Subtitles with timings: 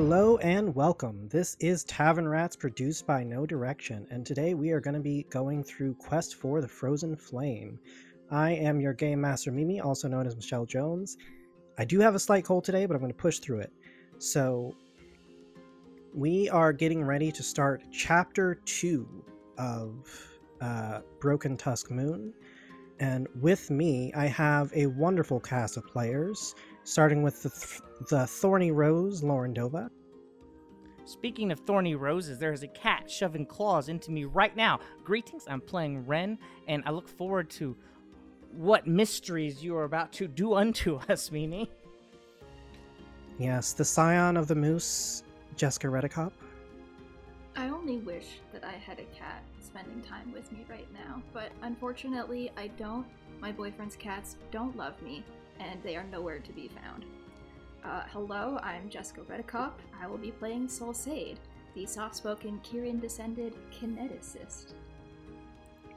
[0.00, 1.28] Hello and welcome.
[1.28, 5.26] This is Tavern Rats produced by Know Direction, and today we are going to be
[5.28, 7.80] going through Quest for the Frozen Flame.
[8.30, 11.16] I am your Game Master Mimi, also known as Michelle Jones.
[11.78, 13.72] I do have a slight cold today, but I'm going to push through it.
[14.18, 14.72] So,
[16.14, 19.24] we are getting ready to start Chapter 2
[19.58, 20.28] of
[20.60, 22.32] uh, Broken Tusk Moon.
[23.00, 26.54] And with me, I have a wonderful cast of players,
[26.84, 29.90] starting with the, th- the Thorny Rose, Loren Dova.
[31.04, 34.78] Speaking of thorny roses, there is a cat shoving claws into me right now.
[35.04, 37.74] Greetings, I'm playing Wren, and I look forward to
[38.52, 41.70] what mysteries you are about to do unto us, Mimi.
[43.38, 45.22] Yes, the Scion of the Moose,
[45.56, 46.32] Jessica Redekop.
[47.56, 51.50] I only wish that I had a cat spending time with me right now, but
[51.62, 53.06] unfortunately I don't.
[53.40, 55.24] My boyfriend's cats don't love me,
[55.58, 57.06] and they are nowhere to be found.
[57.84, 59.72] Uh, hello, I'm Jessica Redekop.
[60.00, 61.36] I will be playing Solsade,
[61.74, 64.74] the soft-spoken Kirin-descended kineticist.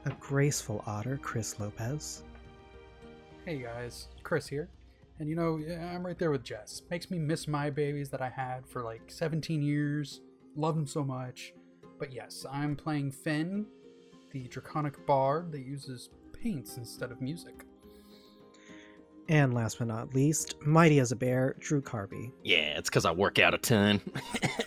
[0.06, 2.22] A graceful otter, Chris Lopez.
[3.44, 4.68] Hey guys, Chris here.
[5.18, 5.60] And you know,
[5.92, 6.82] I'm right there with Jess.
[6.88, 10.20] Makes me miss my babies that I had for like 17 years.
[10.56, 11.52] Love them so much.
[11.98, 13.66] But yes, I'm playing Finn,
[14.30, 17.64] the draconic bard that uses paints instead of music.
[19.28, 22.32] And last but not least, mighty as a bear, Drew Carbee.
[22.42, 24.00] Yeah, it's because I work out a ton.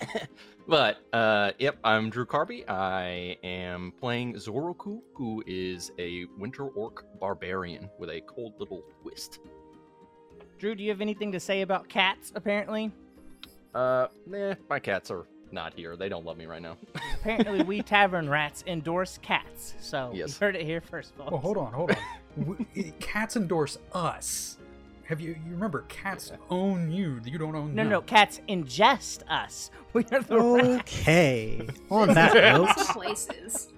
[0.67, 2.67] but, uh, yep, I'm Drew Carbee.
[2.70, 9.39] I am playing Xoroku, who is a winter orc barbarian with a cold little twist.
[10.58, 12.92] Drew, do you have anything to say about cats, apparently?
[13.73, 15.98] Uh, nah, my cats are not here.
[15.98, 16.78] They don't love me right now.
[17.25, 20.30] Apparently, we tavern rats endorse cats, so Yes.
[20.39, 21.31] you heard it here first, folks.
[21.31, 21.97] Well, hold on, hold on.
[22.75, 24.58] We- cats endorse us.
[25.05, 27.19] Have you you remember cats own you?
[27.25, 27.89] You don't own No, them.
[27.91, 29.71] no, cats ingest us.
[29.93, 30.81] We are the rats.
[30.81, 31.67] Okay.
[31.89, 33.69] On that note, Places.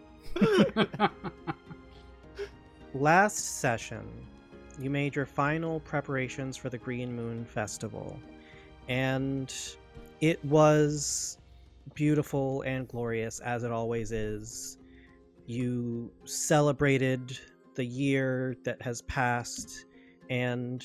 [2.95, 4.03] last session,
[4.79, 8.19] you made your final preparations for the Green Moon Festival,
[8.89, 9.53] and
[10.19, 11.37] it was
[11.93, 14.77] beautiful and glorious as it always is.
[15.45, 17.37] You celebrated
[17.75, 19.85] the year that has passed,
[20.29, 20.83] and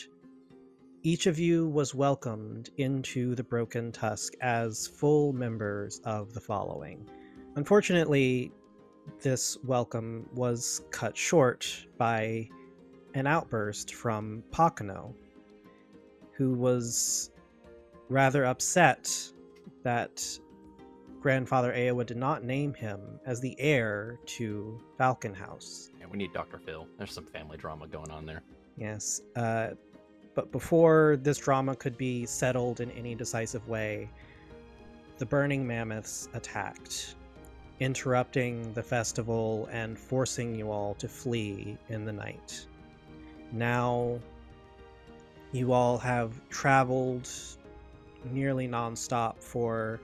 [1.03, 7.09] each of you was welcomed into the Broken Tusk as full members of the following.
[7.57, 8.53] Unfortunately,
[9.21, 12.49] this welcome was cut short by
[13.15, 15.13] an outburst from Pakano,
[16.35, 17.31] who was
[18.09, 19.11] rather upset
[19.83, 20.25] that
[21.23, 25.91] grandfather Aowa did not name him as the heir to Falcon House.
[25.99, 26.59] yeah, we need Dr.
[26.59, 26.87] Phil.
[26.99, 28.43] There's some family drama going on there.
[28.77, 29.69] Yes, uh,
[30.35, 34.11] but before this drama could be settled in any decisive way,
[35.19, 37.15] the Burning Mammoths attacked,
[37.79, 42.67] interrupting the festival and forcing you all to flee in the night.
[43.53, 44.19] Now,
[45.53, 47.29] you all have traveled
[48.25, 50.01] nearly nonstop for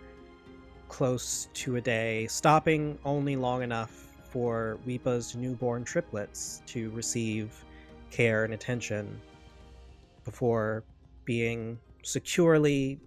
[0.89, 7.65] close to a day, stopping only long enough for Weepa's newborn triplets to receive
[8.11, 9.21] care and attention
[10.25, 10.85] before
[11.25, 13.01] being securely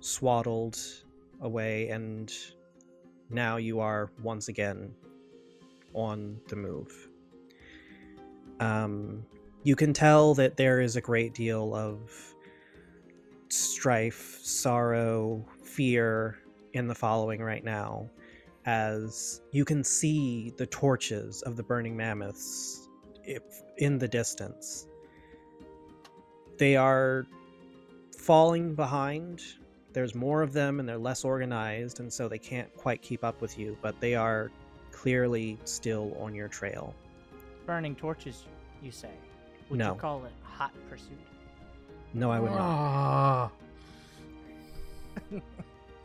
[0.00, 0.78] swaddled
[1.40, 2.32] away and
[3.30, 4.94] now you are once again
[5.94, 7.08] on the move.
[8.60, 9.24] Um,
[9.62, 12.34] you can tell that there is a great deal of
[13.48, 16.38] strife sorrow fear
[16.74, 18.08] in the following right now
[18.66, 22.88] as you can see the torches of the burning mammoths
[23.24, 23.42] if
[23.78, 24.86] in the distance.
[26.58, 27.26] They are
[28.16, 29.42] falling behind.
[29.92, 33.40] There's more of them and they're less organized, and so they can't quite keep up
[33.40, 34.50] with you, but they are
[34.92, 36.94] clearly still on your trail.
[37.66, 38.44] Burning torches,
[38.82, 39.10] you say?
[39.70, 39.94] Would No.
[39.94, 41.18] you call it hot pursuit?
[42.14, 42.60] No, I would not.
[42.60, 43.50] Ah.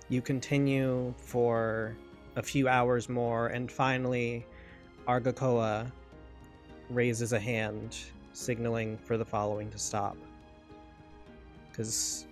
[0.09, 1.95] You continue for
[2.35, 4.45] a few hours more, and finally,
[5.07, 5.91] Argakoa
[6.89, 7.95] raises a hand,
[8.33, 10.17] signaling for the following to stop.
[11.69, 12.25] Because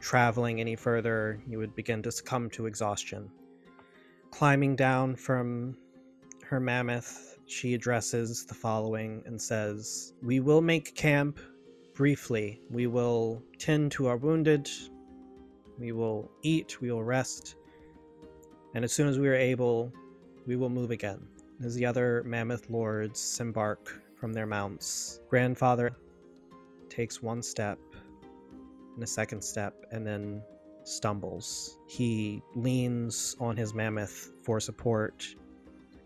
[0.00, 3.30] traveling any further, you would begin to succumb to exhaustion.
[4.30, 5.76] Climbing down from
[6.44, 11.40] her mammoth, she addresses the following and says, We will make camp
[11.94, 12.60] briefly.
[12.70, 14.68] We will tend to our wounded,
[15.78, 17.56] we will eat, we will rest,
[18.74, 19.92] and as soon as we are able,
[20.46, 21.20] we will move again.
[21.64, 25.96] As the other mammoth lords embark from their mounts, grandfather
[26.88, 27.78] takes one step
[28.94, 30.42] and a second step, and then
[30.84, 31.78] stumbles.
[31.86, 35.26] He leans on his mammoth for support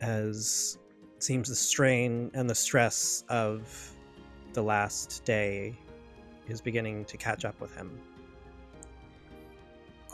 [0.00, 0.78] as
[1.16, 3.92] it seems the strain and the stress of
[4.52, 5.78] the last day
[6.48, 7.96] is beginning to catch up with him.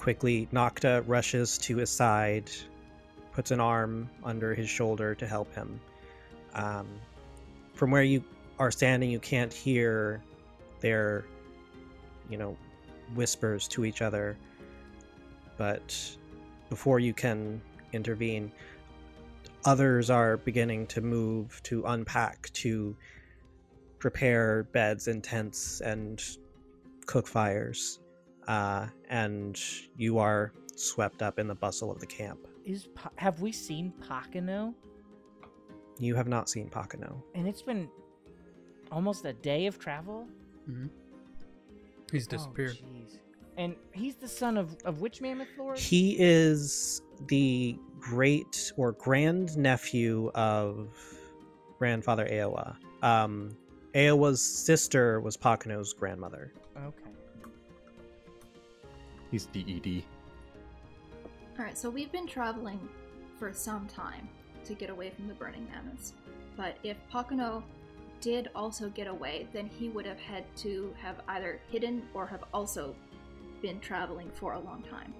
[0.06, 2.48] Quickly, Nocta rushes to his side,
[3.32, 5.80] puts an arm under his shoulder to help him.
[6.54, 6.86] Um,
[7.74, 8.22] from where you
[8.60, 10.22] are standing, you can't hear
[10.78, 11.24] their,
[12.30, 12.56] you know,
[13.16, 14.38] whispers to each other.
[15.56, 16.16] But
[16.70, 17.60] before you can
[17.92, 18.52] intervene,
[19.64, 22.94] others are beginning to move, to unpack, to
[23.98, 26.22] prepare beds and tents and
[27.06, 27.98] cook fires.
[28.46, 29.60] Uh, and
[29.96, 32.46] you are swept up in the bustle of the camp.
[32.64, 34.74] Is Pa- have we seen Pakano?
[35.98, 37.22] You have not seen Pakano.
[37.34, 37.88] And it's been
[38.92, 40.26] almost a day of travel.
[40.66, 40.86] hmm
[42.12, 42.76] He's Oh, disappeared.
[42.76, 43.18] jeez.
[43.56, 45.78] and he's the son of of which mammoth lord?
[45.78, 50.88] He is the great or grand nephew of
[51.78, 52.76] grandfather Aowa.
[53.02, 53.56] Um,
[53.94, 56.52] Aowa's sister was Pakano's grandmother.
[56.76, 57.05] Okay.
[59.30, 60.02] He's DED.
[61.58, 62.78] Alright, so we've been traveling
[63.38, 64.28] for some time
[64.64, 66.12] to get away from the burning mammoths.
[66.56, 67.62] But if Pakano
[68.20, 72.44] did also get away, then he would have had to have either hidden or have
[72.52, 72.94] also
[73.62, 75.12] been traveling for a long time.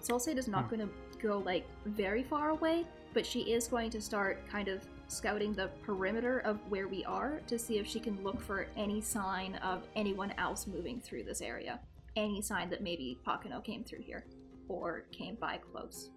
[0.00, 0.76] Solsade is not Hmm.
[0.76, 4.86] going to go like very far away, but she is going to start kind of
[5.08, 9.00] scouting the perimeter of where we are to see if she can look for any
[9.00, 11.78] sign of anyone else moving through this area.
[12.16, 14.24] Any sign that maybe Pakano came through here
[14.68, 16.10] or came by close.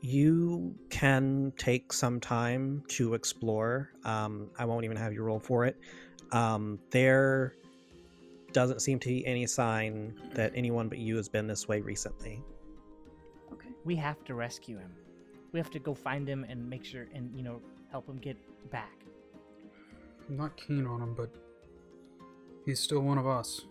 [0.00, 3.90] You can take some time to explore.
[4.04, 5.76] Um, I won't even have you roll for it.
[6.32, 7.54] Um, there
[8.52, 12.42] doesn't seem to be any sign that anyone but you has been this way recently.
[13.52, 13.68] Okay.
[13.84, 14.92] We have to rescue him.
[15.52, 17.60] We have to go find him and make sure and you know
[17.90, 18.36] help him get
[18.70, 19.04] back.
[20.28, 21.30] I'm not keen on him, but
[22.66, 23.62] he's still one of us.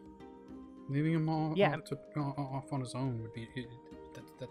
[0.89, 1.75] Leaving him all Yeah.
[1.75, 3.68] off, to, o- o- off on his own would be it,
[4.13, 4.50] that, that.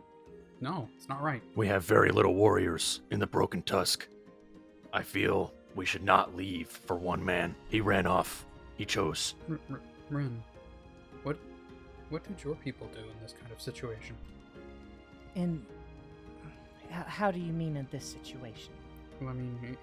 [0.60, 1.42] No, it's not right.
[1.54, 4.06] We have very little warriors in the Broken Tusk.
[4.92, 7.54] I feel we should not leave for one man.
[7.68, 8.46] He ran off.
[8.76, 9.34] He chose.
[9.50, 9.80] R- R-
[10.10, 10.42] Wren,
[11.22, 11.36] what
[12.10, 14.16] what did your people do in this kind of situation?
[15.34, 15.64] And
[16.90, 18.72] how do you mean in this situation?
[19.20, 19.76] Well, I mean, he,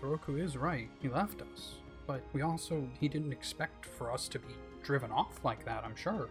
[0.00, 0.88] Xoroku is right.
[1.00, 1.74] He left us,
[2.06, 4.54] but we also he didn't expect for us to be
[4.86, 5.84] driven off like that.
[5.84, 6.28] I'm sure.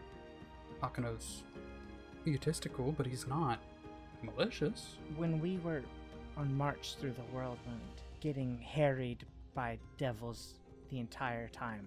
[0.81, 1.43] Akano's
[2.25, 3.59] egotistical, but he's not
[4.23, 4.95] malicious.
[5.17, 5.83] When we were
[6.37, 10.55] on march through the Worldwound, getting harried by devils
[10.89, 11.85] the entire time,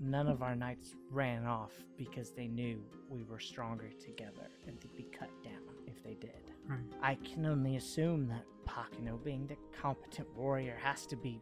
[0.00, 4.96] none of our knights ran off because they knew we were stronger together and they'd
[4.96, 6.52] be cut down if they did.
[6.66, 6.78] Right.
[7.00, 11.40] I can only assume that Pakano, being the competent warrior, has to be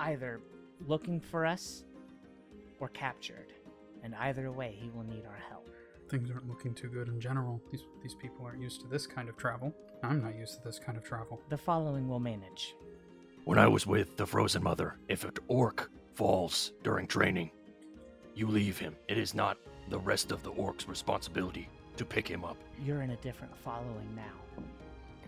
[0.00, 0.40] either
[0.86, 1.84] looking for us
[2.82, 3.52] or captured.
[4.02, 5.70] And either way, he will need our help.
[6.10, 7.62] Things aren't looking too good in general.
[7.70, 9.72] These these people aren't used to this kind of travel.
[10.02, 11.40] I'm not used to this kind of travel.
[11.48, 12.74] The following will manage.
[13.44, 17.52] When I was with the Frozen Mother, if an orc falls during training,
[18.34, 18.96] you leave him.
[19.08, 19.56] It is not
[19.88, 22.56] the rest of the orc's responsibility to pick him up.
[22.84, 24.64] You're in a different following now.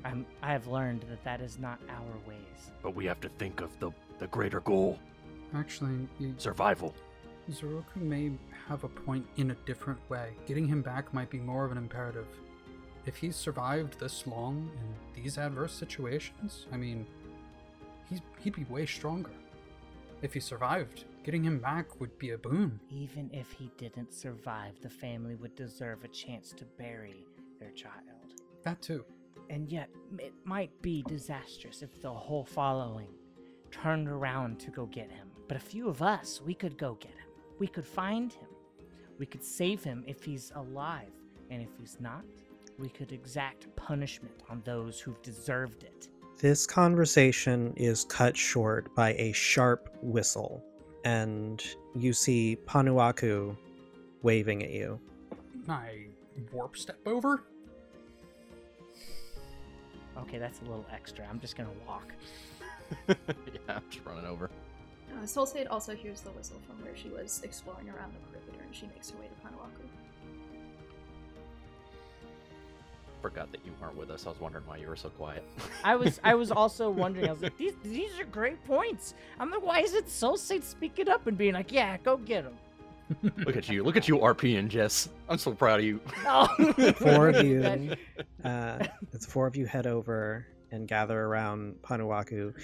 [0.04, 2.70] I'm, I have learned that that is not our ways.
[2.82, 4.99] But we have to think of the, the greater goal
[5.54, 6.94] Actually, y- survival.
[7.50, 8.32] Xoroku may
[8.68, 10.30] have a point in a different way.
[10.46, 12.26] Getting him back might be more of an imperative.
[13.06, 17.06] If he's survived this long in these adverse situations, I mean,
[18.08, 19.30] he's, he'd be way stronger.
[20.22, 22.80] If he survived, getting him back would be a boon.
[22.88, 27.26] Even if he didn't survive, the family would deserve a chance to bury
[27.60, 27.92] their child.
[28.62, 29.04] That too.
[29.50, 33.08] And yet, it might be disastrous if the whole following
[33.70, 35.28] turned around to go get him.
[35.46, 37.24] But a few of us, we could go get him.
[37.58, 38.49] We could find him.
[39.18, 41.12] We could save him if he's alive.
[41.50, 42.25] And if he's not,
[42.78, 46.08] we could exact punishment on those who've deserved it.
[46.38, 50.64] This conversation is cut short by a sharp whistle,
[51.04, 53.56] and you see Panuaku
[54.23, 54.99] waving at you.
[55.68, 56.06] I
[56.52, 57.44] warp step over?
[60.18, 61.25] Okay, that's a little extra.
[61.30, 62.12] I'm just gonna walk.
[63.08, 63.14] yeah,
[63.68, 64.50] I'm just running over.
[65.16, 68.75] Uh, Solsade also hears the whistle from where she was exploring around the perimeter and
[68.75, 69.87] she makes her way to Panuaku.
[73.23, 74.26] Forgot that you weren't with us.
[74.26, 75.44] I was wondering why you were so quiet.
[75.83, 77.28] I was I was also wondering.
[77.28, 79.14] I was like, these these are great points.
[79.40, 82.54] I'm like, why is it Solsade speaking up and being like, yeah, go get him?
[83.47, 83.83] Look at you.
[83.83, 85.09] Look at you, RP and Jess.
[85.28, 86.00] I'm so proud of you.
[86.25, 86.47] No.
[86.97, 87.94] Four of you,
[88.44, 92.54] uh, it's four of you head over and gather around Panuaku.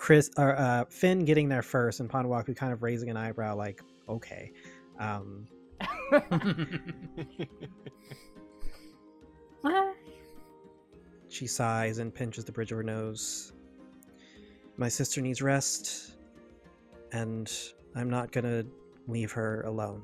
[0.00, 3.82] Chris or uh, Finn getting there first, and Panuaku kind of raising an eyebrow, like,
[4.08, 4.50] okay.
[4.98, 5.46] Um,
[11.28, 13.52] she sighs and pinches the bridge of her nose.
[14.78, 16.16] My sister needs rest,
[17.12, 17.52] and
[17.94, 18.64] I'm not gonna
[19.06, 20.02] leave her alone.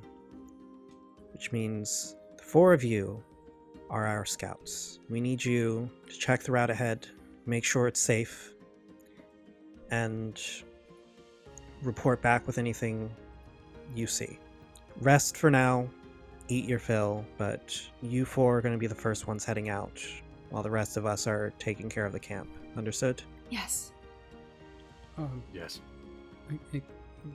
[1.32, 3.24] Which means the four of you
[3.88, 4.98] are our scouts.
[5.08, 7.06] We need you to check the route ahead,
[7.46, 8.52] make sure it's safe,
[9.90, 10.40] and
[11.82, 13.10] report back with anything
[13.94, 14.38] you see.
[15.00, 15.88] Rest for now,
[16.48, 20.00] eat your fill, but you four are going to be the first ones heading out,
[20.50, 22.48] while the rest of us are taking care of the camp.
[22.76, 23.22] Understood?
[23.50, 23.92] Yes.
[25.18, 25.80] Um, Yes.
[26.50, 26.82] I, I,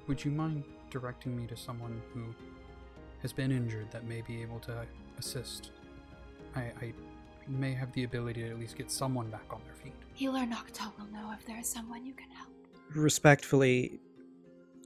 [0.08, 2.24] would you mind directing me to someone who
[3.22, 4.86] has been injured that may be able to
[5.18, 5.72] assist?
[6.56, 6.94] I, I
[7.48, 9.94] may have the ability to at least get someone back on their feet.
[10.14, 12.50] Healer Nocta will know if there is someone you can help.
[12.94, 14.00] Respectfully,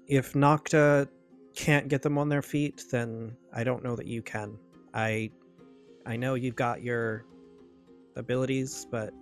[0.08, 1.08] if Nocta
[1.56, 4.58] can't get them on their feet, then I don't know that you can.
[4.94, 5.32] I
[6.06, 7.26] I know you've got your
[8.16, 9.14] abilities, but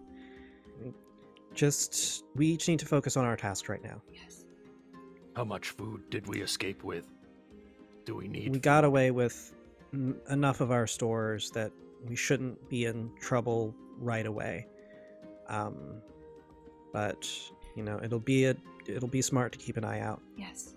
[1.53, 4.01] just we each need to focus on our task right now.
[4.11, 4.45] Yes.
[5.35, 7.07] How much food did we escape with?
[8.05, 8.51] Do we need?
[8.51, 9.55] we got away with
[10.29, 11.71] enough of our stores that
[12.07, 14.67] we shouldn't be in trouble right away.
[15.48, 16.01] Um,
[16.91, 17.29] but
[17.75, 18.55] you know, it'll be a
[18.88, 20.22] it'll be smart to keep an eye out.
[20.38, 20.75] Yes.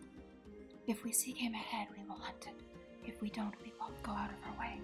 [0.87, 2.55] If we see game ahead, we will hunt it.
[3.09, 4.81] If we don't, we won't go out of our way.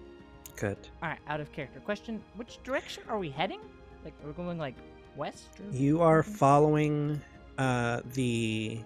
[0.55, 0.77] Good.
[1.01, 1.79] All right, out of character.
[1.79, 3.59] Question: Which direction are we heading?
[4.03, 4.75] Like, we're going like
[5.15, 5.47] west?
[5.59, 5.75] Or...
[5.75, 7.21] You are following
[7.57, 8.79] uh, the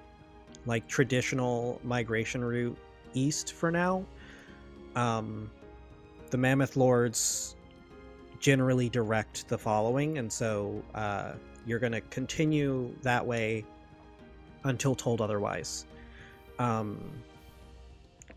[0.66, 2.78] like traditional migration route
[3.14, 4.06] east for now.
[4.96, 5.50] Um,
[6.30, 7.56] the Mammoth Lords
[8.40, 11.34] generally direct the following, and so uh,
[11.66, 13.66] you're going to continue that way
[14.64, 15.86] until told otherwise.
[16.60, 17.12] Um,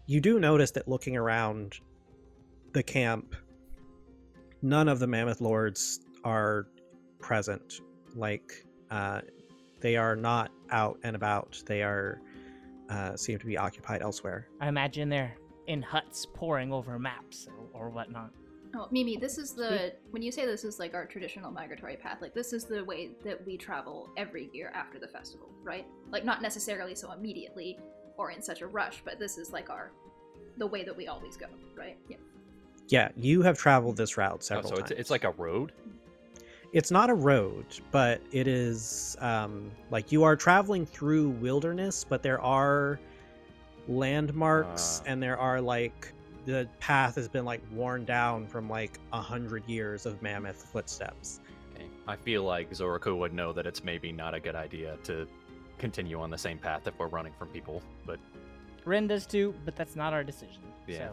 [0.06, 1.80] you do notice that looking around
[2.72, 3.34] the camp,
[4.62, 6.66] none of the Mammoth Lords are
[7.18, 7.80] present.
[8.14, 9.20] Like, uh,
[9.80, 11.62] they are not out and about.
[11.66, 12.20] They are
[12.88, 14.48] uh, seem to be occupied elsewhere.
[14.60, 15.36] I imagine they're
[15.70, 18.32] in huts poring over maps or, or whatnot.
[18.74, 22.18] Oh, Mimi, this is the when you say this is like our traditional migratory path,
[22.20, 25.86] like this is the way that we travel every year after the festival, right?
[26.10, 27.78] Like not necessarily so immediately
[28.16, 29.92] or in such a rush, but this is like our
[30.58, 31.46] the way that we always go,
[31.76, 31.96] right?
[32.08, 32.16] Yeah.
[32.88, 35.70] Yeah, you have traveled this route Oh, several so it's, it's like a road.
[36.72, 42.24] it's not a road, but it is um, like you are traveling through wilderness, but
[42.24, 42.98] there are
[43.88, 45.10] landmarks Ah.
[45.10, 46.12] and there are like
[46.46, 51.40] the path has been like worn down from like a hundred years of mammoth footsteps.
[51.74, 51.86] Okay.
[52.08, 55.26] I feel like Xoroku would know that it's maybe not a good idea to
[55.78, 57.82] continue on the same path if we're running from people.
[58.06, 58.18] But
[58.84, 60.62] Wren does too, but that's not our decision.
[60.86, 61.08] Yeah.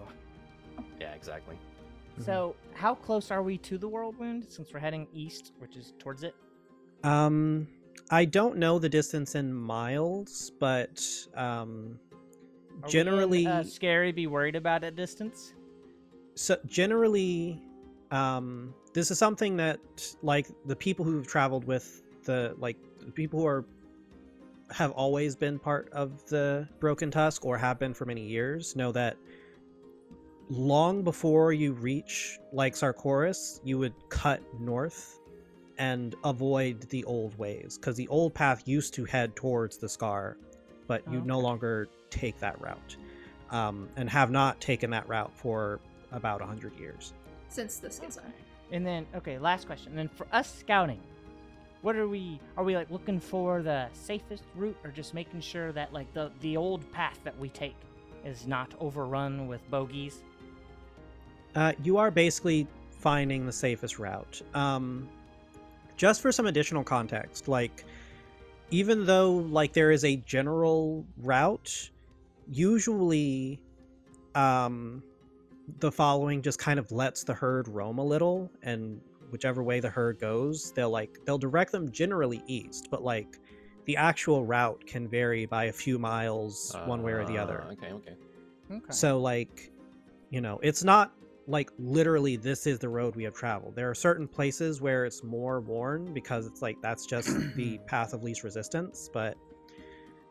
[0.77, 1.55] So, yeah, exactly.
[1.55, 2.23] Mm-hmm.
[2.23, 6.23] so how close are we to the Worldwound since we're heading east, which is towards
[6.23, 6.33] it?
[7.03, 7.67] Um,
[8.09, 11.03] I don't know the distance in miles, but
[11.35, 11.99] um,
[12.83, 14.11] Are in, generally, uh, scary.
[14.11, 15.53] Be worried about at distance.
[16.35, 17.61] so generally
[18.11, 19.79] um this is something that
[20.21, 23.65] like the people who've traveled with the like the people who are
[24.71, 28.91] have always been part of the broken tusk or have been for many years know
[28.91, 29.17] that
[30.49, 35.19] long before you reach like sarkoris you would cut north
[35.79, 40.37] and avoid the old ways because the old path used to head towards the scar
[40.87, 42.95] but you no longer take that route
[43.51, 45.79] um, and have not taken that route for
[46.11, 47.13] about 100 years
[47.49, 48.23] Since the schism.
[48.71, 49.89] And then, okay, last question.
[49.89, 50.99] And then for us scouting,
[51.81, 52.39] what are we?
[52.57, 56.31] Are we like looking for the safest route, or just making sure that like the
[56.41, 57.75] the old path that we take
[58.25, 60.23] is not overrun with bogies?
[61.55, 64.41] Uh, you are basically finding the safest route.
[64.53, 65.07] Um,
[65.95, 67.85] just for some additional context, like
[68.71, 71.89] even though like there is a general route,
[72.49, 73.59] usually
[74.35, 75.03] um,
[75.79, 79.89] the following just kind of lets the herd roam a little, and whichever way the
[79.89, 83.39] herd goes, they'll like they'll direct them generally east, but like
[83.85, 87.61] the actual route can vary by a few miles one way or the other.
[87.61, 88.15] Uh, Okay, okay.
[88.69, 88.91] Okay.
[88.91, 89.71] So like,
[90.29, 91.13] you know, it's not
[91.47, 93.75] like literally this is the road we have traveled.
[93.75, 98.13] There are certain places where it's more worn because it's like that's just the path
[98.13, 99.37] of least resistance, but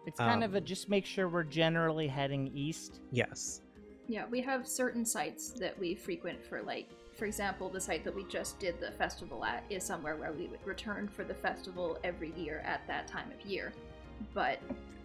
[0.06, 3.00] it's kind of a um, just make sure we're generally heading east.
[3.10, 3.62] yes.
[4.08, 8.14] Yeah, we have certain sites that we frequent for, like, for example, the site that
[8.14, 11.98] we just did the festival at is somewhere where we would return for the festival
[12.04, 13.72] every year at that time of year.
[14.32, 14.60] But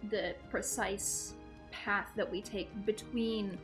[0.08, 1.34] the precise
[1.72, 3.58] path that we take between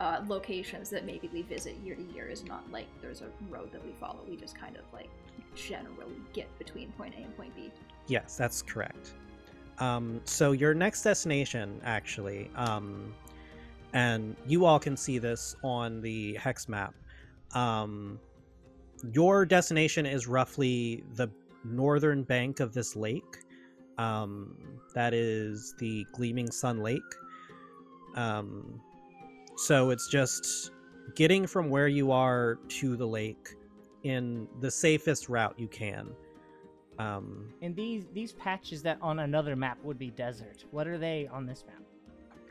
[0.00, 3.72] uh, locations that maybe we visit year to year is not like there's a road
[3.72, 4.20] that we follow.
[4.28, 5.10] We just kind of like
[5.54, 7.70] generally get between point A and point B.
[8.06, 9.14] Yes, that's correct.
[9.78, 13.14] Um, so your next destination, actually, um,
[13.92, 16.94] and you all can see this on the hex map.
[17.54, 18.18] Um,
[19.12, 21.28] your destination is roughly the
[21.64, 23.44] northern bank of this lake.
[23.96, 24.56] Um,
[24.94, 27.02] that is the Gleaming Sun Lake.
[28.14, 28.80] Um,
[29.58, 30.70] so it's just
[31.14, 33.56] getting from where you are to the lake
[34.04, 36.10] in the safest route you can.
[36.98, 40.64] Um, And these these patches that on another map would be desert.
[40.70, 41.76] What are they on this map?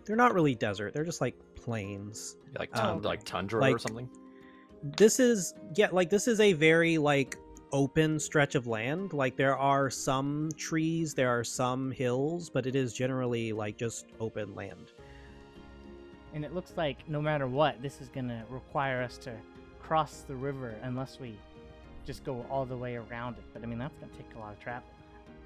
[0.05, 2.37] they're not really desert; they're just like plains.
[2.57, 3.07] Like Oh, tun- okay.
[3.09, 4.09] like tundra or something.
[4.97, 7.35] This is yeah, like this is a very like
[7.73, 9.11] open stretch of land.
[9.11, 14.05] Like there are some trees, there are some hills, but it is generally like just
[14.21, 14.93] open land.
[16.37, 19.33] And it looks like no matter what, this is gonna require us to
[19.81, 21.35] cross the river unless we
[22.05, 23.43] just go all the way around it.
[23.53, 24.87] But I mean that's gonna take a lot of travel.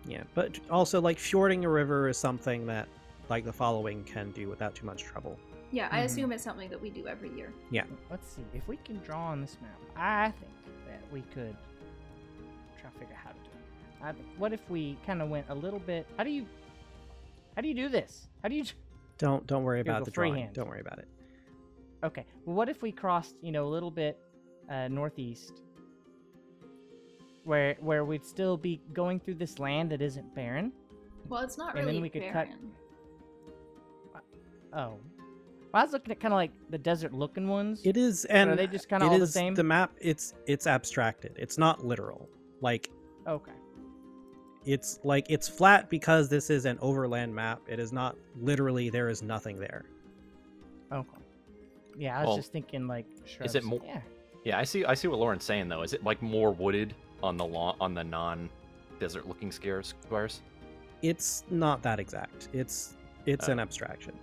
[0.05, 2.89] Yeah, but also like fording a river is something that
[3.29, 5.39] like the following can do without too much trouble.
[5.71, 6.05] Yeah, I Mhm.
[6.07, 7.53] assume it's something that we do every year.
[7.69, 7.85] Yeah.
[8.09, 9.79] Let's see if we can draw on this map.
[9.95, 10.51] I think
[10.89, 11.55] that we could
[12.81, 14.03] try to figure out how to do it.
[14.03, 16.05] I what if we kind of went a little bit?
[16.17, 16.45] How do you?
[17.55, 18.27] How do you do this?
[18.43, 18.65] How do you?
[19.21, 20.33] Don't don't worry about go the drawing.
[20.33, 20.53] freehand.
[20.55, 21.07] Don't worry about it.
[22.03, 22.25] Okay.
[22.43, 24.17] Well, what if we crossed, you know, a little bit
[24.67, 25.61] uh, northeast,
[27.43, 30.71] where where we'd still be going through this land that isn't barren?
[31.29, 32.71] Well, it's not And then really we could cut- barren.
[34.73, 34.97] Oh.
[35.71, 37.81] Well, I was looking at kind of like the desert-looking ones.
[37.85, 39.53] It is, and are they just kind of it all the same?
[39.53, 41.33] The map, it's it's abstracted.
[41.37, 42.27] It's not literal.
[42.59, 42.89] Like
[43.27, 43.51] Okay.
[44.65, 47.61] It's like it's flat because this is an overland map.
[47.67, 49.85] It is not literally there is nothing there.
[50.91, 51.07] Okay.
[51.97, 53.05] Yeah, I was Well, just thinking like.
[53.43, 54.01] is it more- Yeah.
[54.43, 54.85] Yeah, I see.
[54.85, 55.81] I see what Loren's saying though.
[55.83, 60.41] Is it like more wooded on the lawn on the non-desert looking scares squares?
[61.01, 62.49] It's not that exact.
[62.53, 62.95] It's
[63.25, 63.51] it's Oh.
[63.51, 64.13] an abstraction.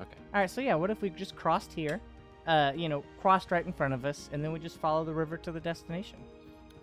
[0.00, 0.16] Okay.
[0.34, 0.50] All right.
[0.50, 2.00] So yeah, what if we just crossed here?
[2.46, 5.12] Uh, you know, crossed right in front of us, and then we just follow the
[5.12, 6.18] river to the destination.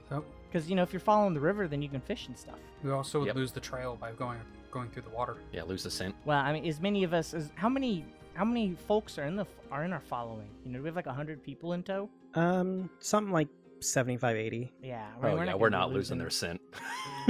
[0.09, 2.55] So Because you know, if you're following the river, then you can fish and stuff.
[2.83, 3.35] we also would Yep.
[3.35, 4.39] lose the trail by going
[4.71, 5.37] going through the water.
[5.51, 6.15] Yeah, lose the scent.
[6.25, 9.35] Well, I mean, as many of us as how many how many folks are in
[9.35, 10.49] the are in our following?
[10.65, 12.09] You know, do we have like hundred people in tow.
[12.35, 13.47] Um, something like
[13.79, 14.71] 75, 80.
[14.83, 15.07] Yeah.
[15.21, 16.61] I Oh mean, yeah, not we're gonna not be losing their scent.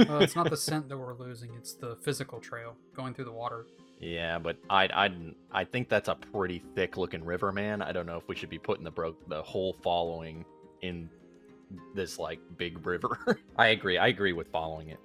[0.08, 3.32] Well, it's not the scent that we're losing; it's the physical trail going through the
[3.32, 3.66] water.
[4.00, 7.82] Yeah, but I I I think that's a pretty thick looking river, man.
[7.82, 10.44] I don't know if we should be putting the broke the whole following
[10.82, 11.10] in
[11.94, 13.38] this like big river.
[13.56, 13.98] I agree.
[13.98, 15.00] I agree with following it.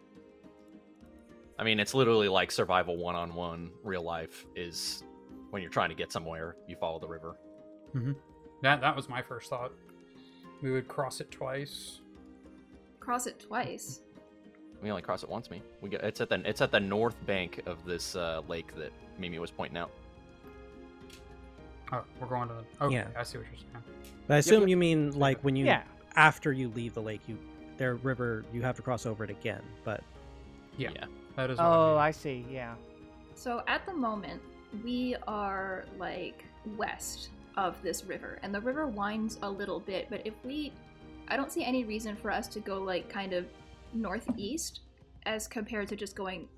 [1.59, 3.71] I mean, it's literally like survival one on one.
[3.83, 5.03] Real life is
[5.51, 7.35] when you're trying to get somewhere, you follow the river.
[8.63, 9.71] That that was my first thought.
[10.61, 11.99] We would cross it twice.
[12.99, 14.01] Cross it twice.
[14.81, 15.61] We only cross it once, me.
[15.81, 18.91] We get it's at the it's at the north bank of this uh, lake that
[19.19, 19.91] Mimi was pointing out.
[21.91, 22.85] Oh, we're going to the.
[22.85, 23.07] Okay, Yeah.
[23.15, 23.83] I see what you're saying.
[24.27, 24.69] But I assume yep.
[24.69, 25.83] you mean like when you Yeah.
[26.15, 27.37] After you leave the lake, you
[27.77, 29.61] their river you have to cross over it again.
[29.83, 30.03] But
[30.77, 30.89] Yeah.
[30.95, 31.05] Yeah.
[31.35, 31.57] That is.
[31.57, 31.97] What Oh, I, mean.
[31.99, 32.45] I see.
[32.49, 32.75] Yeah.
[33.35, 34.41] So at the moment,
[34.83, 36.45] we are like
[36.77, 40.71] west of this river, and the river winds a little bit, but if we.
[41.29, 43.45] I don't see any reason for us to go like kind of
[43.93, 44.81] northeast
[45.25, 46.49] as compared to just going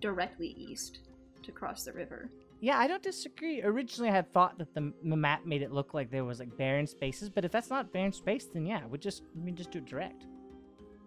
[0.00, 0.98] directly east
[1.42, 2.28] to cross the river.
[2.60, 3.62] Yeah, I don't disagree.
[3.62, 6.56] Originally, I had thought that the, the map made it look like there was like
[6.58, 9.78] barren spaces, but if that's not barren space, then yeah, we just we just do
[9.78, 10.26] it direct.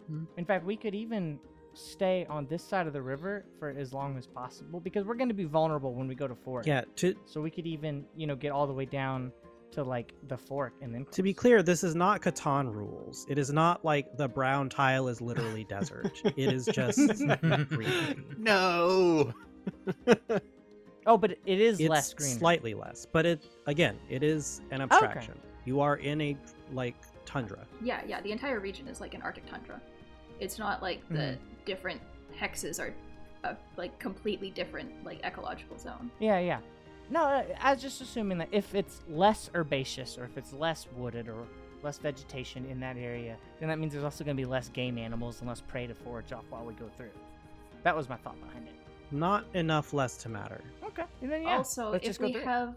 [0.07, 0.23] Hmm.
[0.37, 1.39] In fact, we could even
[1.75, 5.29] stay on this side of the river for as long as possible because we're going
[5.29, 6.65] to be vulnerable when we go to fork.
[6.67, 9.31] yeah, to So we could even you know get all the way down
[9.71, 11.05] to like the fork and then.
[11.11, 13.25] to be clear, this is not Catan rules.
[13.27, 16.11] It is not like the brown tile is literally desert.
[16.23, 16.99] It is just.
[18.37, 19.33] No.
[21.05, 22.37] Oh, but it is It's less green.
[22.37, 25.33] slightly less, but it again, it is an abstraction.
[25.65, 26.37] You are in a
[26.71, 27.65] like tundra.
[27.81, 29.81] Yeah, yeah, the entire region is like an Arctic tundra.
[30.39, 32.01] It's not like the different
[32.37, 32.93] hexes are
[33.43, 36.11] a like completely different like ecological zone.
[36.19, 36.59] Yeah, yeah.
[37.09, 40.87] No, uh, I was just assuming that if it's less herbaceous or if it's less
[40.95, 41.45] wooded or
[41.83, 44.97] less vegetation in that area, then that means there's also going to be less game
[44.97, 47.09] animals and less prey to forage off while we go through.
[47.83, 48.73] That was my thought behind it.
[49.13, 50.61] Not enough less to matter.
[50.85, 51.57] Okay, and then yeah.
[51.57, 52.75] also, let's if just go we through have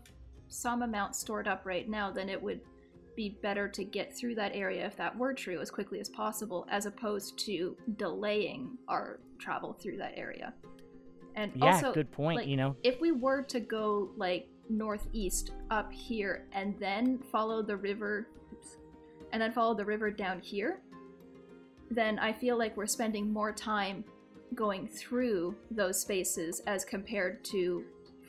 [0.48, 2.60] some amount stored up right now, then it would
[3.16, 6.66] be better to get through that area if that were true as quickly as possible,
[6.70, 10.52] as opposed to delaying our travel through that area.
[11.34, 12.36] And Yeah, also, good point.
[12.36, 17.62] like, you know, if we were to go like northeast up here and then follow
[17.62, 18.76] the river oops,
[19.32, 20.80] and then follow the river down here
[21.90, 24.04] then i feel like we're spending more time
[24.54, 27.84] going through those spaces as compared to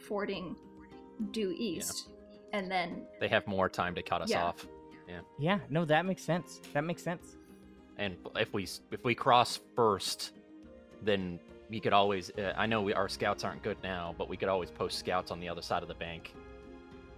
[0.07, 0.55] fording
[1.31, 2.09] due east
[2.53, 4.45] and then They have more time to cut us Yeah.
[4.45, 4.65] off.
[5.07, 6.61] yeah, yeah no, that makes sense.
[6.73, 7.35] That makes sense.
[7.97, 10.31] And if we if we cross first,
[11.01, 12.29] then we could always.
[12.31, 15.31] Uh, I know we, our scouts aren't good now, but we could always post scouts
[15.31, 16.33] on the other side of the bank,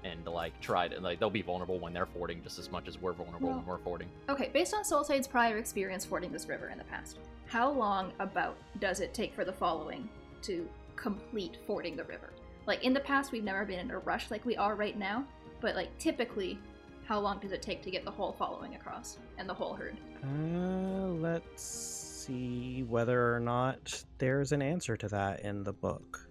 [0.10, 3.02] and like try to like they'll be vulnerable when they're fording just as much as
[3.02, 4.10] we're vulnerable when we're fording.
[4.30, 8.58] okay based on Solsade's prior experience fording this river in the past how long about
[8.80, 10.08] does it take for the following
[10.44, 12.32] to complete fording the river
[12.66, 15.24] like in the past we've never been in a rush like we are right now
[15.62, 16.60] but like typically
[17.06, 19.98] how long does it take to get the whole following across and the whole herd
[20.24, 26.29] Uh, let's see whether or not there's an answer to that in the book.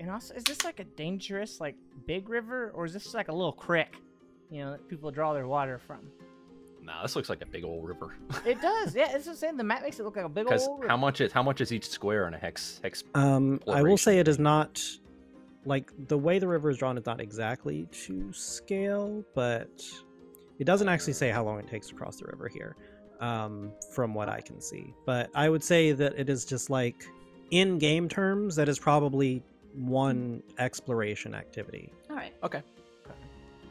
[0.00, 3.32] And also, is this like a dangerous, like big river, or is this like a
[3.32, 3.94] little creek?
[4.50, 5.98] You know, that people draw their water from.
[6.82, 8.16] Nah, this looks like a big old river.
[8.46, 9.14] It does, yeah.
[9.14, 9.58] It's the same.
[9.58, 10.86] The map makes it look like a big Because old.
[10.86, 13.04] how much is how much is each square in a hex hex?
[13.14, 14.82] Um, I will say it is not
[15.66, 19.84] like the way the river is drawn is not exactly to scale, but
[20.58, 22.76] it doesn't actually say how long it takes to cross the river here,
[23.20, 24.94] um, from what I can see.
[25.04, 27.04] But I would say that it is just like
[27.50, 29.42] in game terms, that is probably
[29.74, 31.92] one exploration activity.
[32.08, 32.62] all right Okay.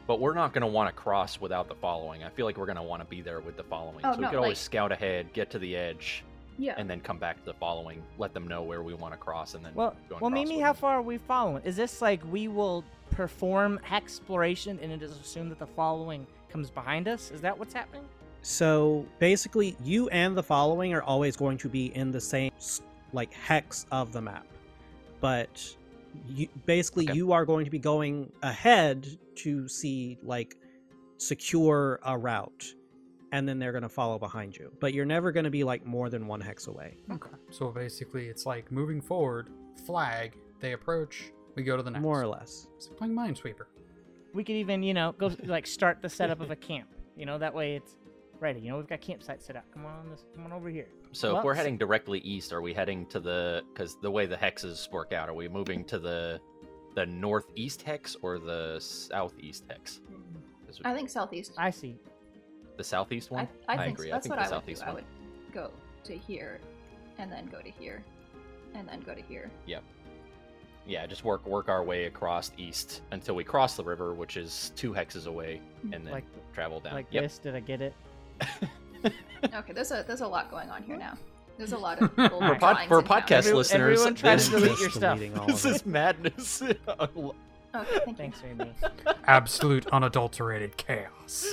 [0.06, 2.24] But we're not going to want to cross without the following.
[2.24, 4.00] I feel like we're going to want to be there with the following.
[4.02, 6.24] Oh, so we no, could always like- scout ahead, get to the edge,
[6.58, 8.02] yeah and then come back to the following.
[8.18, 10.32] Let them know where we want to cross, and then Well, go and well, cross
[10.32, 10.80] Mimi, with how them.
[10.80, 11.62] far are we following?
[11.64, 12.82] Is this like we will
[13.12, 17.30] perform exploration and it is assumed that the following comes behind us?
[17.30, 18.04] Is that what's happening?
[18.42, 22.80] So basically, you and the following are always going to be in the same s-
[23.12, 24.46] like hex of the map,
[25.20, 25.76] but
[26.26, 27.16] you basically Okay.
[27.16, 30.56] you are going to be going ahead to see like
[31.18, 32.74] secure a route,
[33.32, 34.72] and then they're going to follow behind you.
[34.80, 36.96] But you're never going to be like more than one hex away.
[37.10, 37.30] Okay.
[37.50, 39.50] So basically, it's like moving forward,
[39.86, 42.02] flag, they approach, we go to the next.
[42.02, 42.66] More or less.
[42.76, 43.66] It's like playing Minesweeper.
[44.32, 46.88] We could even, you know, go like start the setup of a camp.
[47.16, 47.96] You know, that way it's
[48.38, 48.60] ready.
[48.60, 49.64] You know, we've got campsite set up.
[49.74, 50.88] Come on, this, come on over here.
[51.12, 53.62] So Well, if we're heading directly east, are we heading to the?
[53.72, 56.40] Because the way the hexes work out, are we moving to the
[56.94, 60.00] the northeast hex or the southeast hex?
[60.66, 61.96] 'Cause i think southeast I see.
[62.76, 63.48] the southeast one.
[63.68, 64.08] I, I think agree.
[64.08, 64.12] So.
[64.12, 64.74] that's I think what the I would do.
[64.74, 65.04] southeast I would
[65.52, 65.70] go
[66.04, 66.60] to here,
[67.18, 68.04] and then go to here,
[68.74, 69.50] and then go to here.
[69.66, 69.82] Yep.
[70.86, 74.72] Yeah, just work work our way across east until we cross the river, which is
[74.76, 75.92] two hexes away, hmm.
[75.92, 76.94] and then Like travel down.
[76.94, 77.24] like yep.
[77.24, 77.38] this.
[77.38, 77.94] Did I get it?
[79.04, 81.16] Okay, there's a there's a lot going on here now.
[81.56, 84.50] There's a lot of little For For, pod, for podcast Every- listeners, everyone try to
[84.50, 85.18] delete your stuff.
[85.46, 85.74] this of it.
[85.76, 86.62] is madness.
[87.72, 88.16] Okay, thank.
[88.16, 88.72] Thanks, Mimi.
[89.28, 91.46] Absolute unadulterated chaos.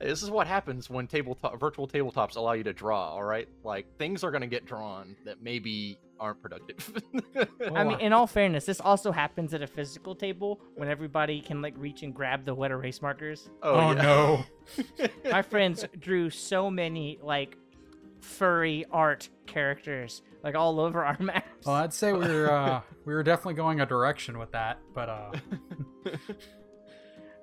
[0.00, 3.10] This is what happens when tabletop virtual tabletops allow you to draw.
[3.10, 7.02] All right, like things are gonna get drawn that maybe aren't productive.
[7.74, 11.62] I mean, in all fairness, this also happens at a physical table when everybody can
[11.62, 13.50] like reach and grab the wet erase markers.
[13.62, 14.02] Oh, yeah.
[14.02, 14.44] no.
[15.30, 17.56] My friends drew so many like
[18.20, 21.66] furry art characters like all over our maps.
[21.66, 25.30] Well, I'd say we're uh, we were definitely going a direction with that, but uh,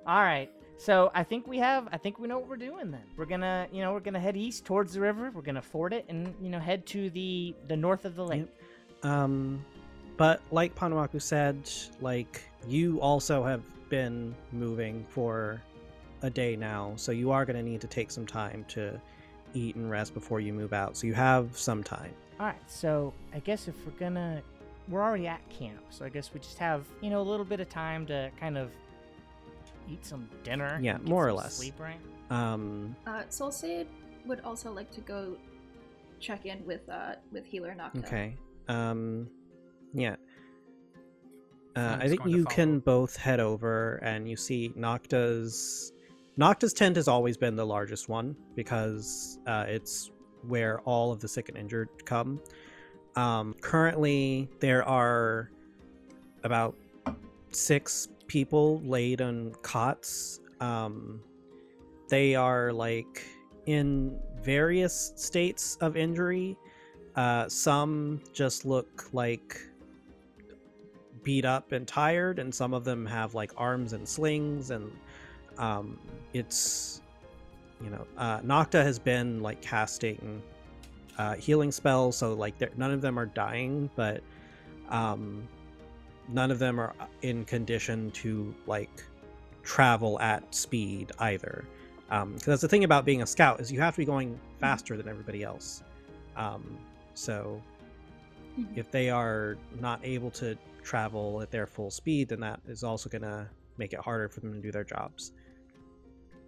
[0.06, 0.50] All right.
[0.78, 1.88] So I think we have.
[1.90, 2.90] I think we know what we're doing.
[2.90, 5.30] Then we're gonna, you know, we're gonna head east towards the river.
[5.34, 8.46] We're gonna ford it, and you know, head to the the north of the lake.
[9.02, 9.64] Um,
[10.16, 15.60] but like Panuaku said, like you also have been moving for
[16.22, 19.00] a day now, so you are going to need to take some time to
[19.54, 20.96] eat and rest before you move out.
[20.96, 22.12] So you have some time.
[22.40, 22.56] All right.
[22.66, 24.42] So I guess if we're gonna,
[24.88, 25.82] we're already at camp.
[25.90, 28.56] So I guess we just have, you know, a little bit of time to kind
[28.56, 28.70] of
[29.88, 30.78] eat some dinner.
[30.82, 31.56] Yeah, more or less.
[31.56, 32.00] Sleep, right?
[32.30, 33.86] Um, Uh, Solsade
[34.26, 35.36] would also like to go
[36.18, 37.98] check in with uh with healer Nocta.
[38.04, 38.36] okay.
[38.68, 39.28] Um,
[39.92, 40.16] yeah.
[41.76, 45.92] Uh, I think you can both head over and you see Nocta's
[46.38, 50.10] Nocta's tent has always been the largest one because uh, it's
[50.42, 52.40] where all of the sick and injured come.
[53.14, 55.50] Um, currently, there are
[56.44, 56.74] about
[57.52, 60.40] six people laid on cots.
[60.60, 61.20] Um,
[62.08, 63.24] they are like
[63.66, 66.56] in various states of injury.
[67.14, 69.58] Uh, some just look like
[71.22, 74.92] beat up and tired, and some of them have like arms and slings, and
[75.58, 75.98] um,
[76.32, 77.00] it's
[77.82, 80.42] you know uh, Nocta has been like casting
[81.18, 84.22] uh, healing spells, so like none of them are dying, but
[84.90, 85.48] um,
[86.28, 89.04] none of them are in condition to like
[89.62, 91.64] travel at speed either.
[92.08, 94.96] Because that's the thing about being a scout is you have to be going faster
[94.96, 95.82] than everybody else.
[96.36, 96.78] Um,
[97.14, 97.60] so
[98.58, 98.76] Mhm.
[98.76, 103.08] if they are not able to travel at their full speed, then that is also
[103.08, 105.32] going to make it harder for them to do their jobs.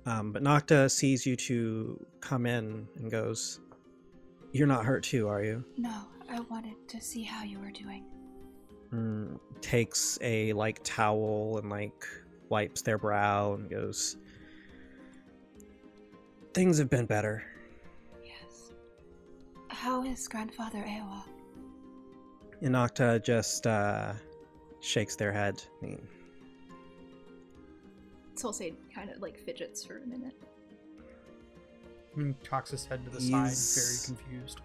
[0.07, 3.61] Um, but Nocta sees you two come in and goes,
[4.53, 8.05] "You're not hurt too, are you?" No, I wanted to see how you were doing.
[8.92, 12.07] Mm, takes a like towel and like
[12.48, 14.16] wipes their brow and goes,
[16.55, 17.42] "Things have been better."
[18.24, 18.72] Yes.
[19.68, 21.22] How is grandfather Aowa?
[22.62, 24.14] And Nocta just uh,
[24.81, 25.62] shakes their head.
[25.83, 26.09] I mean,
[28.37, 30.35] Solsade kind of like fidgets for a minute.
[32.16, 34.61] And cocks his head to the He's- side, very confused.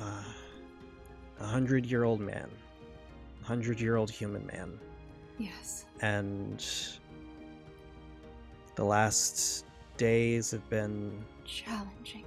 [0.00, 0.24] uh,
[1.40, 2.48] a hundred-year-old man,
[3.42, 4.78] a hundred-year-old human man,
[5.38, 5.86] Yes.
[6.00, 6.64] and
[8.76, 9.66] the last
[9.96, 11.12] days have been,
[11.44, 12.24] Challenging.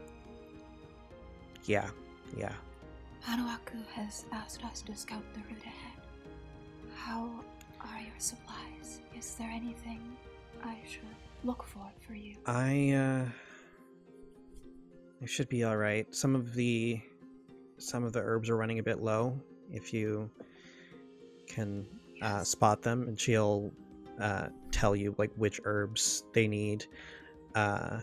[1.65, 1.89] yeah,
[2.37, 2.53] yeah.
[3.23, 5.97] Panuaku has asked us to scout the route ahead.
[6.95, 7.29] How
[7.81, 9.01] are your supplies?
[9.17, 10.01] Is there anything
[10.63, 11.01] I should
[11.43, 12.35] look for for you?
[12.45, 13.25] I uh
[15.23, 16.13] I should be all right.
[16.13, 17.01] Some of the
[17.77, 19.39] some of the herbs are running a bit low.
[19.71, 20.29] If you
[21.47, 21.85] can
[22.21, 23.71] uh, spot them and she'll
[24.19, 26.85] uh, tell you like which herbs they need
[27.55, 27.99] uh,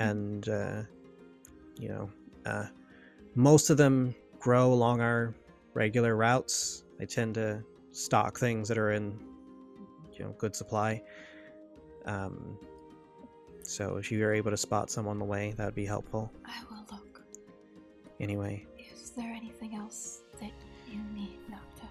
[0.00, 0.82] and uh,
[1.78, 2.10] you know
[2.46, 2.66] uh,
[3.34, 5.34] most of them grow along our
[5.74, 6.84] regular routes.
[6.98, 9.18] They tend to stock things that are in
[10.12, 11.02] you know good supply.
[12.06, 12.58] Um,
[13.62, 16.32] so if you are able to spot some on the way that would be helpful.
[16.46, 17.22] I will look.
[18.18, 18.64] anyway
[19.18, 20.52] there anything else that
[20.90, 21.88] you need, Nocta?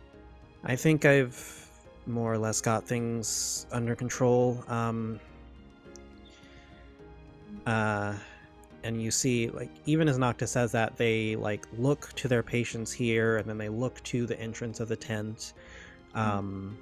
[0.64, 1.70] I think I've
[2.06, 4.64] more or less got things under control.
[4.70, 5.20] Um,
[7.66, 8.16] uh,
[8.84, 12.94] and you see, like, even as Nocta says that, they like look to their patients
[12.94, 15.54] here, and then they look to the entrance of the tent.
[16.16, 16.78] Um,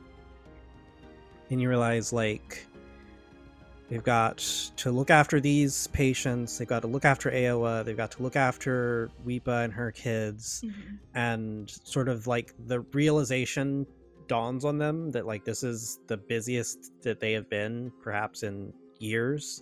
[1.49, 2.67] and you realize, like,
[3.89, 4.37] they've got
[4.77, 6.57] to look after these patients.
[6.57, 7.83] They've got to look after Aowa.
[7.85, 10.63] They've got to look after Weepa and her kids
[11.13, 13.85] and sort of like the realization
[14.27, 18.73] dawns on them that like this is the busiest that they have been perhaps in
[18.97, 19.61] years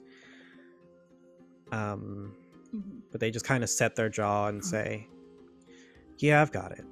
[1.73, 2.33] um
[2.73, 3.01] Mhm.
[3.11, 5.05] but they just kind of set their jaw and say
[6.19, 6.85] yeah i've got it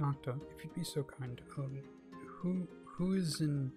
[0.00, 1.78] Nocta, if you'd be so kind, um,
[2.26, 3.70] who who is in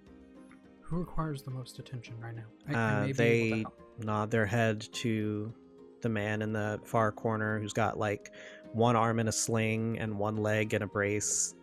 [0.84, 2.44] who requires the most attention right now?
[2.70, 5.54] I, I uh, may be able to they nod their head to
[6.02, 8.32] the man in the far corner who's got like
[8.74, 11.56] one arm in a sling and one leg in a brace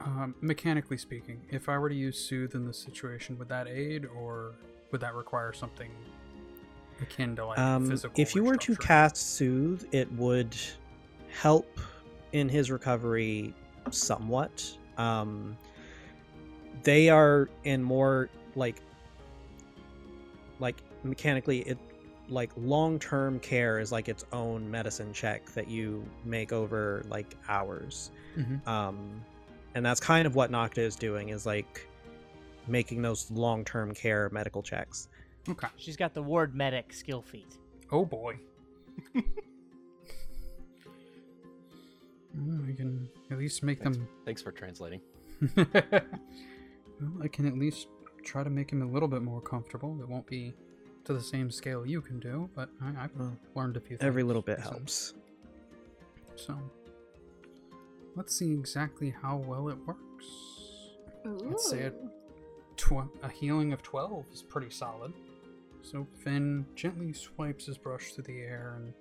[0.00, 4.06] Um, mechanically speaking, if I were to use soothe in this situation, would that aid,
[4.06, 4.54] or
[4.90, 5.90] would that require something
[7.00, 8.20] akin to like um, physical?
[8.20, 10.56] if you were to cast soothe it would
[11.28, 11.80] help
[12.32, 13.52] in his recovery
[13.90, 15.56] somewhat um,
[16.82, 18.76] they are in more like
[20.60, 21.78] like mechanically it
[22.28, 28.10] like long-term care is like its own medicine check that you make over like hours
[28.36, 28.66] Mhm.
[28.66, 29.20] um
[29.74, 31.86] and that's kind of what Nocta is doing is like
[32.66, 35.08] making those long-term care medical checks
[35.46, 35.68] Okay.
[35.76, 37.58] She's got the ward medic skill feat.
[37.92, 38.38] Oh boy.
[42.34, 44.08] Well, I can at least make Thanks, them.
[44.24, 45.00] thanks for translating.
[47.00, 47.88] well, I can at least
[48.22, 49.98] try to make him a little bit more comfortable.
[50.00, 50.54] It won't be
[51.04, 54.06] to the same scale you can do, but I, I've Well, learned a few things.
[54.06, 55.14] every little bit so- helps
[56.36, 56.58] So,
[58.16, 60.26] let's see exactly how well it works.
[61.26, 62.10] I'd say it- Ooh.
[62.76, 65.12] Tw- a healing of 12 is pretty solid.
[65.82, 68.92] So Finn gently swipes his brush through the air and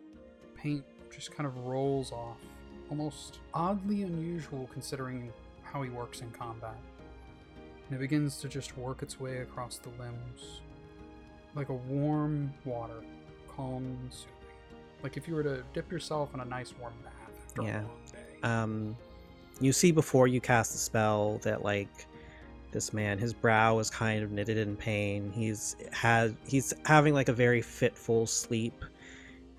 [0.53, 2.37] paint just kind of rolls off.
[2.91, 5.31] Almost oddly unusual considering
[5.63, 6.77] how he works in combat.
[7.93, 10.61] And it begins to just work its way across the limbs.
[11.53, 13.03] Like a warm water,
[13.55, 14.31] calm and soothing.
[15.03, 17.13] Like if you were to dip yourself in a nice warm bath
[17.49, 17.81] after Yeah.
[17.81, 18.39] a long day.
[18.41, 18.97] um
[19.61, 22.07] you see before you cast the spell that like
[22.71, 27.29] this man his brow is kind of knitted in pain he's had he's having like
[27.29, 28.73] a very fitful sleep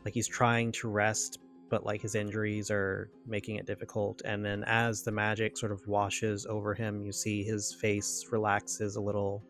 [0.05, 4.23] like he's trying to rest but like his injuries are making it difficult.
[4.25, 8.97] And then as the magic sort of washes over him, you see his face relaxes
[8.97, 9.43] a little,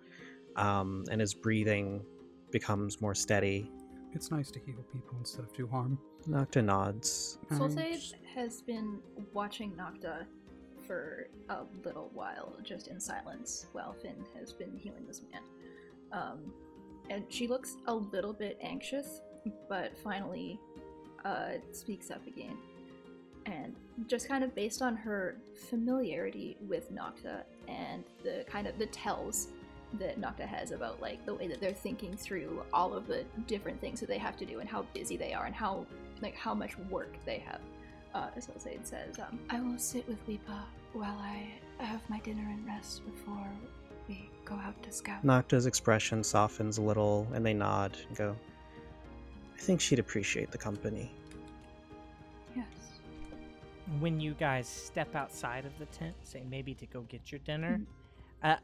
[0.57, 2.03] um, and his breathing
[2.51, 3.71] becomes more steady.
[4.13, 5.99] It's nice to heal people instead of do harm.
[6.29, 7.39] Nocta nods.
[7.51, 9.01] I'm Solsade just- has been
[9.33, 10.25] watching Nocta
[10.87, 15.43] for a little while, just in silence, while Finn has been healing this man.
[16.13, 16.53] Um,
[17.11, 19.21] and she looks a little bit anxious,
[19.69, 20.61] but finally
[21.25, 22.57] uh, speaks up again.
[23.47, 23.75] And
[24.07, 25.37] just kind of based on her
[25.69, 29.49] familiarity with Nocta and the kind of the tells
[29.99, 33.81] that Nocta has about like the way that they're thinking through all of the different
[33.81, 35.87] things that they have to do and how busy they are and how
[36.23, 37.61] like how much work they have.
[38.15, 41.49] Uh, Solsade says, um, I will sit with Weepa while I
[41.83, 43.49] have my dinner and rest before
[44.09, 45.25] we go out to scout.
[45.25, 48.54] Nocta's expression softens a little, and they nod and go, I
[49.65, 51.11] think she'd appreciate the company.
[52.55, 52.67] Yes.
[53.99, 57.81] when you guys step outside of the tent, say maybe to go get your dinner,
[58.43, 58.57] uh,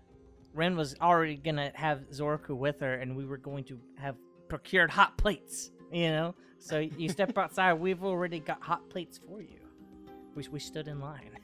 [0.54, 4.16] Wren was already gonna have Xoroku with her, and we were going to have
[4.48, 5.70] procured hot plates.
[5.92, 9.60] You know, so you step outside, we've already got hot plates for you.
[10.34, 11.30] We we stood in line.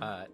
[0.00, 0.24] Uh,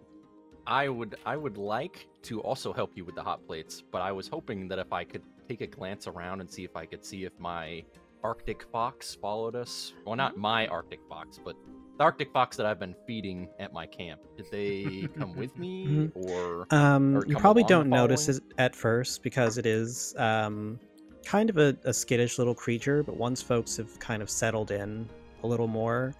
[0.65, 4.11] I would I would like to also help you with the hot plates, but I
[4.11, 7.05] was hoping that if I could take a glance around and see if I could
[7.05, 7.83] see if my
[8.23, 9.93] Arctic fox followed us.
[10.05, 11.55] Well, not my Arctic fox, but
[11.97, 14.21] the Arctic fox that I've been feeding at my camp.
[14.37, 16.11] Did they come with me, Mhm.
[16.15, 20.79] or Um, Or you probably don't notice it at first because it is um,
[21.25, 25.07] kind of a, a skittish little creature, but once folks have kind of settled in
[25.43, 26.13] a little more,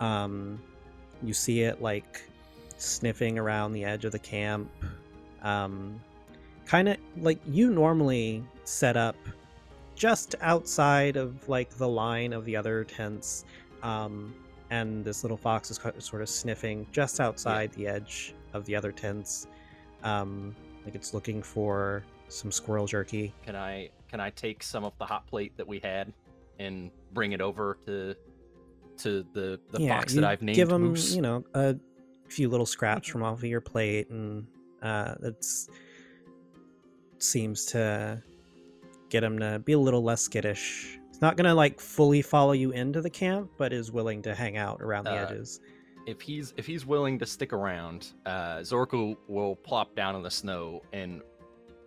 [0.00, 0.60] um,
[1.22, 2.22] you see it like
[2.76, 4.70] sniffing around the edge of the camp.
[5.42, 6.00] Um,
[6.64, 9.16] kind of like you normally set up
[9.98, 13.44] just outside of like the line of the other tents.
[13.82, 14.34] Um,
[14.70, 18.92] and this little fox is sort of sniffing just outside the edge of the other
[18.92, 19.48] tents.
[20.04, 23.34] Um, like it's looking for some squirrel jerky.
[23.44, 26.12] can I can I take some of the hot plate that we had
[26.58, 28.14] and bring it over to
[28.98, 31.14] to the the fox that I've named give him, Moose?
[31.14, 31.76] you know, a
[32.28, 34.46] few little scraps from off of your plate, and
[34.82, 35.68] uh, that's
[37.18, 38.22] seems to
[39.10, 40.98] get him to be a little less skittish.
[41.08, 44.56] He's not gonna like fully follow you into the camp, but is willing to hang
[44.56, 45.60] out around the Uh, edges.
[46.06, 50.30] if he's if he's willing to stick around, uh, Xoroku will plop down in the
[50.30, 51.22] snow and,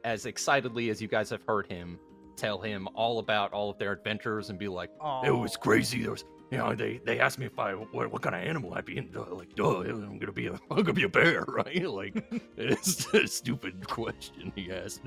[0.03, 1.99] as excitedly as you guys have heard him,
[2.35, 6.01] tell him all about all of their adventures and be like, Oh, It was crazy.
[6.01, 8.73] There was, you know, they, they asked me if I what, what kind of animal
[8.73, 9.09] I'd be in.
[9.15, 11.87] Uh, Like, duh, I'm gonna be a I'm gonna be a bear, right?
[11.87, 12.23] Like,
[12.57, 15.01] it's a stupid question he asked.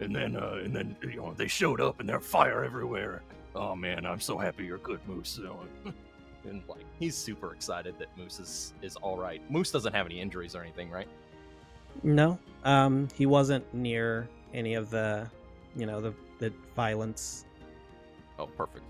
[0.00, 3.22] And then uh, and then you know they showed up and there's fire everywhere.
[3.54, 5.40] Oh man, I'm so happy you're good, Moose.
[6.44, 9.42] And like he's super excited that Moose is is all right.
[9.50, 11.08] Moose doesn't have any injuries or anything, right?
[12.04, 15.28] No, um, he wasn't near any of the,
[15.76, 17.44] you know, the the violence.
[18.38, 18.84] Oh, perfect.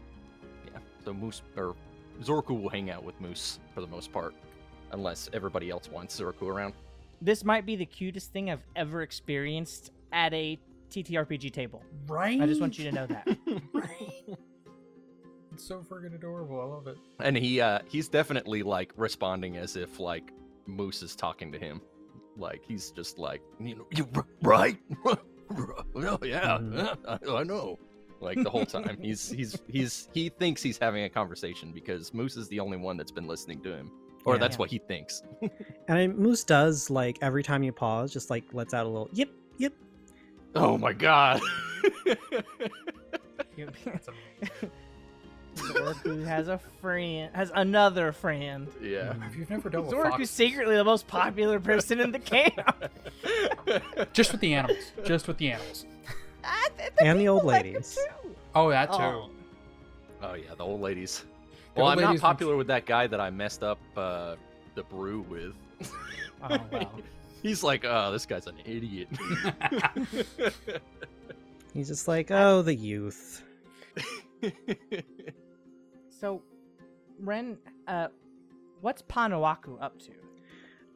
[0.67, 0.79] Yeah.
[1.05, 1.75] So Moose or
[2.23, 4.35] Xoroku will hang out with Moose for the most part,
[4.93, 6.75] unless everybody else wants Xoroku around.
[7.23, 10.59] this might be the cutest thing I've ever experienced at a
[10.91, 11.83] TTRPG table.
[12.07, 12.41] Right?
[12.41, 13.27] I just want you to know that.
[13.73, 14.13] Right?
[15.53, 16.61] It's so friggin' adorable.
[16.61, 16.97] I love it.
[17.19, 20.31] And he uh he's definitely like responding as if like
[20.67, 21.81] Moose is talking to him.
[22.37, 24.79] Like he's just like, you know, you r- right?
[25.07, 26.97] oh yeah, Mhm.
[27.09, 27.79] I, I know.
[28.21, 28.99] like the whole time.
[29.01, 32.97] he's he's he's he thinks he's having a conversation because Moose is the only one
[32.97, 33.91] that's been listening to him.
[34.27, 34.41] Or Yeah.
[34.41, 34.59] that's Yeah.
[34.61, 35.23] what he thinks.
[35.89, 39.09] And I, Moose does like every time you pause, just like lets out a little
[39.13, 39.75] yip yip.
[40.61, 41.41] Oh my god.
[43.57, 44.71] That's amazing.
[45.57, 48.69] Xoroku has a friend, has another friend.
[48.81, 49.15] yeah.
[49.29, 52.55] If you've never dealt with Xoroku's foxes, secretly the most popular person in the camp.
[54.13, 55.85] just with the animals, just with the animals.
[57.01, 57.99] And the old ladies.
[58.55, 58.99] Oh, that too.
[58.99, 59.31] Oh.
[60.23, 61.25] Oh yeah, the old ladies.
[61.75, 63.79] The Well, old I'm not ladies from- popular with that guy that I messed up
[63.97, 64.37] uh,
[64.75, 65.55] the brew with.
[66.43, 66.91] Oh, wow.
[67.43, 69.09] He's like, oh, this guy's an idiot.
[71.75, 73.43] He's just like, oh, the youth.
[76.21, 76.43] So,
[77.21, 78.09] Wren, uh,
[78.81, 80.11] what's Panuaku up to?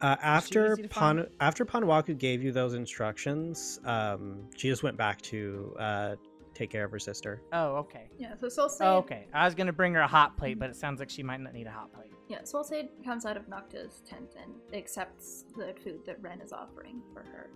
[0.01, 0.89] Uh, after easy?
[0.89, 6.15] Pan- after Panuaku gave you those instructions, um, she just went back to uh,
[6.63, 7.43] take care of her sister.
[7.53, 8.07] Oh, okay.
[8.19, 9.27] yeah, so Solsade, Oh, okay.
[9.35, 11.53] I was gonna bring her a hot plate, but it sounds like she might not
[11.55, 12.13] need a hot plate.
[12.29, 17.03] yeah, Solsade comes out of Nocta's tent and accepts the food that Wren is offering
[17.13, 17.51] for her,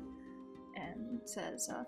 [0.74, 1.84] and says, uh,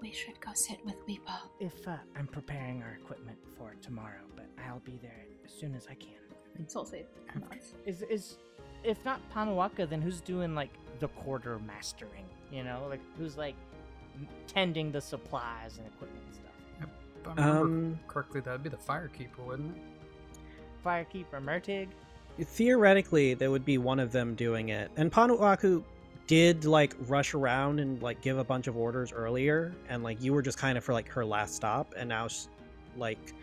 [0.00, 1.38] We should go sit with Weepa.
[1.60, 5.86] If uh, I'm preparing our equipment for tomorrow, but I'll be there as soon as
[5.90, 6.66] I can.
[6.66, 7.06] Solsade
[7.40, 7.72] nods.
[7.86, 8.36] Is is
[8.84, 12.26] if not Panuaku, then who's doing like the quarter mastering?
[12.52, 13.71] You know, like who's like m-
[14.46, 16.90] tending the supplies and equipment and stuff.
[17.20, 19.82] If I remember Um, correctly, that'd be the firekeeper, wouldn't it?
[20.84, 21.88] Firekeeper Mertig.
[22.40, 25.84] theoretically there would be one of them doing it and panuaku
[26.26, 30.32] did like rush around and like give a bunch of orders earlier and like you
[30.32, 32.26] were just kind of for like her last stop and now
[32.96, 33.34] like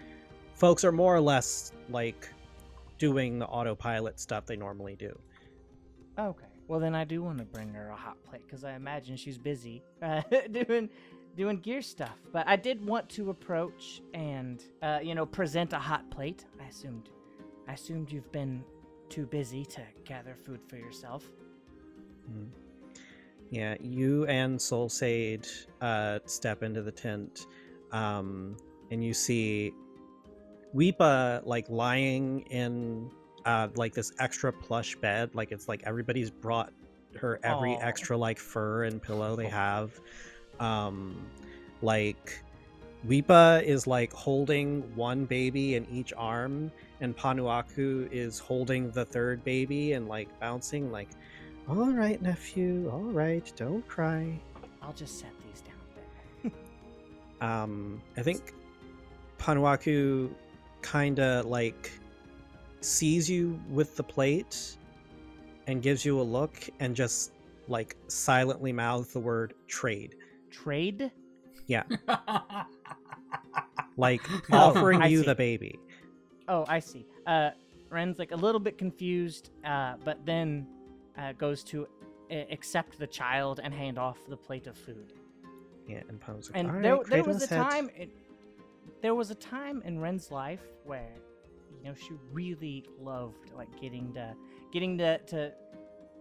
[0.56, 2.28] folks are more or less like
[2.98, 5.18] doing the autopilot stuff they normally do
[6.18, 6.46] Okay.
[6.70, 9.40] Well, then I do want to bring her a hot plate because I imagine she's
[9.40, 10.88] busy uh, doing
[11.36, 12.16] doing gear stuff.
[12.32, 16.46] But I did want to approach and uh, you know present a hot plate.
[16.62, 17.10] I assumed
[17.68, 18.64] I assumed you've been
[19.10, 21.26] too busy to gather food for yourself.
[22.32, 22.50] Mhm.
[23.50, 25.50] Yeah, you and Solsade
[25.82, 27.48] uh, step into the tent,
[27.92, 28.56] um,
[28.92, 29.74] and you see
[30.76, 33.10] Weepa like lying in
[33.46, 35.32] uh, like this extra plush bed.
[35.34, 36.72] Like it's like everybody's brought
[37.18, 37.80] her every Aw.
[37.80, 40.00] extra like fur and pillow they have.
[40.60, 41.26] Um,
[41.82, 42.42] like
[43.08, 46.72] Weepa is like holding one baby in each arm,
[47.02, 51.10] and Panuaku is holding the third baby and like bouncing like
[51.70, 52.90] all right, nephew.
[52.92, 54.40] All right, don't cry.
[54.82, 56.52] I'll just set these down there.
[57.42, 58.54] Um, I think
[59.38, 60.30] Panuaku
[60.82, 61.90] kind of like
[62.82, 64.78] sees you with the plate
[65.68, 67.32] and gives you a look and just
[67.68, 70.16] like silently mouths the word trade,
[70.50, 71.12] Trade?
[71.68, 71.84] Yeah.
[73.98, 74.22] like
[74.52, 75.26] Oh, offering I you see.
[75.26, 75.80] the baby.
[76.48, 77.06] Oh, I see.
[77.28, 77.52] Uh,
[77.90, 80.66] Wren's like a little bit confused, uh, but then
[81.18, 81.88] uh, goes to
[82.32, 85.14] uh, accept the child and hand off the plate of food.
[85.88, 87.90] Yeah, and like, And "All there, right, there was a head." time.
[87.98, 88.10] In,
[89.02, 91.14] there was a time in Wren's life where,
[91.82, 94.36] you know, she really loved like getting to,
[94.72, 95.52] getting to, to,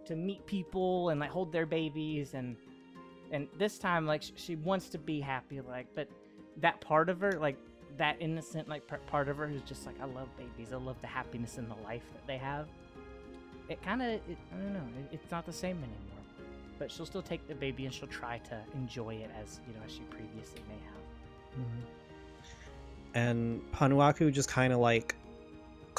[0.05, 2.55] to meet people and like hold their babies and,
[3.31, 6.07] and this time like sh- she wants to be happy like, but
[6.57, 7.57] that part of her like
[7.97, 10.73] that innocent like part of her who's just like I love babies.
[10.73, 12.67] I love the happiness in the life that they have.
[13.67, 16.23] It kind of, I don't know, it, it's not the same anymore.
[16.79, 19.81] But she'll still take the baby and she'll try to enjoy it as you know
[19.85, 21.65] as she previously may have.
[21.65, 21.83] Mhm.
[23.15, 25.15] And Panuaku just kind of like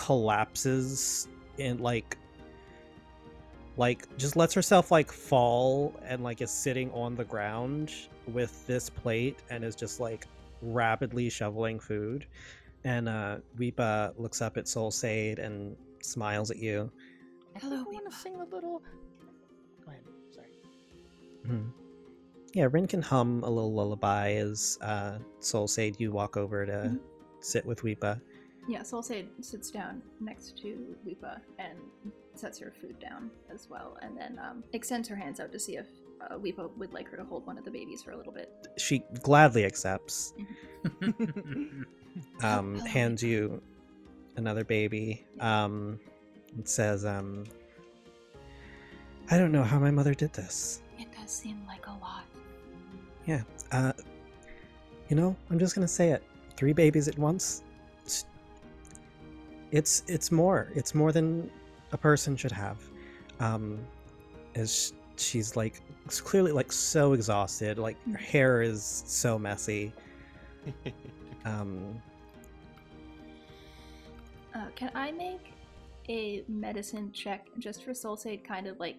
[0.00, 1.28] collapses
[1.58, 2.16] and like
[3.76, 7.92] like just lets herself like fall and like is sitting on the ground
[8.26, 10.26] with this plate and is just like
[10.62, 12.24] rapidly shoveling food.
[12.84, 16.90] And uh Weepa looks up at Solsade and smiles at you.
[17.60, 18.82] Hello, I want to sing a little.
[19.84, 20.00] Go ahead.
[20.30, 20.48] Sorry.
[21.46, 21.72] Mhm.
[22.54, 27.00] Yeah, Wren can hum a little lullaby as uh Solsade you walk over to Mhm.
[27.40, 28.18] sit with Weepa.
[28.70, 31.76] Yeah, Solsade sits down next to Weepa and
[32.36, 35.76] sets her food down as well, and then um, extends her hands out to see
[35.76, 35.86] if
[36.20, 38.68] uh, Weepa would like her to hold one of the babies for a little bit.
[38.78, 40.34] She gladly accepts.
[41.02, 43.60] um, hello, hands you
[44.36, 45.26] another baby.
[45.40, 45.98] Um,
[46.56, 47.46] it says, um,
[49.32, 50.80] I don't know how my mother did this.
[50.96, 52.24] It does seem like a lot.
[53.26, 53.42] Yeah.
[53.72, 53.94] Uh,
[55.08, 56.22] you know, I'm just gonna say it.
[56.56, 57.64] Three babies at once.
[59.72, 60.68] It's it's, it's more.
[60.74, 61.50] It's more than
[61.92, 62.78] a person should have.
[63.38, 63.78] Um,
[64.54, 67.78] as she's like s- clearly like so exhausted.
[67.78, 69.92] Like her hair is so messy.
[71.46, 72.00] Um,
[74.54, 75.52] Uh, can I make
[76.10, 78.96] a medicine check just for Solsade, kind of like,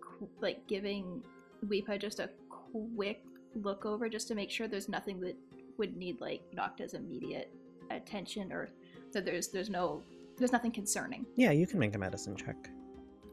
[0.00, 1.22] qu- like giving
[1.68, 3.22] Weepa just a quick
[3.54, 5.36] look over, just to make sure there's nothing that
[5.78, 7.52] would need like Nocta's immediate
[7.92, 8.70] attention, or
[9.16, 10.02] that there's there's no
[10.36, 11.24] there's nothing concerning.
[11.36, 12.68] yeah, you can make a medicine check.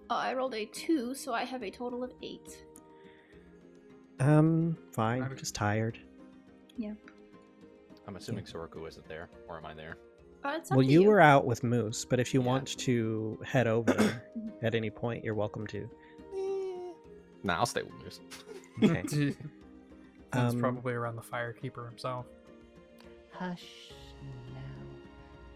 [0.09, 2.63] Uh, I rolled a two, so I have a total of eight.
[4.19, 5.21] Um, fine.
[5.21, 5.97] I've- Just tired.
[6.77, 6.93] Yeah.
[8.07, 9.97] I'm assuming Xoroku isn't there, or am I there?
[10.45, 12.47] Uh, Well, to you were out with Moose, but if you Yeah.
[12.47, 14.21] want to head over
[14.61, 15.89] at any point, you're welcome to.
[17.43, 18.19] Nah, I'll stay with Moose.
[18.83, 19.01] Okay.
[20.31, 22.25] That's Um, probably around the firekeeper himself.
[23.33, 23.91] Hush
[24.53, 24.61] now,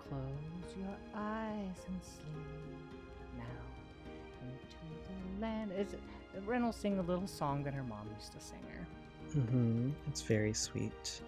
[0.10, 3.44] close your eyes and sleep now
[4.42, 4.78] into
[5.36, 5.72] the land.
[5.78, 6.02] Is it?
[6.46, 8.88] Wren will sing a little song that her mom used to sing her.
[9.40, 11.22] Mm hmm It's very sweet.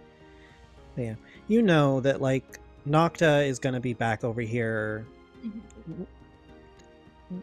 [0.95, 1.15] But yeah,
[1.47, 5.05] you know that like Nocta is gonna be back over here
[5.43, 6.05] Mhm.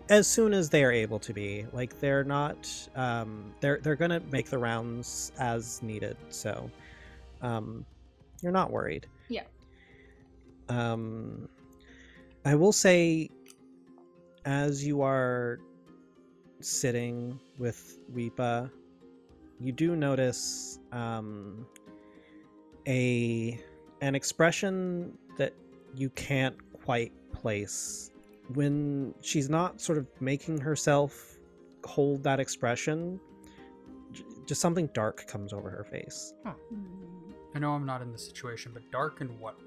[0.09, 1.67] as soon as they are able to be.
[1.73, 6.17] Like they're not, um, they're they're gonna make the rounds as needed.
[6.31, 6.71] So,
[7.43, 7.85] um,
[8.43, 9.07] you're not worried.
[10.69, 10.93] Yeah.
[10.93, 11.49] Um,
[12.45, 13.29] I will say,
[14.45, 15.59] as you are
[16.61, 18.71] sitting with Weepa,
[19.59, 21.67] you do notice um,
[22.87, 23.61] a
[24.03, 25.55] an expression that
[25.95, 28.11] you can't quite place
[28.55, 31.37] when she's not sort of making herself
[31.85, 33.19] hold that expression.
[34.13, 36.33] j- Just something dark comes over her face.
[37.55, 39.66] I know I'm not in this situation, but dark in what way?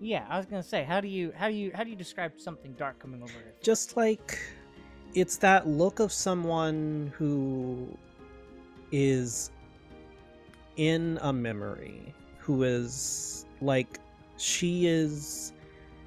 [0.00, 2.32] Yeah, I was gonna say, how do you how do you how do you describe
[2.38, 3.62] something dark coming over it?
[3.62, 4.38] just like
[5.14, 7.88] it's that look of someone who
[8.92, 9.50] is
[10.76, 13.98] in a memory who is like
[14.36, 15.52] she is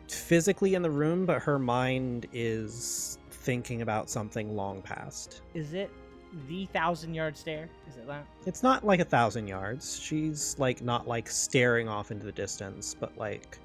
[0.10, 5.90] physically in the room but her mind is thinking about something long past Is it
[6.50, 7.70] the thousand yard stare?
[7.88, 8.26] Is it that?
[8.46, 12.94] it's not like a thousand yards she's like not like staring off into the distance
[12.94, 13.58] but like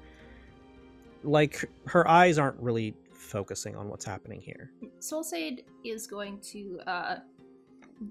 [1.23, 7.15] like her eyes aren't really focusing on what's happening here Solsade is going to uh,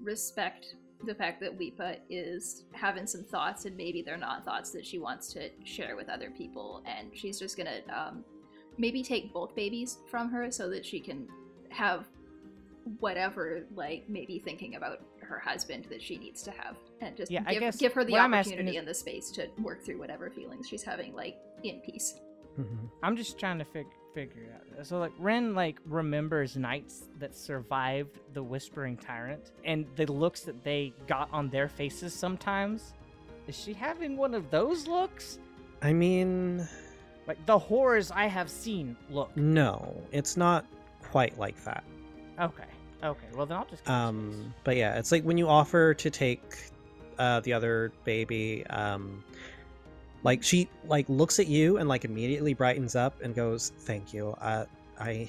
[0.01, 4.85] respect the fact that Weepa is having some thoughts, and maybe they're not thoughts that
[4.85, 8.23] she wants to share with other people, and she's just gonna um,
[8.77, 11.27] maybe take both babies from her so that she can
[11.69, 12.07] have
[12.99, 17.43] whatever, like maybe thinking about her husband that she needs to have, and just Yeah,
[17.45, 19.47] I give, guess give her the what I'm asking opportunity is- and the space to
[19.59, 22.15] work through whatever feelings she's having, like in peace.
[22.59, 22.89] Mhm.
[23.01, 24.85] I'm just trying to fig- figure it out.
[24.85, 30.63] So like Wren like remembers nights that survived the Whispering Tyrant and the looks that
[30.63, 32.93] they got on their faces sometimes.
[33.47, 35.39] Is she having one of those looks?
[35.81, 36.67] i mean
[37.27, 39.35] Like the horrors I have seen look.
[39.35, 40.65] No, it's not
[41.01, 41.83] quite like that.
[42.39, 42.63] Okay.
[43.03, 43.27] Okay.
[43.35, 46.69] Well then I'll just Um, but yeah, it's like when you offer to take
[47.19, 49.23] uh, the other baby, um,
[50.23, 54.35] like she like looks at you and like immediately brightens up and goes, "Thank you.
[54.39, 54.65] Uh,
[54.99, 55.27] I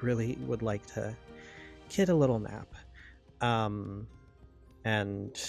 [0.00, 1.16] really would like to
[1.88, 2.68] get a little nap."
[3.40, 4.06] Um,
[4.84, 5.40] and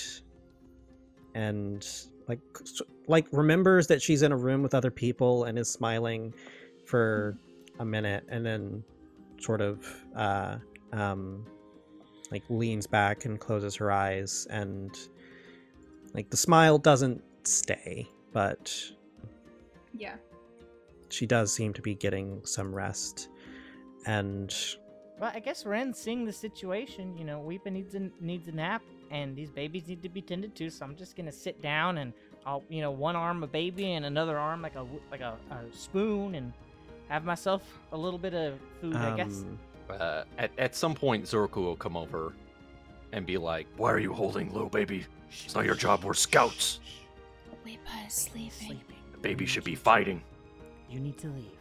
[1.34, 1.88] and
[2.28, 2.39] like
[3.08, 6.34] like remembers that she's in a room with other people and is smiling
[6.86, 7.38] for
[7.80, 8.84] a minute and then
[9.39, 9.86] sort of
[10.16, 10.58] uh
[10.93, 11.46] um
[12.32, 14.98] like leans back and closes her eyes and
[16.14, 18.92] like the smile doesn't stay but
[19.94, 20.16] Yeah.
[21.10, 23.30] she does seem to be getting some rest
[24.06, 24.54] and
[25.18, 27.18] Well, I guess Wren's seeing the situation.
[27.18, 28.82] You know, Weepa needs a needs a nap,
[29.12, 30.70] and these babies need to be tended to.
[30.70, 32.12] So I'm just gonna sit down and
[32.46, 35.38] I'll, you know, one arm a baby and another arm like a w- like a,
[35.52, 36.52] a spoon, and
[37.08, 37.62] have myself
[37.94, 38.98] a little bit of food.
[38.98, 39.44] I guess.
[39.44, 39.58] um,
[39.90, 42.34] Uh, at, at some point, Xoroku will come over
[43.14, 45.06] and be like, Why are you holding little baby?
[45.46, 46.04] It's not your job.
[46.04, 46.82] We're scouts.
[47.66, 48.51] Weepa is sleeping.
[48.51, 48.95] Sleeping.
[49.11, 50.22] The baby should be fighting.
[50.89, 51.57] You need to leave.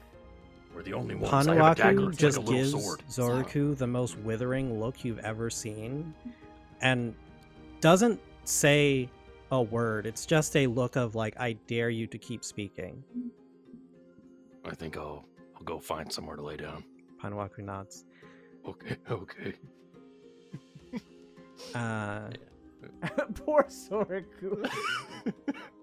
[0.74, 1.48] We're the only ones.
[1.48, 2.00] I have a dagger.
[2.00, 3.02] Panuaku It's just like a little gives sword.
[3.08, 6.12] Xoroku the most withering look you've ever seen
[6.80, 7.14] and
[7.80, 9.08] doesn't say
[9.50, 10.06] a word.
[10.06, 13.02] It's just a look of like I dare you to keep speaking.
[14.64, 15.24] I think I'll
[15.56, 16.84] I'll go find somewhere to lay down.
[17.22, 18.04] Panuaku nods.
[18.66, 19.54] Okay, okay.
[21.74, 22.28] Uh
[23.34, 24.68] Poor Xoroku.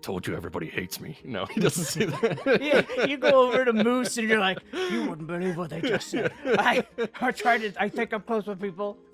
[0.00, 1.18] Told you everybody hates me.
[1.24, 2.58] No, he doesn't say that.
[2.62, 4.58] yeah, you go over to Moose and you're like,
[4.90, 6.32] you wouldn't believe what they just said.
[6.44, 6.86] I,
[7.20, 7.72] I tried to.
[7.82, 8.96] I think I'm close with people.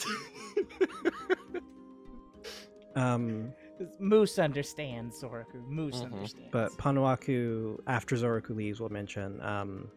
[2.97, 3.53] um
[3.99, 5.67] Moose understands Xoroku.
[5.69, 6.13] Moose Mhm.
[6.13, 6.49] understands.
[6.53, 9.89] but Panuaku after Xoroku leaves will mention um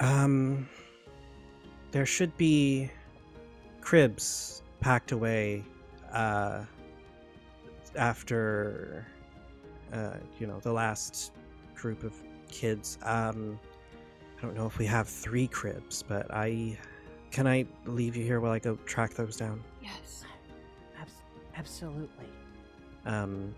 [0.00, 0.68] um
[1.92, 2.90] there should be
[3.80, 5.64] cribs packed away
[6.12, 6.64] uh
[7.96, 9.06] after
[9.92, 11.32] uh you know the last
[11.74, 12.12] group of
[12.50, 13.58] kids um
[14.38, 16.76] I don't know if we have three cribs but I
[17.30, 20.24] can I leave you here while I go track those down Yes.
[21.00, 21.22] Abs-
[21.56, 22.26] absolutely.
[23.06, 23.54] um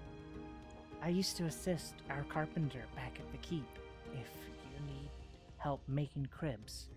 [1.03, 3.65] I used to assist our carpenter back at the keep.
[4.13, 4.29] If
[4.71, 5.09] you need
[5.57, 6.89] help making cribs,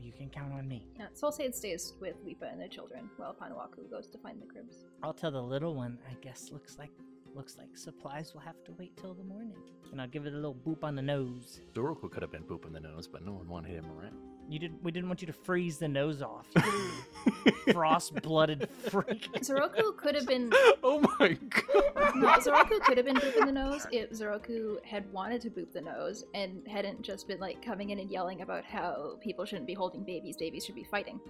[0.00, 0.86] you can count on me.
[0.98, 4.76] Yeah, Solsade stays with Weepa and the children while Panuaku goes to find the cribs.
[5.02, 5.98] I'll tell the little one.
[6.10, 6.88] I guess looks like
[7.34, 9.56] looks like supplies will have to wait till the morning,
[9.92, 11.60] and I'll give it a little boop on the nose.
[11.74, 14.14] Xoroku could have been booping the nose, but no one wanted him around.
[14.48, 14.82] You did.
[14.82, 16.46] We didn't want you to freeze the nose off.
[16.56, 19.28] you Frost-blooded freak.
[19.34, 20.50] Xoroku could have been
[20.82, 22.16] oh my god.
[22.16, 25.80] no, Xoroku could have been booping the nose if Xoroku had wanted to boop the
[25.80, 29.74] nose and hadn't just been like coming in and yelling about how people shouldn't be
[29.74, 31.20] holding babies, babies should be fighting.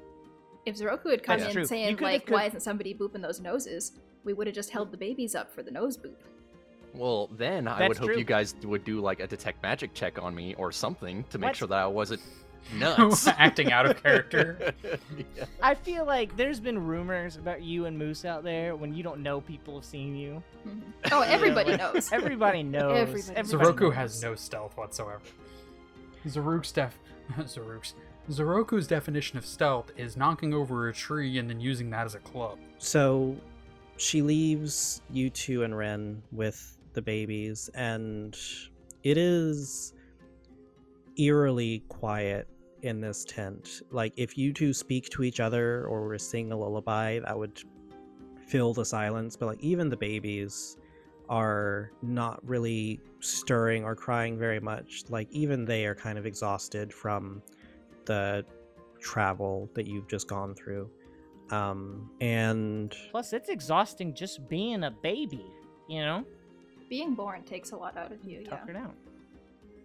[0.65, 1.65] If Xoroku had come That's in true.
[1.67, 3.93] Saying like, could- "Why isn't somebody booping those noses?"
[4.25, 6.15] We would have just held the babies up for the nose boop.
[6.95, 8.19] Well, then I That's would hope true.
[8.19, 11.49] you guys would do like a detect magic check on me or something to make
[11.51, 11.57] What?
[11.57, 12.21] sure that I wasn't
[12.75, 13.27] nuts.
[13.39, 14.75] Acting out of character.
[15.37, 15.45] Yeah.
[15.63, 19.23] I feel like there's been rumors about you and Moose out there when you don't
[19.23, 20.43] know people have seen you.
[20.67, 20.81] Mhm.
[21.13, 22.13] Oh, everybody You know, knows.
[22.13, 22.97] Everybody knows.
[22.97, 23.31] Everybody knows.
[23.37, 25.21] Everybody Xoroku has no stealth whatsoever.
[26.27, 26.99] Zaruk's def
[27.39, 27.95] Zaruk's
[28.31, 32.19] Xoroku's definition of stealth is knocking over a tree and then using that as a
[32.19, 32.59] club.
[32.79, 33.37] So
[34.01, 38.37] she leaves you two and Wren with the babies, and
[39.03, 39.93] it is
[41.19, 42.49] eerily quiet
[42.81, 43.83] in this tent.
[43.91, 47.39] Like, if you two speak to each other or were to sing a lullaby, that
[47.39, 47.63] would
[48.47, 49.37] fill the silence.
[49.37, 50.79] But, like, even the babies
[51.29, 55.05] are not really stirring or crying very much.
[55.11, 57.43] Like, even they are kind of exhausted from
[58.07, 58.47] the
[58.99, 60.91] travel that you've just gone through.
[61.51, 65.45] Um, and Plus, it's exhausting just being a baby.
[65.89, 66.25] You know,
[66.89, 68.49] Being born takes a lot out of you, yeah.
[68.51, 68.95] tuck it out.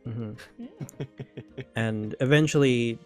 [0.07, 0.38] mhm.
[0.59, 1.05] Yeah.
[1.76, 2.99] and eventually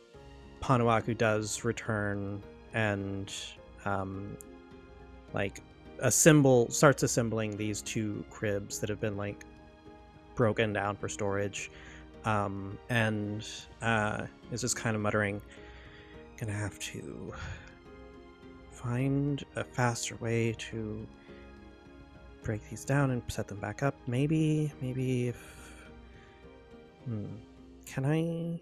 [0.62, 2.44] Panuaku does return
[2.74, 3.34] and
[3.86, 4.36] um
[5.34, 5.62] like
[6.00, 9.46] assemble starts assembling these two cribs that have been like
[10.36, 11.72] broken down for storage
[12.26, 13.48] um and
[13.82, 15.42] uh is just kind of muttering
[16.38, 17.34] gonna have to
[18.82, 21.06] find a faster way to
[22.44, 25.82] break these down and set them back up maybe maybe if
[27.06, 27.26] hmm.
[27.86, 28.60] can i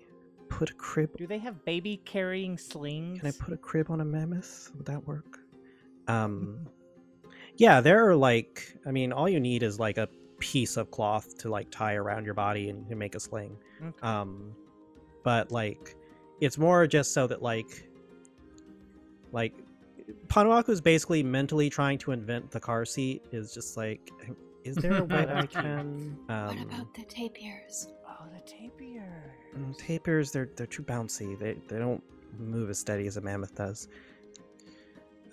[0.49, 3.19] put a crib Do they have baby carrying slings?
[3.19, 4.71] can I put a crib on a mammoth?
[4.75, 5.39] Would that work?
[6.07, 6.67] Um,
[7.57, 10.07] yeah, there are like, I mean, all you need is like a
[10.39, 13.57] piece of cloth to like tie around your body and, and make a sling.
[13.83, 13.97] Okay.
[14.01, 14.55] Um,
[15.23, 15.95] but like,
[16.39, 17.89] it's more just so that like,
[19.31, 19.53] like,
[20.27, 23.23] Panuaku is basically mentally trying to invent the car seat.
[23.31, 24.09] Is just like,
[24.63, 26.17] is there a way I can?
[26.29, 27.87] Um, what about the tapirs?
[28.07, 29.03] Oh, the tapirs.
[29.57, 31.37] Mm, Tapirs, they're they're too bouncy.
[31.37, 32.03] They they don't
[32.37, 33.87] move as steady as a mammoth does.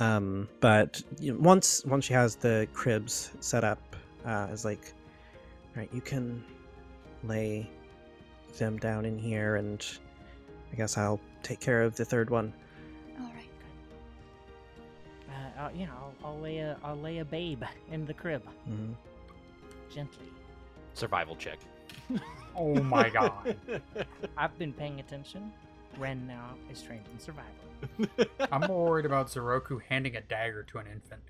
[0.01, 4.93] Um, but you know, once once she has the cribs set up, uh, it's like,
[5.77, 6.43] right, you can
[7.23, 7.69] lay
[8.59, 9.87] them down in here, and
[10.73, 12.53] I guess I'll take care of the third one.
[15.65, 18.93] Uh, yeah, I'll, I'll lay a I'll lay a babe in the crib hmm
[19.93, 20.27] gently.
[20.95, 21.59] Survival check.
[22.57, 23.57] Oh my god.
[24.39, 25.51] I've been paying attention.
[25.99, 28.29] Wren now is trained in survival.
[28.53, 31.21] I'm more worried about Xoroku handing a dagger to an infant.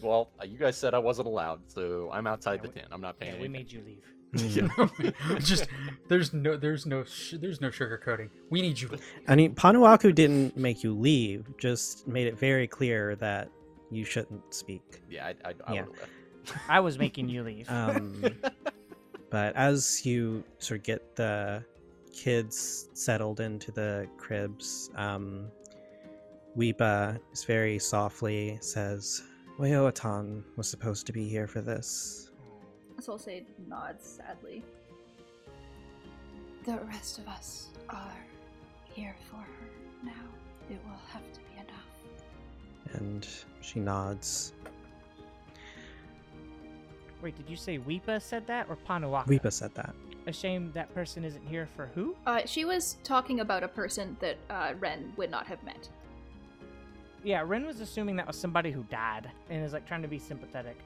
[0.00, 2.86] well, uh, you guys said I wasn't allowed, so I'm outside Yeah, the tent.
[2.90, 3.32] I'm not paying.
[3.32, 3.52] Yeah, paying.
[3.52, 4.02] we made you leave.
[4.34, 5.36] Mm-hmm.
[5.40, 5.68] Just
[6.08, 8.30] there's no there's no sh- there's no sugarcoating.
[8.48, 8.88] We need you.
[9.28, 13.50] I mean, Panuaku didn't make you leave; just made it very clear that
[13.92, 15.02] you shouldn't speak.
[15.10, 15.84] Yeah, I, I, I Yeah.
[15.84, 16.08] would've.
[16.68, 17.68] I was making you leave.
[17.70, 18.24] Um,
[19.30, 21.64] but as you sort of get the
[22.12, 25.46] kids settled into the cribs, um,
[26.56, 29.22] Weepa is very softly says,
[29.58, 32.30] Weoatan was supposed to be here for this.
[33.00, 34.62] Solsade nods sadly.
[36.64, 38.16] The rest of us are
[38.84, 39.68] here for her
[40.04, 40.12] now.
[40.70, 41.41] It will have to be enough.
[42.94, 43.26] And
[43.60, 44.52] she nods.
[47.22, 49.26] Wait, did you say Weepa said that or Panuaku?
[49.26, 49.94] Weepa said that.
[50.26, 52.16] A shame that person isn't here for who?
[52.26, 55.88] Uh, she was talking about a person that uh, Wren would not have met.
[57.24, 60.18] Yeah, Wren was assuming that was somebody who died and is like trying to be
[60.18, 60.76] sympathetic.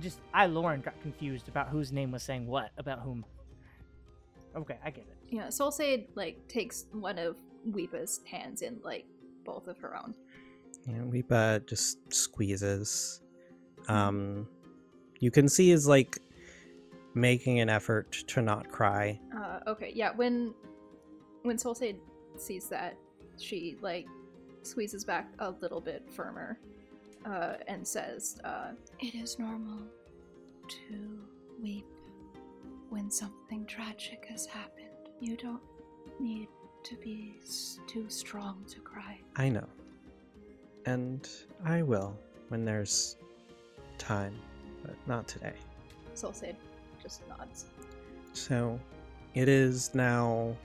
[0.00, 3.24] Just I, Loren, got confused about whose name was saying what about whom.
[4.56, 5.16] Okay, I get it.
[5.28, 7.36] Yeah, Solsade like takes one of
[7.70, 9.04] Weepa's hands in like
[9.44, 10.14] both of her own.
[10.86, 13.20] Yeah, Weepa just squeezes.
[13.88, 14.46] Um,
[15.20, 16.18] you can see is like
[17.14, 19.18] making an effort to not cry.
[19.36, 20.12] Uh, okay, yeah.
[20.14, 20.54] When
[21.42, 21.98] when Solsade
[22.36, 22.96] sees that,
[23.38, 24.06] she like
[24.62, 26.58] squeezes back a little bit firmer,
[27.26, 29.80] uh, and says, uh, It is normal
[30.68, 31.18] to
[31.62, 31.86] weep
[32.90, 34.88] when something tragic has happened.
[35.20, 35.62] You don't
[36.20, 36.48] need
[36.84, 39.20] to be s- too strong to cry.
[39.36, 39.66] I know.
[40.86, 41.28] And
[41.64, 42.16] I will
[42.48, 43.16] when there's
[43.98, 44.34] time,
[44.82, 45.54] but not today.
[46.14, 46.56] Solsade
[47.02, 47.66] just nods.
[48.32, 48.78] So
[49.34, 50.56] it is now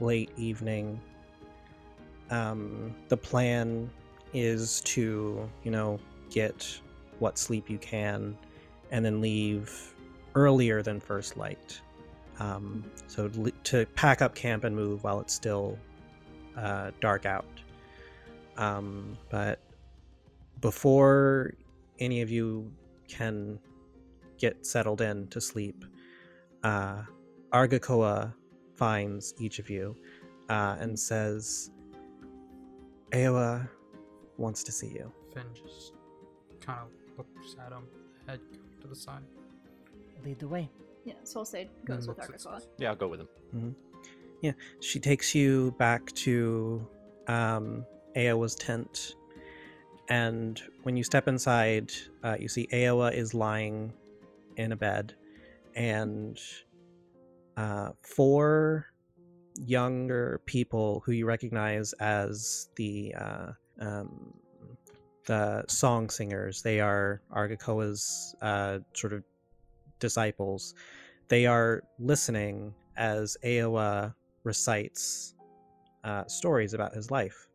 [0.00, 1.00] late evening.
[2.30, 3.90] Um, the plan
[4.32, 5.98] is to, you know,
[6.30, 6.78] get
[7.18, 8.36] what sleep you can
[8.90, 9.94] and then leave
[10.34, 11.80] earlier than first light.
[12.38, 13.28] Um, so
[13.64, 15.78] to pack up camp and move while it's still
[16.56, 17.46] uh, dark out.
[18.56, 19.60] Um, but
[20.60, 21.54] before
[21.98, 22.72] any of you
[23.08, 23.58] can
[24.38, 25.84] get settled in to sleep,
[26.62, 27.02] uh,
[27.52, 28.32] Argakoa
[28.74, 29.96] finds each of you
[30.48, 31.70] uh, and says,
[33.12, 33.68] Aowa
[34.36, 35.12] wants to see you.
[35.32, 35.92] Finn just
[36.60, 36.88] kind of
[37.18, 37.84] looks at him,
[38.26, 38.40] head
[38.80, 39.22] to the side.
[40.24, 40.68] Lead the way.
[41.04, 42.60] Yeah, Solsade Then goes with looks at Argakoa.
[42.60, 43.76] Soul Yeah, I'll go with him.
[44.42, 46.86] Yeah, she takes you back to
[47.26, 47.86] um,
[48.16, 49.14] Aowa's tent,
[50.08, 51.92] and when you step inside,
[52.24, 53.92] uh, you see Aowa is lying
[54.56, 55.14] in a bed,
[55.74, 56.38] and
[57.56, 58.86] uh, four
[59.58, 64.34] younger people who you recognize as the uh, um,
[65.26, 66.62] the song singers.
[66.62, 69.24] They are Argakoa's uh, sort of
[69.98, 70.74] disciples.
[71.28, 74.14] They are listening as Aowa
[74.44, 75.34] recites
[76.04, 77.48] uh, stories about his life.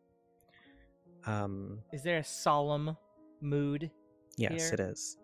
[1.26, 2.96] Um, Is there a solemn
[3.40, 3.90] mood?
[4.36, 4.74] yes, Here.
[4.74, 5.18] it is.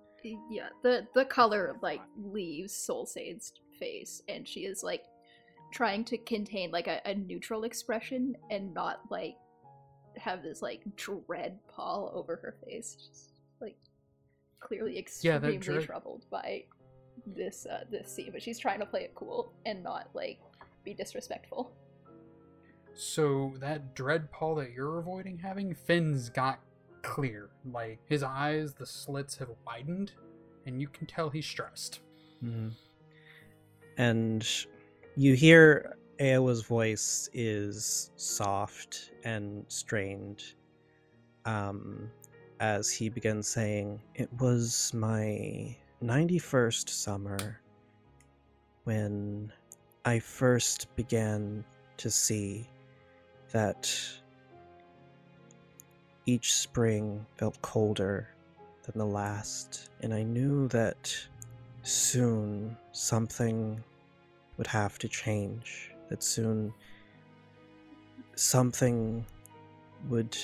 [0.50, 5.04] Yeah, the the color like leaves Solsade's face, and she is like
[5.72, 9.36] trying to contain like a, a neutral expression and not like
[10.16, 12.96] have this like dread pall over her face.
[12.96, 13.30] Just
[13.60, 13.76] like
[14.60, 16.64] clearly Yeah, extremely that dread- troubled by
[17.26, 20.38] this uh this scene, but she's trying to play it cool and not like
[20.84, 21.72] be disrespectful.
[23.00, 26.58] So that dread pall that you're avoiding having, Finn's got
[27.02, 27.48] clear.
[27.64, 30.10] Like his eyes, the slits have widened,
[30.66, 32.00] and you can tell he's stressed.
[33.98, 34.48] And
[35.14, 40.42] you hear Aowa's voice is soft and strained
[41.44, 42.10] um,
[42.58, 47.60] as he begins saying, It was my 91st summer
[48.82, 49.52] when
[50.04, 51.64] I first began
[51.98, 52.66] to see
[53.52, 53.90] that
[56.26, 58.28] each spring felt colder
[58.82, 61.14] than the last, and I knew that
[61.82, 63.82] soon something
[64.56, 66.72] would have to change, that soon
[68.34, 69.24] something
[70.08, 70.36] would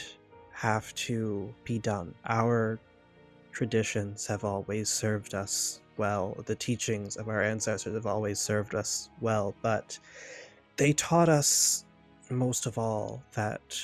[0.53, 2.15] have to be done.
[2.27, 2.79] Our
[3.53, 9.11] traditions have always served us well, the teachings of our ancestors have always served us
[9.21, 9.99] well, but
[10.77, 11.85] they taught us
[12.31, 13.79] most of all that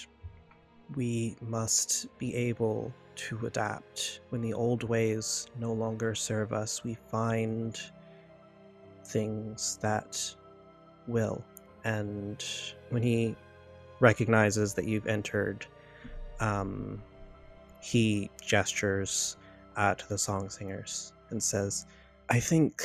[0.94, 4.20] we must be able to adapt.
[4.30, 7.80] When the old ways no longer serve us, we find
[9.04, 10.34] things that
[11.06, 11.44] will.
[11.84, 12.44] And
[12.90, 13.36] when he
[14.00, 15.66] recognizes that you've entered,
[16.40, 17.02] um,
[17.82, 19.36] he gestures
[19.76, 21.86] uh, to the song singers and says,
[22.28, 22.82] "I think,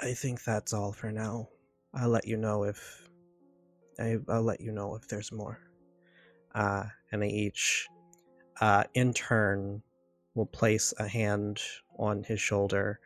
[0.00, 1.48] I think that's all for now.
[1.94, 3.05] I'll let you know if
[3.98, 5.60] I, I'll let you know if there's more."
[6.54, 7.86] Uh, and they each,
[8.60, 9.82] uh, in turn,
[10.34, 11.60] will place a hand
[11.98, 13.00] on his shoulder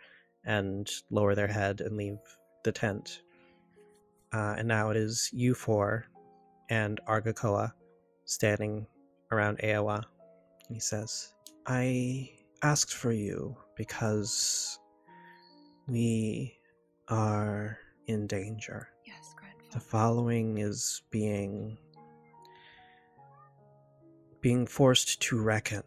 [0.44, 2.18] and lower their head and leave
[2.64, 3.22] the tent.
[4.32, 6.06] Uh, and now it is you four
[6.68, 7.72] and Argakoa
[8.24, 8.86] standing
[9.32, 10.04] around Aowa.
[10.68, 11.32] He says,
[11.66, 12.30] I
[12.62, 14.78] asked for you because
[15.88, 16.56] we
[17.08, 18.88] are in danger.
[19.72, 21.78] The following is being
[24.40, 25.84] being forced to reckon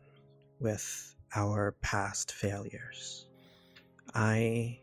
[0.61, 3.27] with our past failures.
[4.13, 4.79] I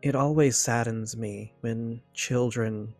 [0.00, 2.94] it always saddens me when children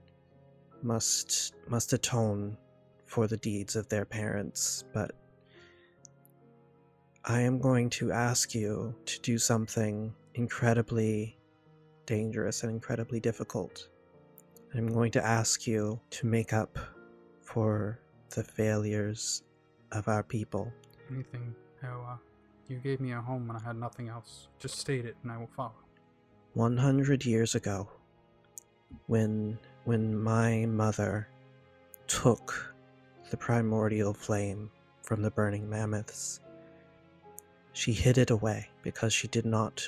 [0.82, 2.58] must must atone
[3.06, 5.12] for the deeds of their parents, but
[7.24, 11.38] I am going to ask you to do something incredibly
[12.04, 13.86] dangerous and incredibly difficult.
[14.74, 16.78] I'm going to ask you to make up
[17.42, 18.00] for
[18.30, 19.42] the failures
[19.92, 20.72] of our people.
[21.10, 21.54] Anything,
[21.84, 22.14] Aowa.
[22.14, 22.16] Uh,
[22.68, 24.48] you gave me a home when I had nothing else.
[24.58, 25.74] Just state it, and I will follow.
[26.54, 27.88] 100 years ago,
[29.08, 31.28] when when my mother
[32.06, 32.74] took
[33.30, 34.70] the primordial flame
[35.02, 36.40] from the burning mammoths,
[37.72, 39.82] she hid it away because she did not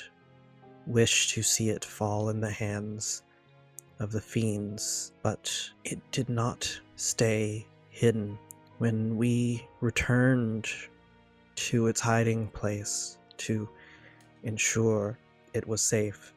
[0.85, 3.23] wish to see it fall in the hands
[3.99, 8.37] of the fiends, but it did not stay hidden.
[8.77, 10.67] When we returned
[11.55, 13.69] to its hiding place to
[14.43, 15.17] ensure
[15.53, 16.33] it was safe,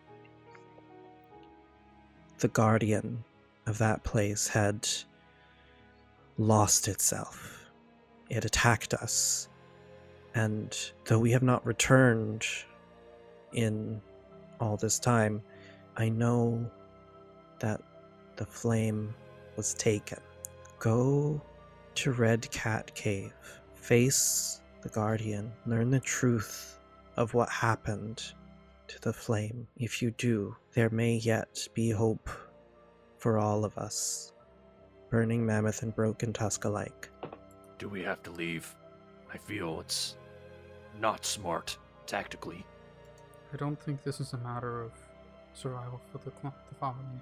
[2.39, 3.25] the guardian
[3.67, 4.89] of that place had
[6.39, 7.65] lost itself.
[8.31, 9.49] It attacked us.
[10.35, 12.47] And though we have not returned
[13.53, 14.01] in
[14.61, 15.43] all this time,
[15.97, 16.71] I know
[17.61, 17.81] that
[18.37, 19.15] the flame
[19.57, 20.21] was taken.
[20.79, 21.43] Go
[21.97, 23.33] to Red Cat Cave,
[23.75, 26.79] face the guardian, learn the truth
[27.17, 28.33] of what happened,
[28.87, 29.67] to the flame.
[29.77, 32.29] If you do, there may yet be hope
[33.19, 34.33] for all of us.
[35.11, 37.11] Burning Mammoth and Broken Tusk alike.
[37.79, 38.75] Do we have to leave?
[39.33, 40.17] I feel it's
[41.01, 42.65] not smart tactically.
[43.53, 44.93] I don't think this is a matter of
[45.55, 47.21] survival for the, cl- the following.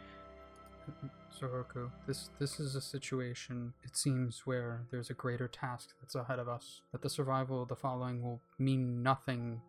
[1.39, 6.39] Xoroku, this this is a situation it seems where there's a greater task that's ahead
[6.39, 6.83] of us.
[6.93, 9.61] That the survival of the following will mean nothing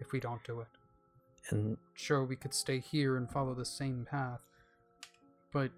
[0.00, 0.68] if we don't do it.
[1.50, 4.40] And Sure, we could stay here and follow the same path,
[5.52, 5.70] but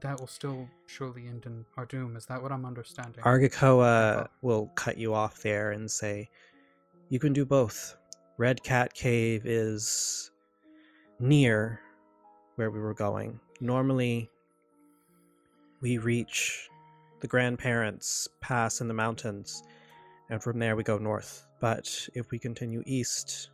[0.00, 2.16] that will still surely end in our doom.
[2.16, 3.22] Is that what I'm understanding?
[3.22, 6.28] Argakoa uh, will cut you off there and say,
[7.08, 7.96] You can do both.
[8.36, 10.32] Red Cat Cave is
[11.20, 11.80] near
[12.56, 13.38] where we were going.
[13.60, 14.30] Normally,
[15.80, 16.68] we reach
[17.20, 19.62] the grandparents' pass in the mountains,
[20.30, 21.46] and from there we go north.
[21.60, 23.50] But if we continue east,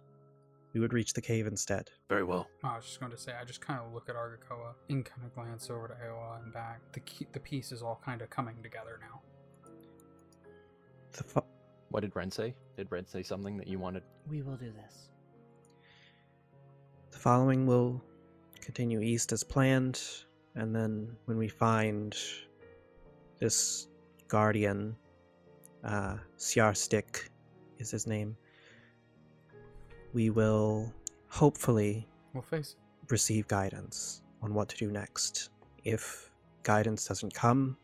[0.73, 1.91] we would reach the cave instead.
[2.09, 2.49] Very well.
[2.65, 5.05] Oh, I was just going to say, I just kind of look at Argakoa and
[5.05, 6.81] kind of glance over to Aowa and back.
[6.93, 9.21] The key, the piece is all kind of coming together now.
[11.13, 11.47] The fo-
[11.91, 12.55] What did Wren say?
[12.77, 14.05] Did Wren say something that you wanted?
[14.29, 15.11] We will do this.
[17.11, 18.03] The following will
[18.71, 20.01] continue east as planned,
[20.55, 22.15] and then when we find
[23.41, 23.89] this
[24.29, 24.95] guardian,
[25.83, 27.31] uh, Sjarstik
[27.81, 28.37] is his name,
[30.13, 30.95] we will
[31.27, 32.77] hopefully We'll face
[33.09, 35.51] receive guidance on what to do next.
[35.83, 36.31] If
[36.63, 37.77] guidance doesn't come,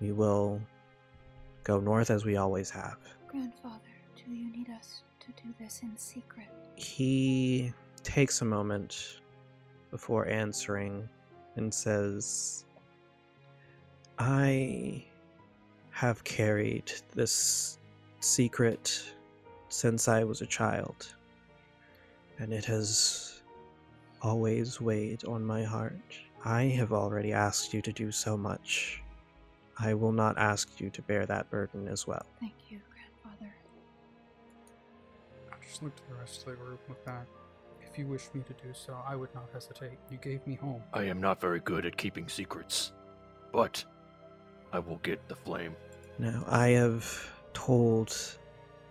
[0.00, 0.60] we will
[1.64, 2.98] go north as we always have.
[3.26, 6.46] Grandfather, do you need us to do this in secret?
[6.76, 7.72] he
[8.04, 9.20] takes a moment
[9.92, 11.08] before answering
[11.54, 12.64] and says,
[14.18, 15.04] I
[15.90, 17.78] have carried this
[18.20, 19.02] secret
[19.68, 21.14] since I was a child,
[22.38, 23.42] and it has
[24.22, 26.00] always weighed on my heart.
[26.44, 29.02] I have already asked you to do so much.
[29.78, 32.24] I will not ask you to bear that burden as well.
[32.40, 33.54] Thank you, Grandfather.
[35.52, 37.26] I just looked at the rest of the group with that.
[37.92, 39.98] If you wish me to do so, I would not hesitate.
[40.10, 40.82] You gave me home.
[40.94, 42.92] I am not very good at keeping secrets,
[43.52, 43.84] but
[44.72, 45.76] I will get the flame.
[46.18, 47.04] Now, I have
[47.52, 48.16] told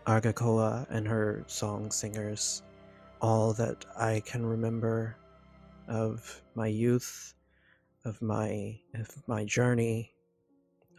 [0.06, 2.62] Argakoa and her song singers
[3.24, 5.18] all that I can remember
[5.88, 7.34] of my youth,
[8.06, 10.14] of my of my journey,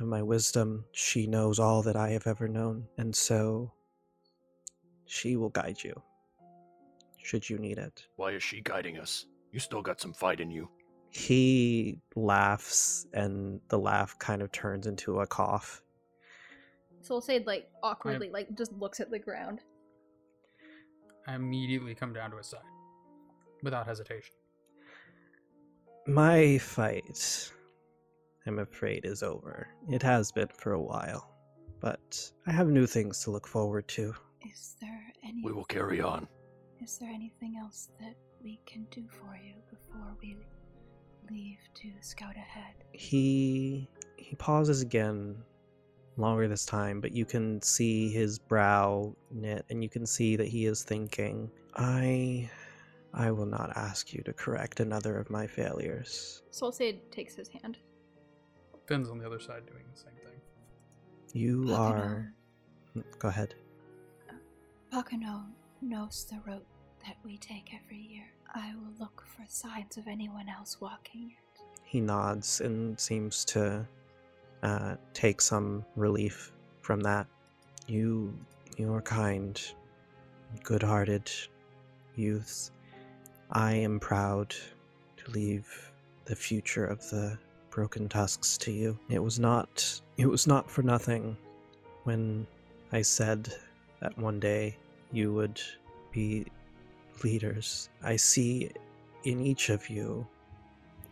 [0.00, 0.86] of my wisdom.
[0.90, 3.72] She knows all that I have ever known, and so
[5.06, 6.02] she will guide you
[7.22, 8.04] should you need it.
[8.16, 9.26] Why is she guiding us?
[9.52, 10.68] You still got some fight in you.
[11.10, 15.82] He laughs, and the laugh kind of turns into a cough.
[17.02, 19.60] Solsade like awkwardly like just looks at the ground.
[21.26, 22.60] I immediately come down to his side.
[23.62, 24.34] Without hesitation.
[26.06, 27.52] My fight,
[28.46, 29.68] I'm afraid, is over.
[29.88, 31.32] It has been for a while,
[31.80, 34.14] but I have new things to look forward to.
[34.50, 36.26] Is there any We will carry on.
[36.82, 40.36] Is there anything else that we can do for you before we
[41.30, 42.74] leave to scout ahead?
[42.92, 45.36] He he pauses again,
[46.16, 50.48] longer this time, but you can see his brow knit, and you can see that
[50.48, 51.52] he is thinking.
[51.76, 52.50] I
[53.14, 56.42] I will not ask you to correct another of my failures.
[56.50, 57.78] Solsade takes his hand.
[58.86, 60.40] Finn's on the other side doing the same thing.
[61.32, 61.78] You Pakano.
[61.78, 62.34] are.
[63.20, 63.54] Go ahead.
[64.92, 65.44] Pakano
[65.80, 66.66] knows the route
[67.06, 68.24] that we take every year.
[68.54, 71.62] I will look for signs of anyone else walking it.
[71.84, 73.86] He nods and seems to
[74.62, 77.26] uh, take some relief from that.
[77.86, 78.32] You,
[78.76, 79.60] you are kind,
[80.62, 81.30] good-hearted
[82.14, 82.70] youths.
[83.50, 84.54] I am proud
[85.16, 85.92] to leave
[86.24, 87.38] the future of the
[87.70, 88.98] broken tusks to you.
[89.08, 91.36] It was not, it was not for nothing
[92.04, 92.46] when
[92.92, 93.52] I said
[94.00, 94.76] that one day
[95.10, 95.60] you would
[96.12, 96.46] be
[97.22, 97.88] leaders.
[98.02, 98.70] I see
[99.24, 100.26] in each of you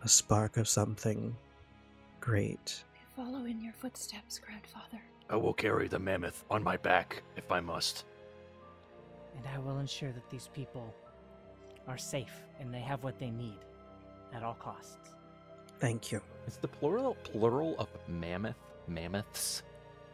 [0.03, 1.35] a spark of something
[2.21, 2.83] great.
[2.95, 5.01] We follow in your footsteps, Grandfather.
[5.29, 8.05] I will carry the mammoth on my back if I must.
[9.37, 10.93] And I will ensure that these people
[11.87, 13.59] are safe and they have what they need
[14.35, 14.97] at all costs.
[15.79, 16.21] Thank you.
[16.47, 18.57] Is the plural plural of mammoth
[18.89, 19.63] mammoths?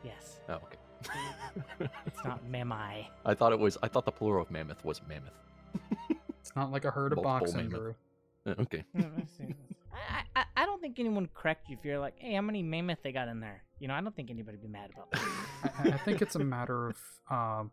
[0.05, 1.89] Yes, Oh, okay.
[2.07, 3.07] it's not mamai.
[3.25, 3.77] I thought it was.
[3.83, 5.33] I thought the plural of mammoth was mammoth.
[6.47, 7.73] It's not like a herd of Multiple oxen, mammoth.
[7.73, 7.95] Drew.
[8.47, 8.85] Uh, Okay.
[9.93, 12.63] I, I, I don't think anyone would correct you if you're like, hey, how many
[12.63, 13.63] mammoth they got in there?
[13.81, 15.23] You know, I don't think anybody would be mad about that.
[15.85, 16.97] I, I- I think it's a matter of
[17.31, 17.71] um,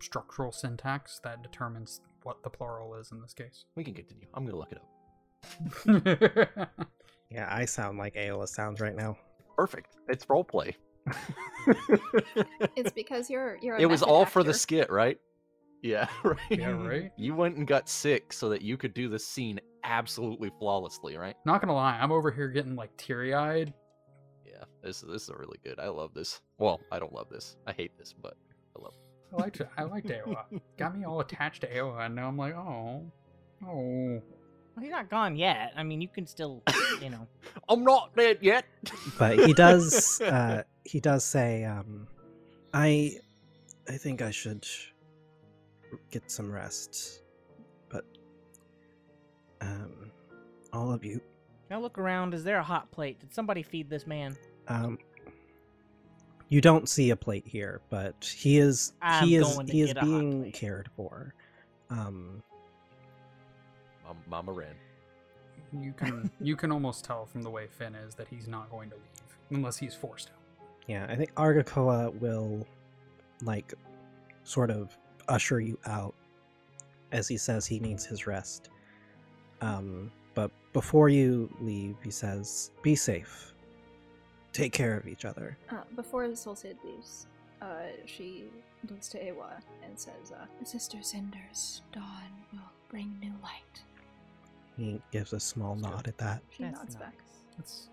[0.00, 3.64] structural syntax that determines what the plural is in this case.
[3.74, 4.26] We can continue.
[4.34, 6.68] I'm gonna look it up.
[7.30, 9.18] Yeah, I sound like Aowa sounds right now.
[9.54, 9.96] Perfect.
[10.08, 10.74] It's roleplay.
[12.74, 13.76] It's because you're you're.
[13.76, 14.58] A it was method all for the actor.
[14.58, 15.18] skit, right?
[15.82, 16.38] Yeah, right.
[16.50, 17.12] yeah, right.
[17.16, 21.36] You went and got sick so that you could do this scene absolutely flawlessly, right?
[21.44, 23.72] Not gonna lie, I'm over here getting like teary eyed.
[24.44, 25.78] Yeah, this this is really good.
[25.78, 26.40] I love this.
[26.58, 27.56] Well, I don't love this.
[27.64, 28.34] I hate this, but
[28.76, 28.94] I love.
[29.32, 30.44] I liked I liked Aowa.
[30.78, 33.04] Got me all attached to Aowa, and now I'm like, oh,
[33.64, 34.22] oh.
[34.74, 35.72] Well, he's not gone yet.
[35.76, 36.62] I mean, you can still,
[37.00, 37.26] you know.
[37.68, 38.64] I'm not dead yet.
[39.16, 42.08] But he does uh he does say, um
[42.74, 43.18] I
[43.88, 44.66] I think I should
[46.10, 47.22] get some rest.
[47.88, 48.04] But
[49.60, 50.10] um
[50.72, 51.20] all of you
[51.70, 52.34] Now look around.
[52.34, 53.20] Is there a hot plate?
[53.20, 54.36] Did somebody feed this man?
[54.68, 54.98] um
[56.50, 59.98] you don't see a plate here, but he is I'm he is he is get
[59.98, 61.34] a hot being cared for.
[61.90, 62.42] Um
[64.08, 64.74] Um, Mama Wren.
[65.72, 68.88] You can you can almost tell from the way Finn is that he's not going
[68.90, 69.04] to leave
[69.50, 70.32] unless he's forced to.
[70.86, 72.66] Yeah, I think Argakoa will
[73.42, 73.74] like
[74.44, 74.96] sort of
[75.28, 76.14] usher you out
[77.12, 78.70] as he says he needs his rest.
[79.60, 83.54] Um, but before you leave, he says, "Be safe.
[84.52, 87.26] Take care of each other." Uh, before the Solsade leaves,
[87.62, 88.44] uh, she
[88.90, 93.82] looks to Aowa and says, uh, Sister Cinder's dawn will bring new light.
[94.76, 96.42] He gives a small That's nod at that.
[96.50, 97.02] she That's nods nice.
[97.02, 97.14] back,
[97.58, 97.88] It's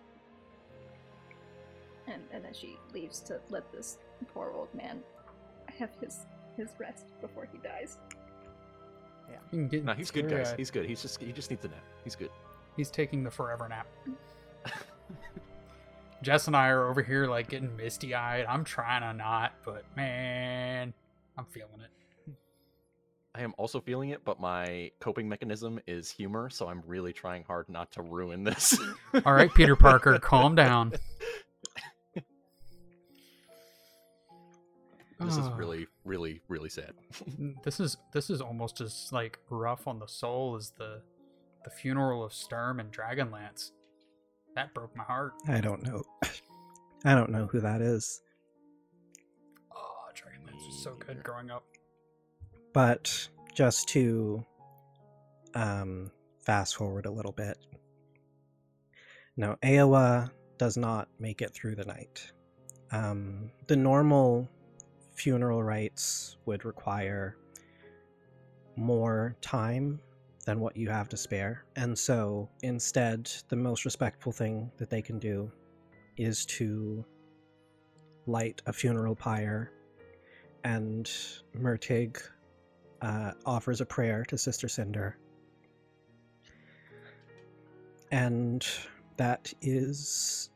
[2.08, 3.98] and, and then she leaves to let this
[4.32, 5.02] poor old man
[5.80, 6.20] have his
[6.58, 7.98] his rest before he dies.
[9.30, 10.54] you can get No, he's good, guys.
[10.58, 10.86] He's good.
[10.86, 11.84] He's just he just needs a nap.
[12.04, 12.30] He's good.
[12.76, 13.88] He's taking the forever nap.
[14.08, 14.72] Mm.
[16.22, 18.46] Jess and I are over here like getting misty eyed.
[18.48, 20.94] I'm trying to not, but man,
[21.38, 21.92] I'm feeling it.
[23.36, 27.44] I am also feeling it, but my coping mechanism is humor, so I'm really trying
[27.44, 28.80] hard not to ruin this.
[29.26, 30.94] All right, Peter Parker, calm down.
[35.20, 36.94] This is really, really, really sad.
[37.64, 41.02] This is this is almost as like rough on the soul as the
[41.64, 43.72] the funeral of Sturm and Dragonlance.
[44.56, 45.34] That broke my heart.
[45.48, 46.04] I don't know.
[47.06, 48.22] I don't know who that is.
[49.76, 51.64] Oh, Dragonlance was so good growing up.
[52.74, 54.46] But just to
[55.56, 56.12] um,
[56.46, 57.58] fast forward a little bit.
[59.38, 62.32] No, Aowa does not make it through the night.
[62.92, 64.48] Um, the normal
[65.16, 67.38] funeral rites would require
[68.76, 70.00] more time
[70.46, 71.66] than what you have to spare.
[71.76, 75.52] And so instead, the most respectful thing that they can do
[76.18, 77.04] is to
[78.28, 79.72] light a funeral pyre
[80.64, 81.06] and
[81.58, 82.18] Murtig
[83.02, 85.18] uh, offers a prayer to Sister Cinder.
[88.12, 88.66] And
[89.18, 90.50] that is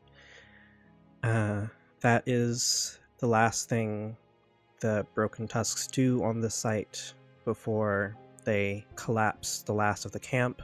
[1.22, 1.66] uh,
[2.00, 4.16] that is the last thing
[4.80, 7.12] the Broken Tusks do on the site
[7.44, 10.62] before they collapse the last of the camp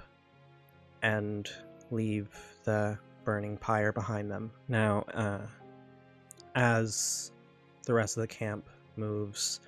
[1.02, 1.48] and
[1.90, 2.28] leave
[2.64, 4.50] the burning pyre behind them.
[4.68, 5.40] Now, uh,
[6.54, 7.30] as
[7.84, 9.60] the rest of the camp moves,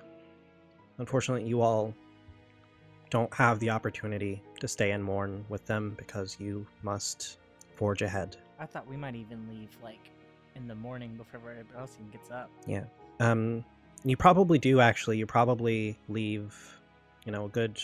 [0.97, 1.93] unfortunately, you all
[3.09, 7.37] don't have the opportunity to stay and mourn with them because you must
[7.75, 8.37] forge ahead.
[8.59, 10.09] I thought we might even leave like
[10.55, 12.49] in the morning before everybody else even gets up.
[12.67, 12.83] Yeah.
[13.19, 13.63] Um,
[14.03, 15.17] you probably do actually.
[15.17, 16.55] You probably leave,
[17.25, 17.79] you know, a good.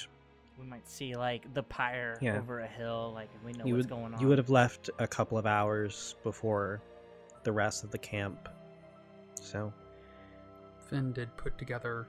[0.59, 2.37] We might see like the pyre Yeah.
[2.37, 4.21] over a hill, like we know you what's would going on.
[4.21, 6.81] you would have left a couple of hours before
[7.43, 8.47] the rest of the camp.
[9.41, 9.73] So
[10.89, 12.07] Finn did put together,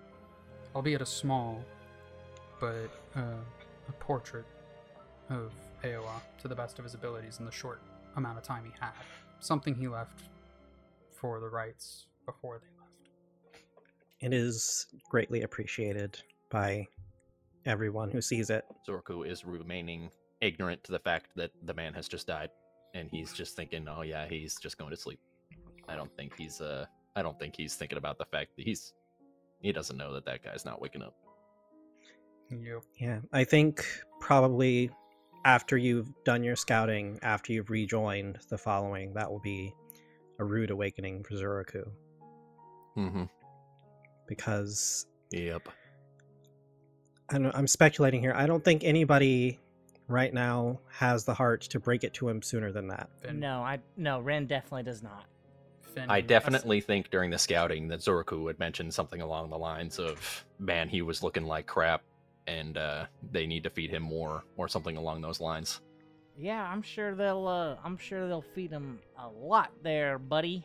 [0.75, 1.65] albeit a small,
[2.61, 3.21] but uh,
[3.89, 4.47] a portrait
[5.29, 5.53] of
[5.83, 7.81] Aowa to the best of his abilities in the short
[8.17, 8.93] amount of time he had.
[9.41, 10.23] Something he left
[11.11, 12.76] for the rites before they left.
[14.21, 16.19] It is greatly appreciated
[16.51, 16.87] by
[17.67, 18.65] everyone who sees it.
[18.89, 20.11] Xoroku is remaining
[20.41, 22.51] ignorant to the fact that the man has just died,
[22.95, 25.21] and he's just thinking, "Oh yeah, he's just going to sleep."
[25.89, 28.95] I don't think he's uh, I don't think he's thinking about the fact that he's
[29.61, 31.15] he doesn't know that that guy's not waking up.
[32.51, 32.83] Yep.
[32.99, 33.85] Yeah, I think
[34.21, 34.91] probably
[35.45, 39.75] after you've done your scouting, after you've rejoined the following, that will be
[40.39, 41.85] a rude awakening for Xoroku
[42.97, 43.25] Mm-hmm.
[44.27, 45.69] Because Yep.
[47.29, 48.33] I don't, I'm speculating here.
[48.35, 49.59] I don't think anybody
[50.09, 53.09] right now has the heart to break it to him sooner than that.
[53.21, 54.21] Finn, No, I no.
[54.21, 55.25] Wren definitely does not.
[55.83, 59.99] Finn, I definitely think during the scouting that Xoroku would mention something along the lines
[59.99, 62.03] of, "Man, he was looking like crap.
[62.49, 65.81] and uh, they need to feed him more or something along those lines.
[66.39, 67.49] Yeah, I'm sure they'll.
[67.49, 70.65] Uh, I'm sure they'll feed him a lot there, buddy.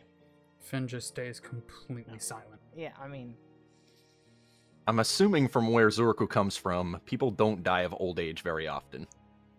[0.60, 2.62] Finn just stays completely silent.
[2.76, 3.34] Yeah, I mean,
[4.92, 9.08] I'm assuming from where Xoroku comes from, people don't die of old age very often.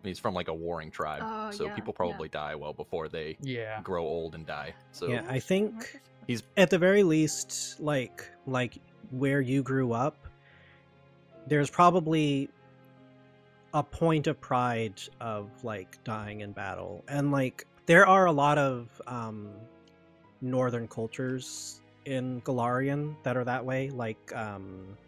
[0.04, 1.96] He's from like a warring tribe, Oh, so yeah, people yeah.
[1.96, 3.80] probably die well before they Yeah.
[3.80, 4.74] grow old and die.
[4.90, 8.76] So yeah, I think he's at the very least, like like
[9.10, 10.18] where you grew up,
[11.46, 12.50] there's probably
[13.72, 18.58] a point of pride of like dying in battle, and like there are a lot
[18.58, 19.48] of um,
[20.42, 23.88] northern cultures in Golarion that are that way.
[23.88, 24.98] Like um,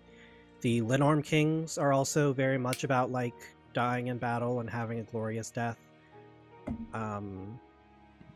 [0.64, 3.34] the Linnorm kings are also very much about like
[3.74, 5.76] dying in battle and having a glorious death.
[6.94, 7.60] Um,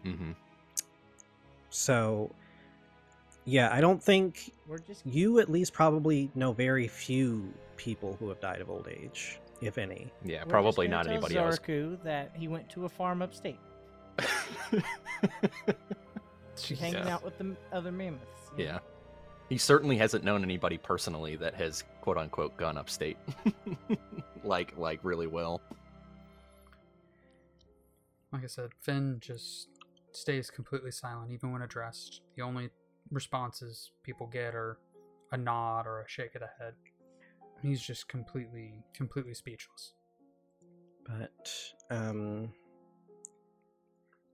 [0.04, 0.34] mhm.
[1.70, 2.30] so,
[3.46, 5.06] yeah, I don't think we're just.
[5.06, 9.78] you at least probably know very few people who have died of old age, if
[9.78, 10.12] any.
[10.22, 11.58] yeah, we're probably gonna not tell anybody else.
[11.58, 13.58] Xoroku that he went to a farm upstate,
[16.58, 16.76] Jeez.
[16.76, 18.50] hanging out with the other mammoths.
[18.58, 18.70] you know?
[18.72, 18.78] Yeah.
[19.48, 23.16] He certainly hasn't known anybody personally that has quote unquote gone upstate.
[24.44, 25.60] like like really well.
[28.32, 29.68] Like I said, Finn just
[30.12, 32.20] stays completely silent, even when addressed.
[32.36, 32.68] The only
[33.10, 34.78] responses people get are
[35.32, 36.74] a nod or a shake of the head.
[37.62, 39.94] He's just completely, completely speechless.
[41.06, 41.50] But,
[41.90, 42.52] um,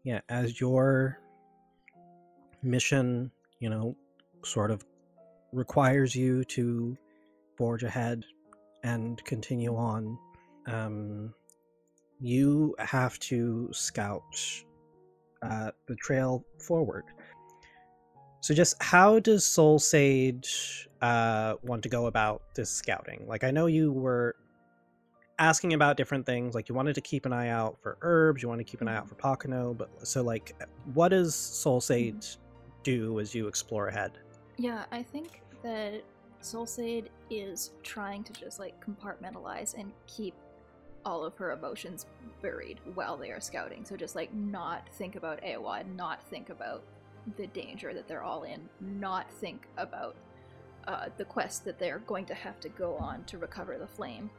[0.03, 1.21] yeah, as your
[2.63, 3.97] mission, you know,
[4.43, 4.85] sort of
[5.55, 6.97] requires you to
[7.57, 8.25] forge ahead
[8.83, 10.19] and continue on,
[10.67, 11.33] um,
[12.21, 14.23] you have to scout
[15.43, 17.05] uh, the trail forward.
[18.41, 20.47] So, just how does Solsade
[21.01, 23.25] uh, want to go about this scouting?
[23.27, 24.37] Like, I know you were
[25.39, 26.55] asking about different things.
[26.55, 28.89] Like, you wanted to keep an eye out for herbs, you want to keep an
[28.89, 29.77] eye out for Pakano.
[29.77, 30.55] But so, like,
[30.93, 32.37] what does Solsade
[32.83, 34.13] do as you explore ahead?
[34.57, 36.03] Yeah, I think that
[36.41, 40.35] Solsade is trying to just like compartmentalize and keep
[41.05, 42.07] all of her emotions
[42.41, 43.85] buried while they are scouting.
[43.85, 46.85] So just like not think about Aowa, not think about
[47.37, 50.17] the danger that they're all in, not think about
[50.87, 54.31] uh, the quest that they're going to have to go on to recover the flame,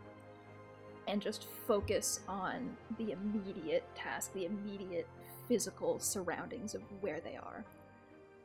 [1.07, 5.07] and just focus on the immediate task, the immediate
[5.47, 7.65] physical surroundings of where they are.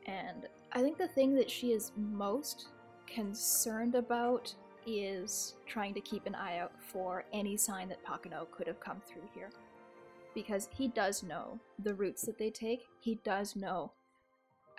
[0.07, 2.67] And I think the thing that she is most
[3.07, 4.53] concerned about
[4.87, 9.01] is trying to keep an eye out for any sign that Pakano could have come
[9.05, 9.49] through here.
[10.33, 12.87] Because he does know the routes that they take.
[13.01, 13.91] He does know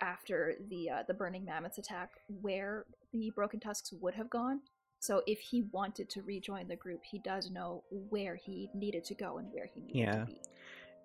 [0.01, 2.09] after the uh, the burning mammoths attack
[2.41, 4.61] where the broken tusks would have gone.
[4.99, 9.13] So if he wanted to rejoin the group, he does know where he needed to
[9.13, 10.19] go and where he needed Yeah.
[10.21, 10.31] to be.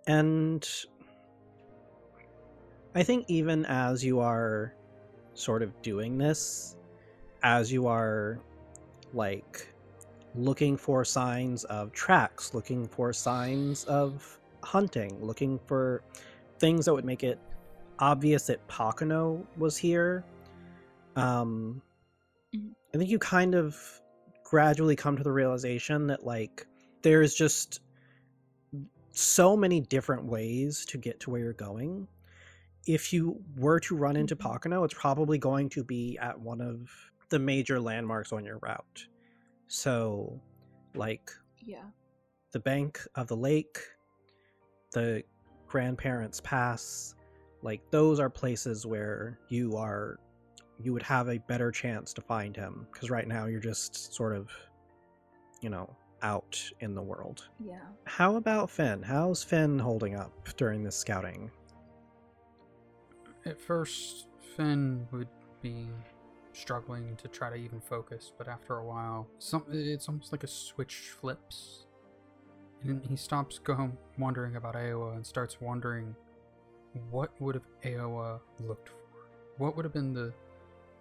[0.06, 0.18] Yeah.
[0.18, 0.68] And
[2.94, 4.74] I think even as you are
[5.38, 6.76] sort of doing this,
[7.42, 8.38] as you are
[9.12, 9.68] like
[10.34, 16.02] looking for signs of tracks, looking for signs of hunting, looking for
[16.58, 17.38] things that would make it
[17.98, 20.24] obvious that Pakano was here,
[21.16, 21.80] um,
[22.54, 22.74] Mhm.
[22.94, 23.76] I think you kind of
[24.44, 26.66] gradually come to the realization that like
[27.02, 27.80] there's just
[29.10, 32.08] so many different ways to get to where you're going.
[32.86, 34.40] If you were to run into Mhm.
[34.60, 36.90] Pakano, it's probably going to be at one of
[37.28, 39.06] the major landmarks on your route.
[39.66, 40.40] So,
[40.94, 41.90] like Yeah.
[42.52, 43.78] the bank of the lake,
[44.92, 45.22] the
[45.66, 47.14] grandparents' pass,
[47.62, 50.18] like those are places where you are
[50.80, 54.32] you would have a better chance to find him because right now you're just sort
[54.32, 54.48] of
[55.60, 57.48] you know out in the world.
[57.58, 57.84] Yeah.
[58.04, 59.02] How about Finn?
[59.02, 61.50] How's Finn holding up during this scouting?
[63.48, 65.28] At first, Finn would
[65.62, 65.88] be
[66.52, 70.46] struggling to try to even focus, but after a while, some it's almost like a
[70.46, 71.86] switch flips,
[72.82, 76.14] and he stops going wondering about Aowa and starts wondering
[77.10, 79.30] what would have Aowa looked for.
[79.56, 80.34] What would have been the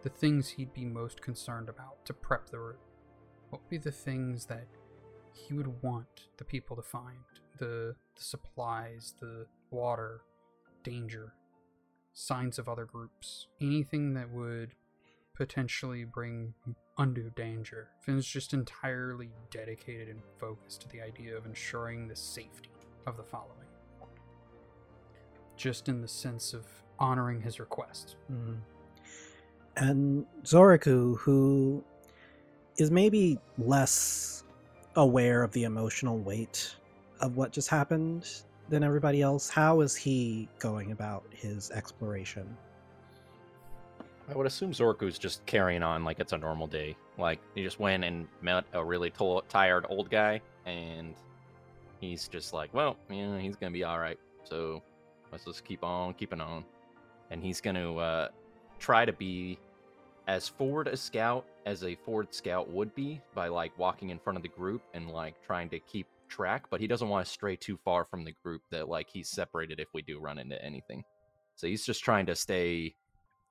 [0.03, 2.80] the things he'd be most concerned about to prep the route?
[3.49, 4.68] What would be the things that
[5.34, 7.26] he would want the people to find?
[7.57, 10.22] The the supplies, the water,
[10.84, 11.34] danger,
[12.18, 14.72] signs of other groups, anything that would
[15.35, 16.52] potentially bring
[16.98, 17.89] undue danger.
[18.02, 22.72] Finn's just entirely dedicated and focused to the idea of ensuring the safety
[23.06, 23.68] of the following.
[25.56, 26.65] Just in the sense of
[26.98, 28.15] honoring his request.
[28.31, 28.61] Mhm.
[29.76, 31.84] And Xoroku, who
[32.77, 34.44] is maybe less
[34.95, 36.76] aware of the emotional weight
[37.19, 39.49] of what just happened than everybody else.
[39.49, 42.57] How is he going about his exploration?
[44.30, 46.98] I would assume Xoroku's just carrying on like it's a normal day.
[47.18, 51.15] Like he just went and met a really to- tired old guy, and
[52.02, 54.19] he's just like, well, yeah, he's gonna be all right.
[54.44, 54.84] So
[55.31, 56.65] let's just keep on keeping on,
[57.31, 58.27] and he's gonna uh,
[58.80, 59.60] try to be
[60.27, 64.35] as forward a scout as a forward scout would be by like walking in front
[64.35, 67.56] of the group and like trying to keep track, but he doesn't want to stray
[67.56, 71.04] too far from the group that like he's separated if we do run into anything.
[71.56, 72.95] So he's just trying to stay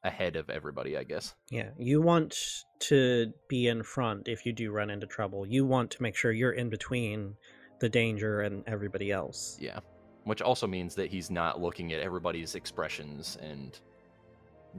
[0.04, 1.34] ahead of everybody, I guess.
[1.50, 5.46] Yeah, you want to be in front if you do run into trouble.
[5.46, 7.34] You want to make sure you're in between
[7.80, 9.58] the danger and everybody else.
[9.60, 9.80] Yeah.
[10.24, 13.78] Which also means that he's not looking at everybody's expressions and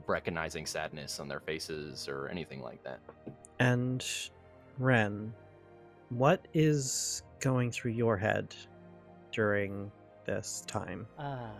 [0.06, 3.00] recognizing sadness on their faces or anything like that.
[3.58, 4.04] And
[4.78, 5.32] Wren,
[6.10, 8.54] what is going through your head
[9.32, 9.90] during
[10.26, 11.06] this time?
[11.18, 11.50] Uh,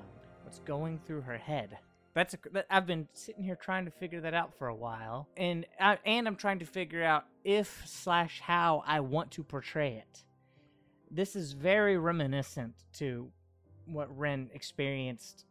[0.42, 1.78] what's going through her head?
[2.14, 5.28] That's a, that, I've been sitting here trying to figure that out for a while,
[5.36, 9.94] and I, and I'm trying to figure out if slash how I want to portray
[9.94, 10.24] it.
[11.10, 13.30] This is very reminiscent to
[13.86, 15.46] what Wren experienced,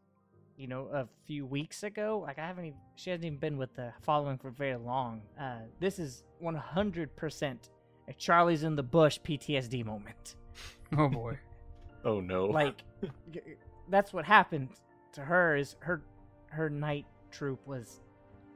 [0.58, 2.22] you know, a few weeks ago.
[2.26, 5.22] Like I haven't even she hasn't even been with the following for very long.
[5.40, 7.58] Uh, this is 100%
[8.08, 10.36] a Charlie's in the bush PTSD moment.
[10.98, 11.38] Oh boy.
[12.06, 12.46] Oh no.
[12.46, 12.82] like
[13.90, 14.70] that's what happened
[15.12, 16.02] to her is her
[16.50, 18.00] her night troop was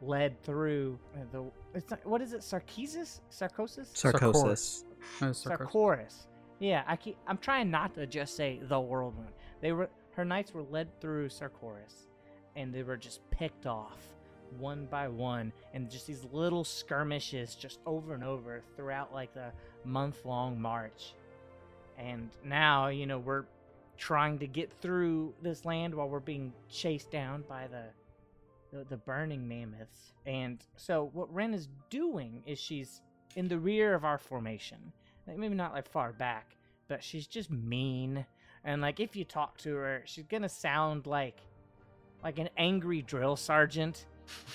[0.02, 1.44] led through uh, the
[1.76, 4.84] it's not, what is it sarkesis sarcosis Sarcosis.
[5.22, 6.16] Uh, sarcos- Sarkoris
[6.60, 10.54] yeah i keep i'm trying not to just say the Worldwound they were her knights
[10.54, 12.08] were led through Sarkoris
[12.56, 14.00] and they were just picked off
[14.60, 19.52] one by one and just these little skirmishes just over and over throughout like the
[19.86, 21.14] month long march.
[21.98, 23.46] And now you know we're
[23.98, 27.84] trying to get through this land while we're being chased down by the
[28.76, 30.14] the, the burning mammoths.
[30.26, 33.02] And so what Wren is doing is she's
[33.36, 34.94] in the rear of our formation.
[35.28, 36.58] Like maybe not like far back
[36.92, 38.26] but she's just mean.
[38.66, 41.38] And like if you talk to her she's gonna sound like
[42.22, 44.06] like an angry drill sergeant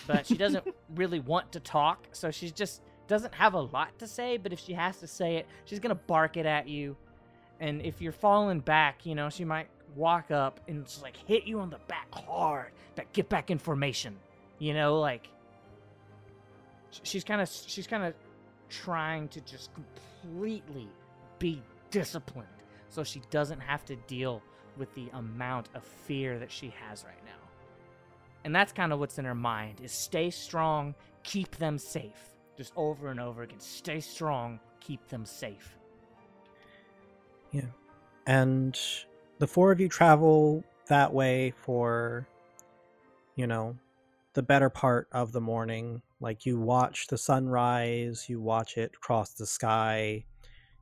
[0.06, 4.06] but she doesn't really want to talk so she just doesn't have a lot to
[4.06, 6.96] say but if she has to say it she's gonna bark it at you
[7.60, 11.44] and if you're falling back, you know, she might walk up and just like hit
[11.44, 12.72] you on the back hard.
[12.94, 14.16] but get back in formation.
[14.58, 15.28] You know, like
[17.02, 18.14] she's kind of she's kind of
[18.68, 20.88] trying to just completely
[21.38, 22.48] be disciplined
[22.88, 24.42] so she doesn't have to deal
[24.76, 27.45] with the amount of fear that she has right now.
[28.46, 30.94] And that's kind of what's in her mind is stay strong,
[31.24, 32.36] keep them safe.
[32.56, 33.58] Just over and over again.
[33.58, 35.76] Stay strong, keep them safe.
[37.50, 37.66] Yeah.
[38.28, 38.78] And
[39.40, 42.28] the four of you travel that way for,
[43.34, 43.76] you know,
[44.34, 46.00] the better part of the morning.
[46.20, 50.24] Like you watch the sunrise, you watch it cross the sky,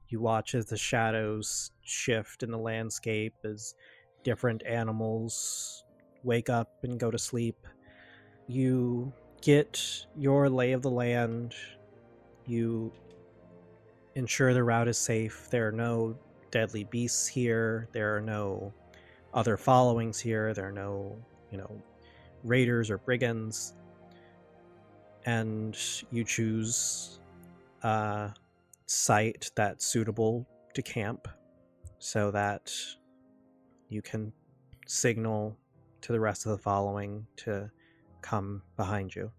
[0.09, 3.75] you watch as the shadows shift in the landscape as
[4.23, 5.84] different animals
[6.25, 7.67] wake up and go to sleep.
[8.47, 11.55] You get your lay of the land.
[12.47, 12.93] You
[14.15, 15.49] ensure the route is safe.
[15.51, 16.17] There are no
[16.51, 17.89] deadly beasts here.
[17.93, 18.73] There are no
[19.33, 20.55] other followings here.
[20.55, 21.17] There are no,
[21.51, 21.83] you know,
[22.43, 23.75] raiders or brigands.
[25.27, 25.79] And
[26.11, 27.21] you choose
[27.83, 28.33] a
[28.87, 31.29] site that's suitable to camp
[31.99, 32.73] so that
[33.89, 34.33] you can
[34.87, 35.57] signal
[36.05, 37.71] to the rest of the following to
[38.21, 39.31] come behind you.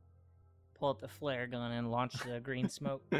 [0.79, 3.03] Pull out the flare gun and launch the green smoke.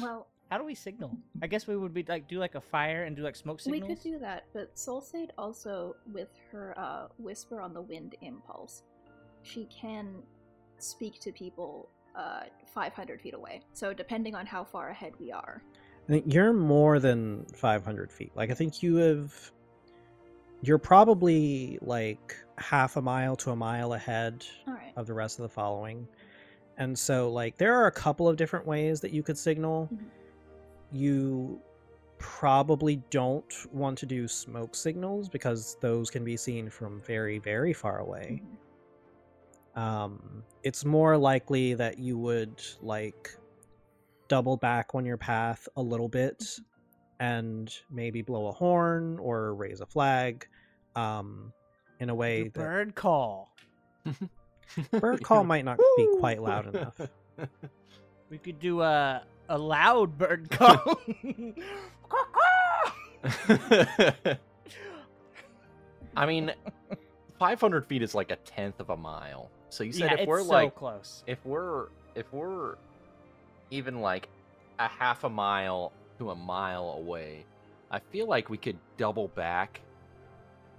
[0.00, 1.16] Well, How do we signal?
[1.42, 3.88] I guess we would be like do like a fire and do like smoke signals.
[3.88, 8.82] we could do that, but Solsade also, with her uh, Whisper on the Wind impulse,
[9.42, 10.16] she can
[10.78, 12.42] speak to people uh,
[12.74, 13.62] 500 feet away.
[13.74, 15.62] So, depending on how far ahead we are.
[16.08, 18.32] I think you're more than 500 feet.
[18.34, 19.52] Like, I think you have.
[20.66, 24.92] You're probably like half a mile to a mile ahead Alright.
[24.96, 26.08] of the rest of the following.
[26.76, 29.88] And so, like, there are a couple of different ways that you could signal.
[29.92, 30.06] Mhm.
[30.90, 31.60] You
[32.18, 37.72] probably don't want to do smoke signals because those can be seen from very, very
[37.72, 38.42] far away.
[39.76, 39.80] Mhm.
[39.80, 43.38] Um, it's more likely that you would, like,
[44.26, 46.58] double back on your path a little bit
[47.20, 50.48] and maybe blow a horn or raise a flag
[50.96, 51.52] um,
[52.00, 53.52] in a way Do that bird call.
[54.90, 57.00] bird call might not be quite loud enough.
[58.28, 61.00] We could do a a loud bird call.
[66.16, 66.52] I mean,
[67.38, 69.50] 500 feet is like a tenth of a mile.
[69.68, 71.22] So you said yeah, if it's we're so like close.
[71.28, 71.86] if we're
[72.16, 72.76] if we're
[73.70, 74.28] even like
[74.78, 77.44] a half a mile to a mile away,
[77.92, 79.80] I feel like we could double back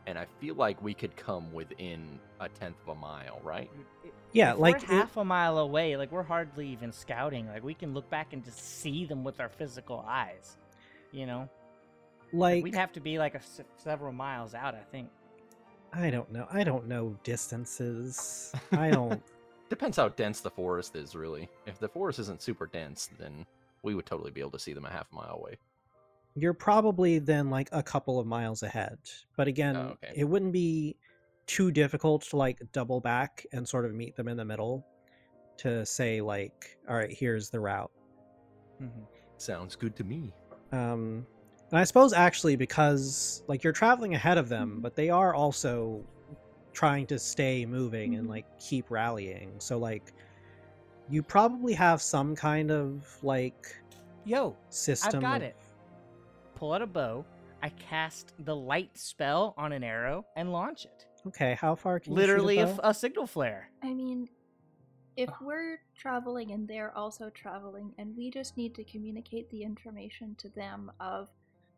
[0.07, 3.69] and I feel like we could come within a tenth of a mile, right?
[4.05, 7.45] Mm, yeah, If like it- we're half a mile away, like we're hardly even scouting.
[7.47, 10.57] Like we can look back and just see them with our physical eyes.
[11.11, 11.49] You know,
[12.33, 14.73] like we'd have to be like a s- several miles out.
[14.73, 15.09] I think.
[15.93, 16.47] I don't know.
[16.51, 18.53] I don't know distances.
[18.71, 19.21] I don't.
[19.69, 21.49] Depends how dense the forest is, really.
[21.65, 23.45] If the forest isn't super dense, then
[23.83, 25.57] we would totally be able to see them a half mile away.
[26.39, 28.99] You're probably then like a couple of miles ahead.
[29.35, 30.13] But again, Oh, okay.
[30.15, 30.95] it wouldn't be
[31.47, 34.85] too difficult to like double back and sort of meet them in the middle
[35.57, 37.89] to say like, all right, here's the route.
[38.81, 39.01] Mm-hmm.
[39.37, 40.31] Sounds good to me.
[40.71, 41.25] Um,
[41.71, 46.03] and I suppose actually because like you're traveling ahead of them, but they are also
[46.73, 49.53] trying to stay moving and like keep rallying.
[49.57, 50.13] So like
[51.09, 53.75] you probably have some kind of like
[54.25, 55.21] Yo, system.
[55.21, 55.55] got of- it.
[56.57, 57.23] Pull out a bow.
[57.61, 61.05] I cast the light spell on an arrow and launch it.
[61.27, 62.89] Okay, how far can Literally you a, shoot f- a bow?
[62.89, 63.69] a signal flare.
[63.83, 64.27] I mean,
[65.15, 65.45] if oh.
[65.45, 70.49] we're traveling and they're also traveling, and we just need to communicate the information to
[70.49, 71.29] them of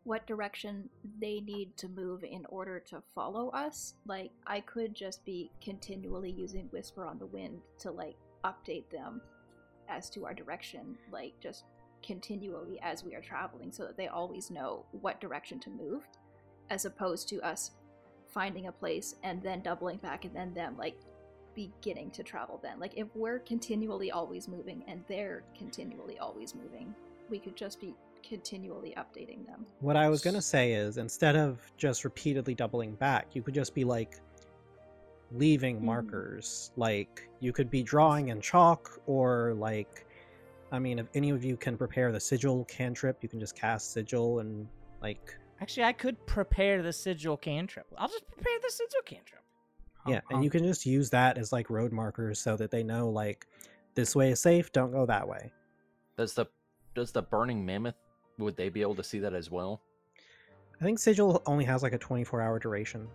[0.04, 0.88] what direction
[1.20, 6.30] they need to move in order to follow us, like, I could just be continually
[6.30, 9.20] using Whisper on the Wind to, like, update them
[9.88, 11.64] as to our direction, like, just
[12.02, 16.02] continually as we are traveling so that they always know what direction to move,
[16.70, 17.72] as opposed to us
[18.28, 20.96] finding a place and then doubling back and then them, like,
[21.54, 22.78] beginning to travel then.
[22.78, 26.94] Like if we're continually always moving and they're continually always moving,
[27.28, 29.66] we could just be continually updating them.
[29.80, 33.74] What I was gonna say is instead of just repeatedly doubling back, you could just
[33.74, 34.20] be like
[35.32, 35.82] leaving Mhm.
[35.82, 36.70] markers.
[36.76, 40.06] Like you could be drawing in chalk or like
[40.72, 43.92] I mean if any of you can prepare the sigil cantrip, you can just cast
[43.92, 44.66] sigil and
[45.02, 47.86] like Actually, I could prepare the sigil cantrip.
[47.98, 49.42] I'll just prepare the sigil cantrip.
[50.06, 52.82] yeah, Um, and you can just use that as like road markers so that they
[52.82, 53.46] know like
[53.94, 55.52] this way is safe, don't go that way.
[56.16, 56.46] Does the
[56.94, 57.94] does the burning mammoth
[58.38, 59.82] would they be able to see that as well?
[60.80, 63.06] I think sigil only has like a 24 hour duration.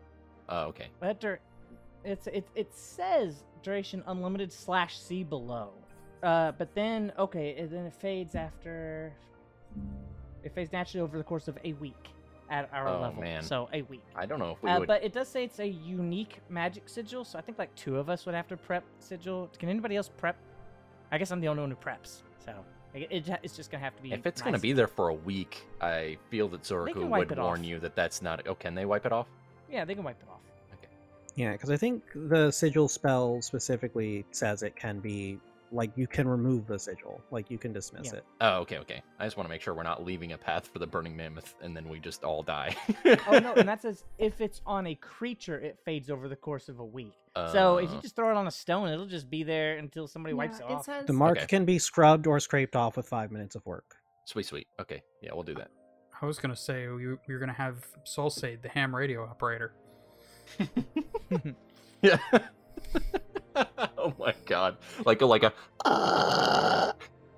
[0.49, 0.87] Oh, okay.
[0.99, 1.39] But dur-
[2.03, 5.73] it's it it says duration unlimited slash C below.
[6.25, 9.13] Uh, but then okay, and then it fades after.
[10.43, 12.09] It fades naturally over the course of a week
[12.49, 13.21] at our Oh, level.
[13.21, 13.41] man.
[13.43, 14.03] So a week.
[14.15, 14.87] I don't know if we Uh, would.
[14.87, 18.09] but it does say it's a unique magic sigil, so I think like two of
[18.09, 19.49] us would have to prep sigil.
[19.59, 20.35] Can anybody else prep?
[21.11, 22.53] I guess I'm the only one who preps, so
[22.93, 24.13] it, it- it's just gonna have to be.
[24.13, 27.59] If it's gonna be there for a week, I feel that can Xoroku would warn
[27.61, 27.65] off.
[27.65, 28.47] you that that's not.
[28.47, 29.27] Oh, can they wipe it off?
[29.69, 30.39] yeah, they can wipe it off.
[31.35, 35.37] Yeah, because I think the sigil spell specifically says it can be
[35.71, 38.19] like you can remove the sigil, like you can dismiss Yeah.
[38.19, 38.25] it.
[38.41, 39.01] Oh, okay, okay.
[39.19, 41.55] I just want to make sure we're not leaving a path for the burning mammoth
[41.61, 42.75] and then we just all die.
[43.27, 46.69] oh no, and that says if it's on a creature, it fades over the course
[46.69, 47.13] of a week.
[47.51, 50.07] so if you Uh, just throw it on a stone, it'll just be there until
[50.07, 50.85] somebody wipes Yeah, it off.
[50.85, 51.47] says The mark Okay.
[51.47, 53.95] can be scrubbed or scraped off with five minutes of work.
[54.25, 54.67] sweet, sweet.
[54.79, 55.69] Okay, yeah, we'll do that.
[56.21, 59.73] I was gonna say we, we were gonna have Solsade, the ham radio operator.
[62.01, 62.17] Yeah.
[64.05, 64.77] Oh my god.
[65.03, 65.51] Like a like a.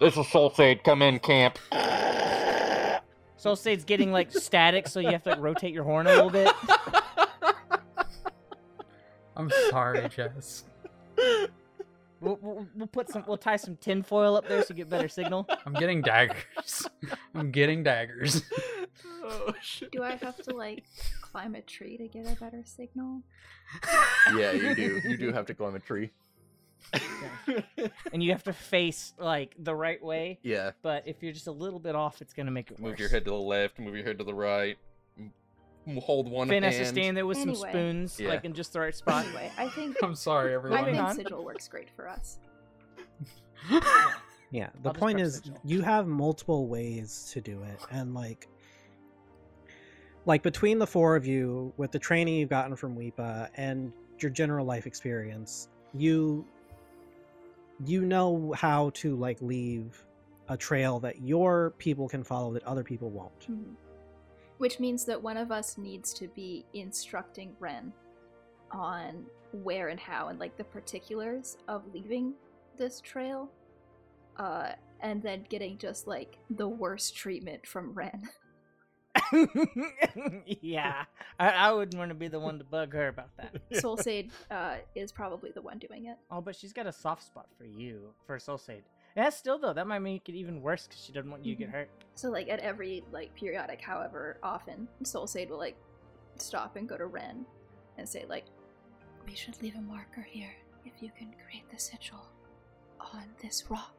[0.01, 0.83] This is Solsade.
[0.83, 1.57] Come in, camp.
[3.37, 6.29] So say getting like static, so you have to like, rotate your horn a little
[6.29, 6.53] bit.
[9.37, 10.65] I'm sorry, Jess.
[12.19, 15.07] We'll, we'll, we'll put some, we'll tie some tinfoil up there so you get better
[15.07, 15.47] signal.
[15.65, 16.85] I'm getting daggers.
[17.35, 18.41] I'm getting daggers.
[19.23, 19.91] oh shit.
[19.91, 20.83] Do I have to like
[21.21, 23.21] climb a tree to get a better signal?
[24.35, 24.99] Yeah, you do.
[25.05, 26.09] You do have to climb a tree.
[28.13, 30.39] And you have to face like the right way.
[30.43, 30.71] yeah.
[30.81, 32.99] But if you're just a little bit off, it's gonna make it Move worse.
[32.99, 33.79] your head to the left.
[33.79, 34.77] Move your head to the right.
[35.99, 36.75] Hold one Finn hand.
[36.75, 38.29] has to stand there with some spoons, Yeah.
[38.29, 39.25] like in just the right spot.
[39.25, 40.79] Anyway, I think I'm sorry, everyone.
[40.81, 41.15] Moving think on.
[41.15, 42.39] sigil works great for us.
[44.49, 45.59] Yeah, the I'll point is sigil.
[45.65, 48.47] you have multiple ways to do it, and like,
[50.25, 54.31] like between the four of you, with the training you've gotten from Weepa and your
[54.31, 56.45] general life experience, you
[57.85, 60.03] you know how to like leave
[60.49, 63.51] a trail that your people can follow that other people won't.
[63.51, 63.75] Mhm.
[64.57, 67.93] Which means that one of us needs to be instructing Wren
[68.71, 72.33] on where and how and like the particulars of leaving
[72.75, 73.49] this trail.
[74.37, 74.71] Uh,
[75.01, 78.27] and then getting just like the worst treatment from Wren.
[80.61, 81.03] yeah,
[81.39, 83.55] I, I wouldn't want to be the one to bug her about that.
[83.73, 86.17] Solsade uh, is probably the one doing it.
[86.31, 88.83] Oh, but she's got a soft spot for you, for Solsade.
[89.15, 91.59] Yeah, still though, that might make it even worse because she doesn't want you to
[91.59, 91.73] get Mhm.
[91.73, 91.89] hurt.
[92.15, 95.77] So like at every like periodic, however often, Solsade will like
[96.37, 97.45] stop and go to Wren
[97.97, 98.45] and say like,
[99.25, 100.53] We should leave a marker here.
[100.85, 102.27] If you can create the sigil
[102.99, 103.93] on this rock,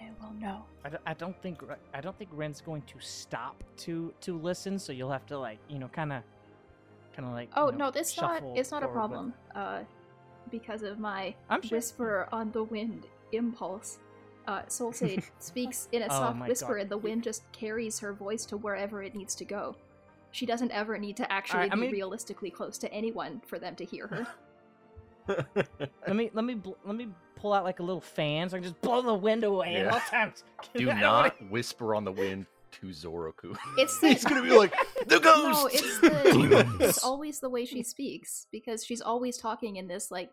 [0.00, 0.64] they will know.
[0.84, 1.60] I don't, I don't think
[1.94, 4.78] I don't think Wren's going to stop to to listen.
[4.78, 6.22] So you'll have to like you know kind of
[7.14, 8.42] kind of like "Oh you know, no, it's not.
[8.56, 9.34] It's not a problem.
[9.54, 9.80] Uh,
[10.50, 11.76] because of my I'm sure.
[11.76, 13.98] whisper on the wind impulse."
[14.48, 16.80] Uh, Solsade speaks in a Oh soft whisper, God.
[16.80, 19.76] and the wind just carries her voice to wherever it needs to go.
[20.32, 23.76] She doesn't ever need to actually I be mean- realistically close to anyone for them
[23.76, 24.26] to hear her.
[26.06, 28.60] Let me let me bl- let me pull out like a little fan so I
[28.60, 29.92] can just blow the wind away at Yeah.
[29.92, 30.44] all times.
[30.74, 33.56] Do don't wanna- whisper on the wind to Xoroku.
[33.78, 34.74] It's the He's gonna be like
[35.06, 35.60] the ghost.
[35.60, 40.10] No, it's the it's always the way she speaks because she's always talking in this
[40.10, 40.30] like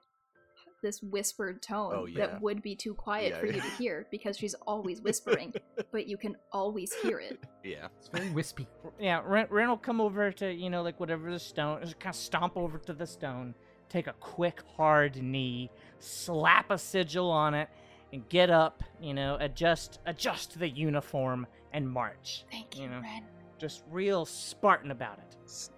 [0.84, 2.27] this whispered tone Oh, yeah.
[2.27, 5.51] that would be too quiet Yeah, for you to hear because she's always whispering,
[5.91, 7.39] but you can always hear it.
[7.64, 7.88] yeah.
[7.97, 8.68] It's very wispy.
[8.99, 12.14] Yeah, Wren, Wren will come over to you know like whatever the stone, just kind
[12.14, 13.55] of stomp over to the stone,
[13.89, 15.69] take a quick hard knee,
[15.99, 17.69] slap a sigil on it,
[18.14, 18.84] and get up.
[19.01, 22.45] You know, adjust adjust the uniform and march.
[22.51, 23.01] Thank You you, know.
[23.01, 23.23] Wren.
[23.57, 25.69] Just real Spartan about it,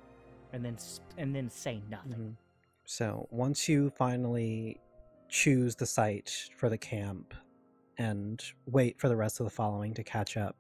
[0.53, 0.77] and then
[1.18, 2.14] and then say nothing.
[2.14, 2.36] mhm.
[2.86, 4.80] So once you finally
[5.30, 7.34] choose the site for the camp
[7.98, 10.57] and wait for the rest of the following to catch up,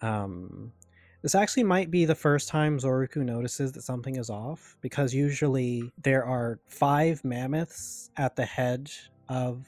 [0.00, 0.72] um,
[1.24, 5.90] this actually might be the first time Xoroku notices that something is off because usually
[6.02, 8.90] there are five mammoths at the head
[9.30, 9.66] of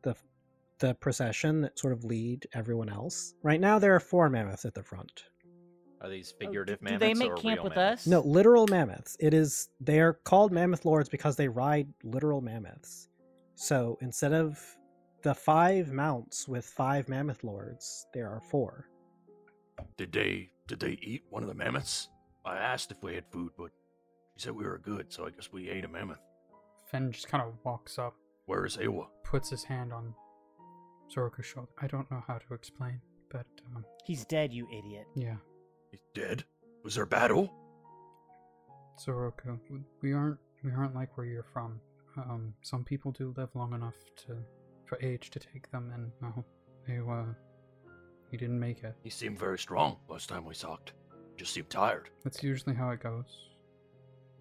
[0.00, 0.16] the
[0.78, 3.34] the procession that sort of lead everyone else.
[3.42, 5.24] Right now, there are four mammoths at the front.
[6.00, 8.02] Are these Oh, figurative do mammoths they make or camp with mammoths?
[8.04, 8.06] us?
[8.06, 9.14] No, literal mammoths.
[9.20, 13.10] It is they are called mammoth lords because they ride literal mammoths.
[13.56, 14.58] So instead of
[15.20, 18.88] the five mounts with five mammoth lords, there are four.
[19.98, 22.08] Did they did they eat one of the mammoths?
[22.44, 23.70] I asked if we had food, but
[24.36, 26.20] she said we were good, so I guess we ate a mammoth.
[26.90, 28.14] Finn just kind of walks up,
[28.46, 29.06] Where is Aowa?
[29.24, 30.14] puts his hand on
[31.14, 31.68] Xoroku's shoulder.
[31.82, 33.00] I don't know how to explain,
[33.30, 35.06] but um, He's dead, you idiot.
[35.16, 35.36] yeah,
[35.90, 36.44] He's dead.
[36.84, 37.52] Was there battle?
[38.98, 39.58] Xoroku,
[40.02, 41.80] we aren't we aren't like where you're from.
[42.16, 43.94] Um, some people do live long enough
[44.26, 44.36] to
[44.86, 46.44] for age to take them, and no,
[46.86, 47.32] they uh,
[48.30, 48.94] he didn't make it.
[49.02, 50.92] He seemed very strong last time we talked.
[51.36, 52.10] Just seemed tired.
[52.24, 53.48] That's usually how it goes.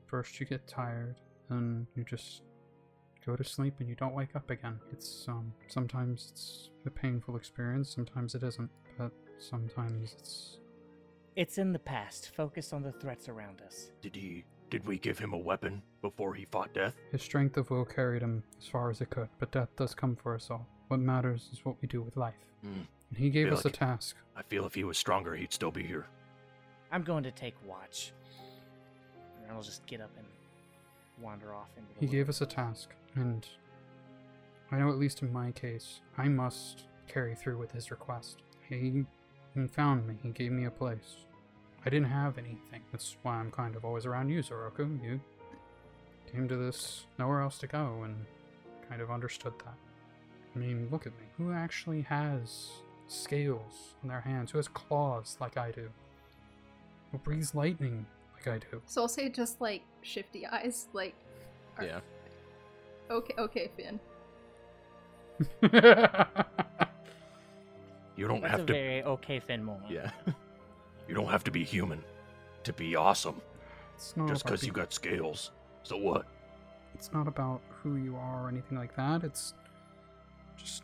[0.08, 1.16] First, you get tired,
[1.50, 2.42] and you just
[3.26, 4.80] go to sleep, and you don't wake up again.
[4.92, 10.58] It's um sometimes it's a painful experience, sometimes it isn't, but sometimes it's
[11.36, 12.32] It's in the past.
[12.36, 13.92] Focus on the threats around us.
[14.02, 16.96] Did he did we give him a weapon before he fought death?
[17.12, 19.30] his strength of will carried him as far as it could.
[19.40, 20.68] But death does come for us all.
[20.90, 22.36] What matters is what we do with life.
[22.64, 22.82] Hmm.
[23.10, 24.16] And he gave Feel us a task.
[24.36, 26.08] I feel if he was stronger he'd still be here.
[26.92, 28.14] I'm going to take watch.
[29.42, 30.26] And I'll just get up and
[31.22, 33.48] wander off into the He gave us a task, and
[34.72, 38.38] I know at least in my case, I must carry through with his request.
[38.70, 39.06] He
[39.72, 40.16] found me.
[40.22, 41.26] He gave me a place.
[41.86, 42.82] I didn't have anything.
[42.92, 45.02] That's why I'm kind of always around you, Xoroku.
[45.04, 45.22] You
[46.32, 48.26] came to this nowhere else to go, and
[48.90, 49.76] kind of understood that.
[50.56, 51.26] I mean, look at me.
[51.38, 52.70] Who actually has
[53.08, 54.52] scales on their hands?
[54.52, 55.90] Who has claws like I do?
[57.12, 58.06] Who breathes lightning
[58.36, 58.82] like I do?
[58.86, 61.16] So I'll say just like shifty eyes, like,
[61.78, 62.00] Are- Yeah.
[63.10, 64.00] okay, okay, Finn.
[68.16, 69.92] You don't That's have a to very okay Finn moment.
[69.92, 70.10] Yeah.
[71.08, 72.04] you don't have to be human
[72.64, 73.40] to be awesome.
[73.96, 75.52] it's not Just because you being- got scales.
[75.84, 76.26] So what?
[76.96, 79.24] it's not about who you are or anything like that.
[79.24, 79.54] It's
[80.58, 80.82] just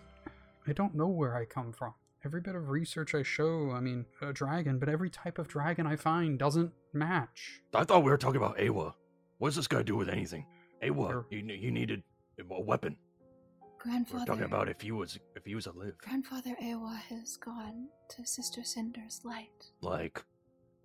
[0.67, 1.95] I don't know where I come from.
[2.25, 5.85] Every bit of research I show, I mean, a dragon, but every type of dragon
[5.85, 7.61] I find doesn't match.
[7.73, 8.93] I thought we were talking about Aowa.
[9.39, 10.45] What does this guy do with anything?
[10.81, 11.25] Aowa, Sure.
[11.29, 12.01] you, you needed
[12.39, 12.95] a weapon.
[13.61, 14.19] We Grandfather.
[14.19, 15.95] We're talking about if he was if he was alive.
[15.97, 19.71] Grandfather Aowa has gone to Sister Cinder's light.
[19.81, 20.23] Like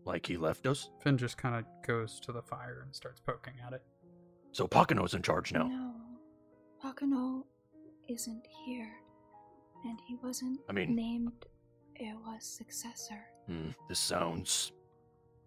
[0.04, 0.90] like he left us?
[1.04, 3.82] Finn just kind of goes to the fire and starts poking at it.
[4.50, 5.68] So Pakano's in charge now.
[5.68, 5.94] No,
[6.82, 7.44] Pakano
[8.08, 8.90] isn't here,
[9.84, 11.46] and he wasn't I mean- named
[12.00, 13.20] Aowa's successor.
[13.46, 14.72] Hmm, this sounds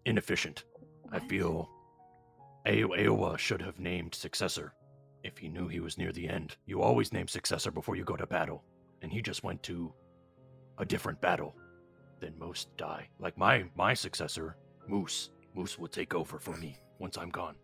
[0.04, 0.64] inefficient.
[1.10, 1.68] I feel
[2.66, 4.74] A- Aowa should have named successor
[5.24, 6.56] if he knew he was near the end.
[6.66, 8.64] You always name successor before you go to battle,
[9.02, 9.92] and he just went to
[10.78, 11.54] a different battle,
[12.20, 13.08] then most die.
[13.18, 14.56] Like my my successor,
[14.88, 15.30] Moose.
[15.54, 17.56] Moose will take over for me once I'm gone.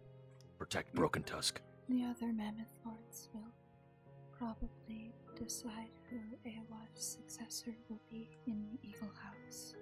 [0.59, 1.61] Protect Broken Tusk.
[1.89, 3.51] The other mammoth lords will
[4.37, 6.17] probably decide who
[6.49, 9.75] Aowa's successor will be in the Eagle House.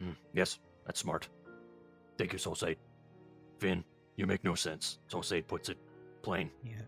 [0.00, 1.28] Hmm, yes, that's smart.
[2.18, 2.76] Thank you, Solsade.
[3.58, 3.84] Finn,
[4.16, 4.98] you make no sense.
[5.10, 5.78] Solsade puts it
[6.22, 6.50] plain.
[6.64, 6.82] Yeah.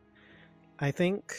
[0.78, 1.34] I think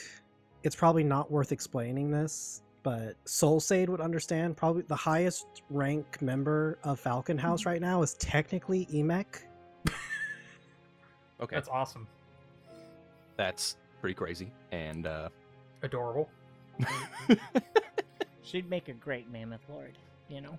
[0.64, 4.58] it's probably not worth explaining this, but Solsade would understand.
[4.58, 9.26] Probably the highest rank member of Falcon House right now is technically Emek.
[11.40, 12.08] Okay, That's awesome.
[13.36, 14.52] that's pretty crazy.
[14.72, 15.30] And uh,
[15.84, 16.30] Adorable.
[18.44, 19.98] She'd make a great mammoth lord,
[20.30, 20.58] you know?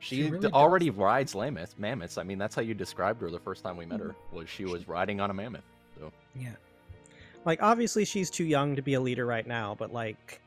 [0.00, 1.76] she, She d- already rides mammoths.
[1.78, 2.18] Mammoths.
[2.18, 4.08] I mean, that's how you described her the first time we met her.
[4.08, 4.36] Mm-hmm.
[4.36, 5.64] Was she was riding on a mammoth?
[5.98, 6.50] So Yeah.
[7.44, 10.40] Like obviously she's too young to be a leader right now, but like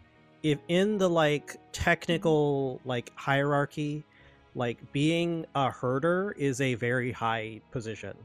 [0.44, 4.04] if in the like technical like hierarchy,
[4.56, 8.16] like being a herder is a very high position.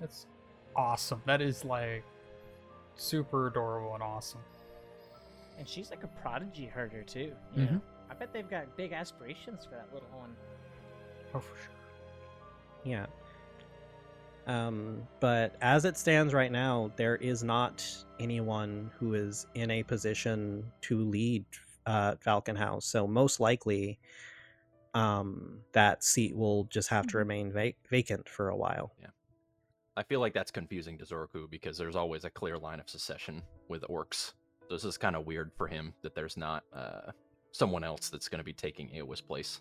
[0.00, 0.26] That's
[0.74, 1.22] awesome.
[1.26, 2.04] That is like
[2.96, 4.40] super adorable and awesome.
[5.62, 7.30] And she's like a prodigy herder, too.
[7.56, 7.74] Mm-hmm.
[7.74, 7.80] Know?
[8.10, 10.34] I bet they've got big aspirations for that little one.
[11.32, 11.70] Oh, for sure.
[12.82, 13.06] Yeah.
[14.48, 17.86] Um, but as it stands right now, there is not
[18.18, 21.44] anyone who is in a position to lead
[21.86, 22.84] uh, Falcon House.
[22.84, 24.00] So most likely,
[24.94, 28.90] um, that seat will just have to remain va- vacant for a while.
[29.00, 29.10] Yeah.
[29.96, 33.42] I feel like that's confusing to Xoroku because there's always a clear line of succession
[33.68, 34.32] with orcs.
[34.68, 37.12] So this is kind of weird for him that there's not uh,
[37.52, 39.60] someone else that's going to be taking Aowa's place.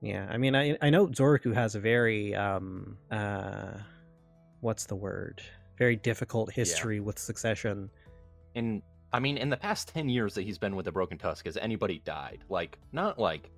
[0.00, 3.78] Yeah, I mean, I I know Xoroku has a very um uh,
[4.60, 5.42] what's the word?
[5.78, 7.90] Very difficult history with succession.
[8.54, 8.82] And
[9.12, 11.56] I mean, in the past ten years that he's been with the Broken Tusk, has
[11.56, 12.44] anybody died?
[12.50, 13.50] Like, not like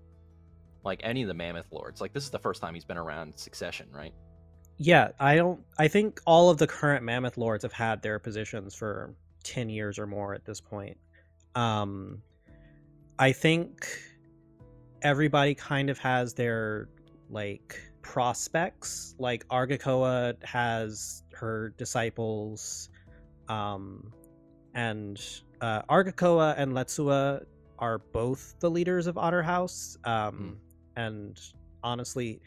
[0.85, 2.01] like any of the Mammoth Lords.
[2.01, 4.15] Like, this is the first time he's been around succession, right?
[4.79, 5.61] Yeah, I don't.
[5.79, 9.15] I think all of the current Mammoth Lords have had their positions for
[9.47, 10.99] ten years or more at this point.
[11.55, 12.21] Um,
[13.19, 13.89] I think
[15.03, 16.89] everybody kind of has their
[17.31, 19.15] like prospects.
[19.19, 22.91] Like Argakoa has her disciples,
[23.49, 24.13] um,
[24.75, 25.23] and
[25.61, 27.45] uh, Argakoa and Letsua
[27.79, 29.97] are both the leaders of Otter House.
[30.05, 30.59] Um,
[30.97, 31.39] and
[31.85, 32.41] honestly,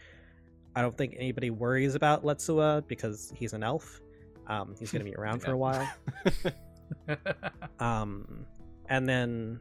[0.76, 4.02] I don't think anybody worries about Letsua because he's an elf.
[4.48, 5.90] Um, he's going to be around for a while.
[7.80, 8.46] Um,
[8.90, 9.60] and then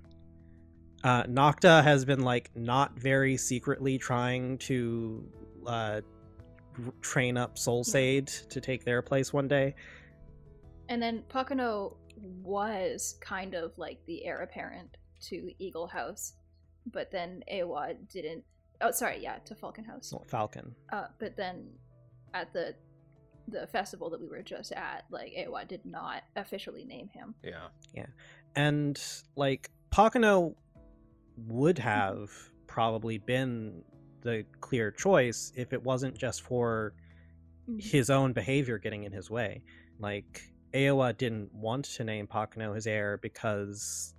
[1.05, 5.29] uh, Nocta has been like not very secretly trying to
[5.67, 6.01] uh,
[7.01, 9.75] train up Solsade to take their place one day.
[10.89, 11.97] And then Pakano
[12.43, 14.97] was kind of like the heir apparent
[15.27, 16.35] to Eagle House,
[16.93, 18.45] but then Aowa didn't.
[18.81, 20.13] Oh, sorry, yeah, to Falcon House.
[20.27, 20.75] Falcon.
[20.93, 21.69] Uh, but then
[22.33, 22.75] at the
[23.51, 27.35] the festival that we were just at, like Aowa did not officially name him.
[27.43, 27.69] Yeah.
[27.95, 28.07] Yeah.
[28.57, 29.01] And
[29.37, 30.55] like Pakano
[31.47, 32.31] would have
[32.67, 33.83] probably been
[34.23, 36.95] the clear choice if it wasn't just for
[37.69, 37.79] mm-hmm.
[37.79, 39.63] his own behavior getting in his way.
[39.99, 40.43] Like
[40.75, 44.15] Aowa didn't want to name Pakano his heir because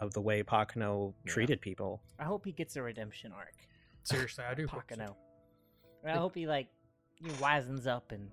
[0.00, 1.32] of the way Pakano Yeah.
[1.32, 2.02] treated people.
[2.18, 3.54] I hope he gets a redemption arc.
[4.04, 4.66] Seriously, I do.
[4.66, 4.96] hope so.
[4.96, 5.14] Pakano.
[6.04, 6.68] I hope he like
[7.16, 8.30] he wisens up and, and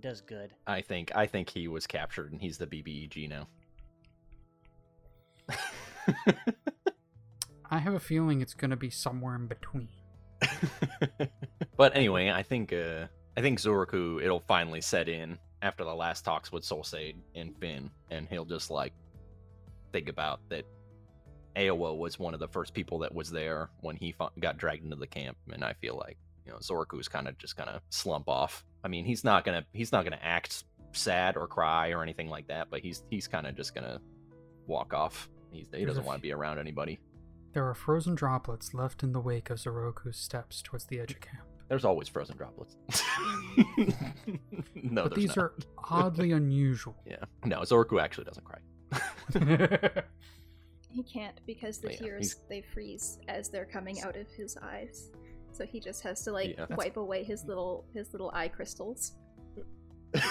[0.00, 0.52] does good.
[0.66, 3.48] I think I think he was captured and he's the BBEG now.
[7.70, 9.88] I have a feeling it's going to be somewhere in between.
[11.76, 13.06] but anyway, I think uh
[13.36, 17.90] I think Xoroku it'll finally set in after the last talks with Solsade and Finn,
[18.10, 18.92] and he'll just like
[19.92, 20.64] think about that
[21.56, 24.84] Aowa was one of the first people that was there when he fu- got dragged
[24.84, 26.16] into the camp, and I feel like
[26.48, 28.64] you know Xoroku's kind of just gonna slump off.
[28.82, 32.48] I mean, he's not gonna he's not gonna act sad or cry or anything like
[32.48, 34.00] that, but he's he's kind of just gonna
[34.66, 35.28] walk off.
[35.52, 36.98] He's, he There's doesn't want to be around anybody.
[37.52, 41.20] There are frozen droplets left in the wake of Xoroku's steps towards the edge of
[41.20, 41.44] camp.
[41.68, 42.76] There's always frozen droplets.
[44.74, 45.38] no, but there's these not.
[45.38, 45.52] are
[45.90, 46.96] oddly unusual.
[47.06, 47.24] Yeah.
[47.44, 50.02] No, Xoroku actually doesn't cry.
[50.90, 54.56] He can't because the Yeah, tears he's- they freeze as they're coming out of his
[54.56, 55.10] eyes.
[55.52, 56.66] So he just has to like Yeah.
[56.76, 59.12] Wipe away his little his little eye crystals.
[60.14, 60.24] it's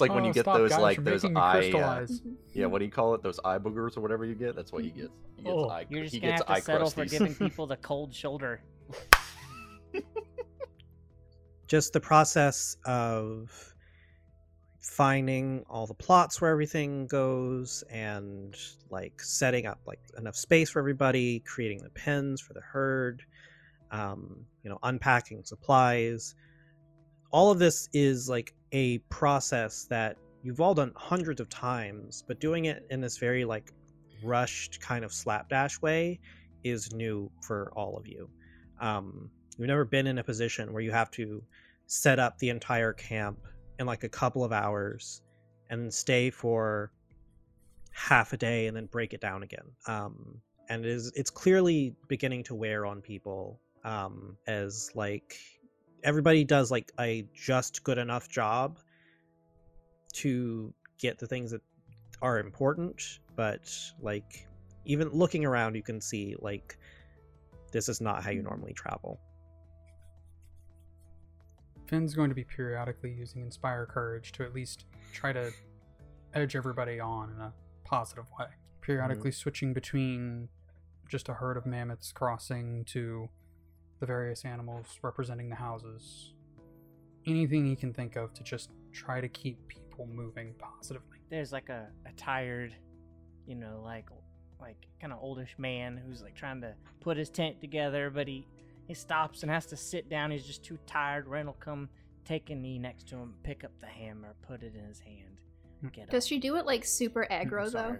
[0.00, 2.06] like when Oh, you get those like those making eye uh,
[2.52, 3.22] yeah, what do you call it?
[3.22, 4.56] Those eye boogers or whatever you get?
[4.56, 5.10] That's what he gets.
[5.36, 5.68] He gets Oh.
[5.70, 8.12] eye You're just he gonna gets have to eye settle for giving people the cold
[8.14, 8.60] shoulder.
[11.66, 13.74] Just the process of
[14.80, 18.54] finding all the plots where everything goes and
[18.90, 23.22] like setting up like enough space for everybody creating the pens for the herd
[23.90, 26.34] um, you know unpacking supplies.
[27.30, 32.38] All of this is like a process that you've all done hundreds of times but
[32.38, 33.72] doing it in this very like
[34.22, 36.20] rushed kind of slapdash way
[36.62, 38.28] is new for all of you.
[38.80, 41.42] Um, you've never been in a position where you have to
[41.86, 43.38] set up the entire camp
[43.78, 45.22] in like a couple of hours
[45.70, 46.92] and stay for
[47.90, 49.66] half a day and then break it down again.
[49.86, 55.36] Um and it is it's clearly beginning to wear on people um as like
[56.02, 58.78] everybody does like a just good enough job
[60.12, 61.60] to get the things that
[62.22, 63.70] are important but
[64.00, 64.46] like
[64.84, 66.78] even looking around you can see like
[67.72, 69.20] this is not how you normally travel
[71.86, 75.52] Finn's going to be periodically using Inspire Courage to at least try to
[76.32, 77.52] edge everybody on in a
[77.84, 78.46] positive way.
[78.80, 80.48] Periodically switching between
[81.08, 83.28] just a herd of mammoths crossing to
[84.00, 86.32] the various animals representing the houses.
[87.26, 91.18] Anything he can think of to just try to keep people moving positively.
[91.30, 92.74] There's like a, a tired,
[93.46, 94.08] you know, like
[94.60, 98.46] like kind of oldish man who's like trying to put his tent together, but he
[98.86, 100.30] he stops and has to sit down.
[100.30, 101.26] He's just too tired.
[101.26, 101.88] Wren will come
[102.24, 105.40] take a knee next to him, pick up the hammer, put it in his hand,
[105.92, 106.28] get Does up.
[106.28, 107.96] she do it like super aggro though?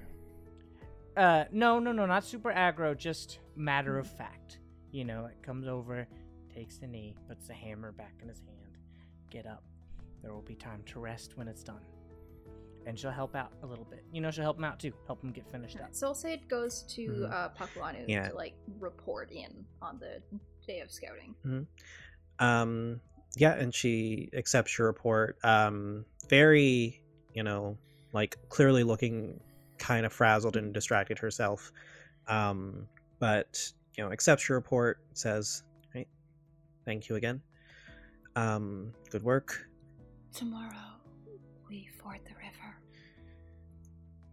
[1.16, 2.96] Uh, no, no, no, not super aggro.
[2.96, 4.58] Just matter of fact.
[4.94, 6.06] You know, it comes over,
[6.54, 8.78] takes the knee, puts the hammer back in his hand.
[9.28, 9.64] Get up.
[10.22, 11.80] There will be time to rest when it's done.
[12.86, 14.04] And she'll help out a little bit.
[14.12, 14.92] You know, she'll help him out too.
[15.08, 15.90] Help him get finished up.
[15.90, 17.32] Solsade goes to Mhm.
[17.32, 18.28] uh, Panuaku Yeah.
[18.28, 20.22] to like report in on the
[20.64, 21.34] day of scouting.
[22.40, 23.00] um
[23.36, 27.00] yeah and she accepts your report um very
[27.32, 27.76] you know
[28.12, 29.38] like clearly looking
[29.78, 31.70] kind of frazzled and distracted herself
[32.26, 32.88] um
[33.20, 35.62] but you know accepts your report says
[35.94, 36.08] right
[36.84, 37.40] thank you again
[38.36, 39.68] um good work
[40.32, 40.98] Tomorrow
[41.68, 42.76] we ford the river.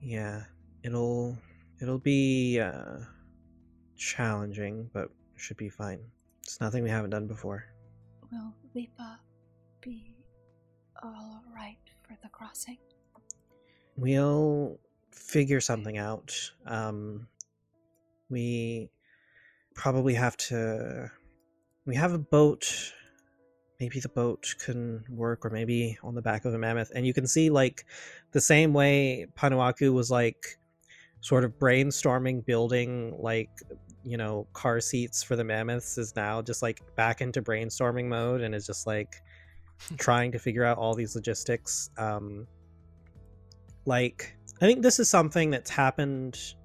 [0.01, 0.43] yeah
[0.83, 1.37] it'll
[1.81, 2.97] it'll be uh
[3.97, 5.99] challenging but should be fine
[6.43, 7.65] it's nothing we haven't done before
[8.31, 9.19] Will Lipa
[9.81, 10.15] be
[11.03, 12.77] all right for the crossing?
[13.97, 14.79] We'll
[15.11, 16.33] figure something out.
[16.65, 17.27] Um,
[18.29, 18.89] we
[19.75, 21.11] probably have to.
[21.85, 22.93] We have a boat.
[23.79, 26.91] Maybe the boat can work, or maybe on the back of a mammoth.
[26.93, 27.85] And you can see, like,
[28.31, 30.59] the same way Panuaku was, like,
[31.21, 33.49] sort of brainstorming, building, like,
[34.03, 38.41] you know, car seats for the mammoths, is now just, like, back into brainstorming mode
[38.41, 39.15] and is just, like,
[39.97, 41.89] trying to figure out all these logistics.
[41.97, 42.45] Um,
[43.85, 46.55] like i think this is something that's happened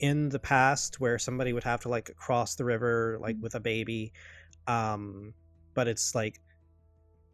[0.00, 3.60] in the past where somebody would have to like cross the river like with a
[3.60, 4.12] baby
[4.66, 5.32] um
[5.74, 6.40] but it's like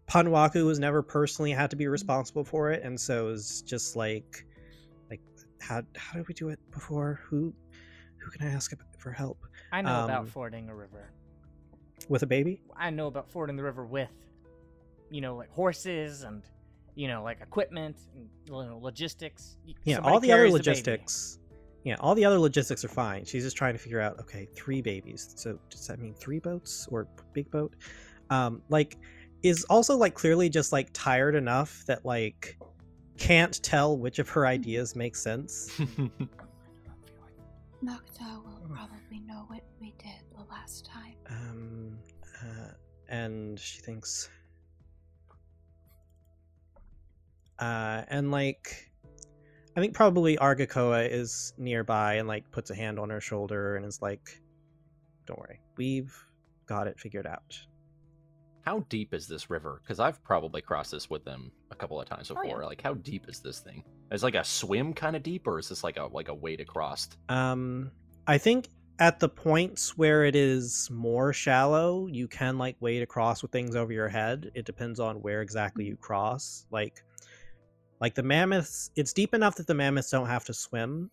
[0.07, 4.47] Panuaku has never personally had to be responsible for it and so it's just like
[5.11, 5.21] like
[5.61, 7.21] how how did we do it before?
[7.29, 7.53] Who
[8.19, 9.39] who can i ask for help?
[9.73, 11.11] I know about Um, fording a river.
[12.09, 12.61] with a baby?
[12.77, 14.11] I know about fording the river with,
[15.11, 16.43] you know, like horses and,
[16.95, 19.57] you know, like equipment and you know, logistics.
[19.85, 21.39] Yeah somebody all the other logistics
[21.85, 23.25] yeah all the other logistics are fine.
[23.25, 25.35] She's just trying to figure out okay three babies.
[25.37, 27.75] So does that mean three boats or big boat?
[28.31, 28.97] Um like
[29.43, 32.59] is also like clearly just like tired enough that like
[33.19, 35.71] can't tell which of her ideas make sense?
[37.85, 41.15] Nocta will probably know what we did the last time.
[41.29, 41.99] um
[42.43, 42.71] uh,
[43.09, 44.29] and she thinks
[47.59, 48.91] uh and like
[49.77, 53.85] i think probably argakoa is nearby and like puts a hand on her shoulder and
[53.87, 54.41] is like
[55.27, 56.15] don't worry we've
[56.67, 57.59] got it figured out
[58.65, 59.83] How deep is this river?
[59.83, 62.49] Because I've probably crossed this with them a couple of times Oh, yeah.
[62.49, 62.65] before.
[62.65, 63.85] Like, how deep is this thing?
[64.11, 66.57] Is like a swim kind of deep, or is this like a like a way
[66.57, 67.11] to cross?
[67.29, 67.91] Um,
[68.27, 68.69] I think
[68.99, 73.77] at the points where it is more shallow, you can like wade across with things
[73.77, 74.51] over your head.
[74.55, 76.65] It depends on where exactly you cross.
[76.71, 77.03] Like,
[78.01, 81.11] like the mammoths, it's deep enough that the mammoths don't have to swim,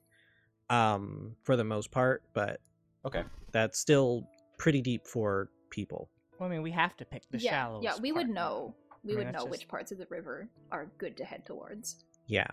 [0.69, 2.23] um, for the most part.
[2.33, 2.59] But
[3.05, 3.23] Okay.
[3.51, 4.27] that's still
[4.57, 6.09] pretty deep for people.
[6.39, 7.83] Well, I mean, we have to pick the yeah, shallows.
[7.83, 8.75] yeah, we would know.
[9.03, 11.45] We I mean, would that's know which parts of the river are good to head
[11.45, 12.03] towards.
[12.27, 12.47] Yeah.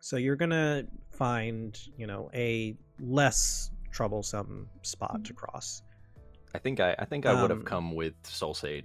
[0.00, 5.82] So you're gonna find, you know, a less troublesome spot to cross.
[6.54, 8.84] I think I I think I would have Um, come with Solsade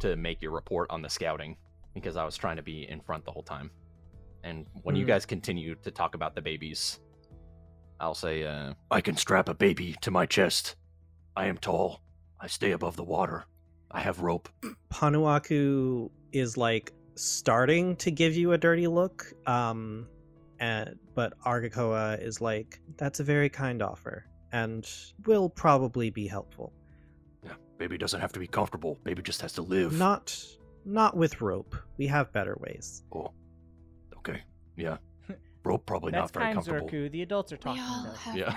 [0.00, 1.56] to make your report on the scouting.
[1.94, 3.70] Because I was trying to be in front the whole time.
[4.42, 5.08] And when you Mm.
[5.08, 7.00] guys continue to talk about the babies,
[8.00, 10.76] I'll say, uh, I can strap a baby to my chest.
[11.36, 12.02] I am tall.
[12.40, 13.44] I stay above the water.
[13.90, 14.48] I have rope.
[14.92, 20.08] Panuaku is like starting to give you a dirty look, um,
[20.58, 24.84] and but Argakoa is like, "That's a very kind offer, and
[25.26, 26.72] will probably be helpful.
[27.44, 28.98] Yeah, baby doesn't have to be comfortable.
[29.04, 29.96] Baby just has to live.
[29.96, 30.36] Not,
[30.84, 31.74] not with rope.
[31.96, 33.30] We have better ways." Oh,
[34.18, 34.42] okay.
[34.76, 34.96] Yeah.
[35.64, 36.88] Rope probably That's not very kind, comfortable.
[36.88, 37.10] Xoroku.
[37.10, 37.82] The adults are We talking.
[37.82, 38.12] all though.
[38.12, 38.52] have yeah.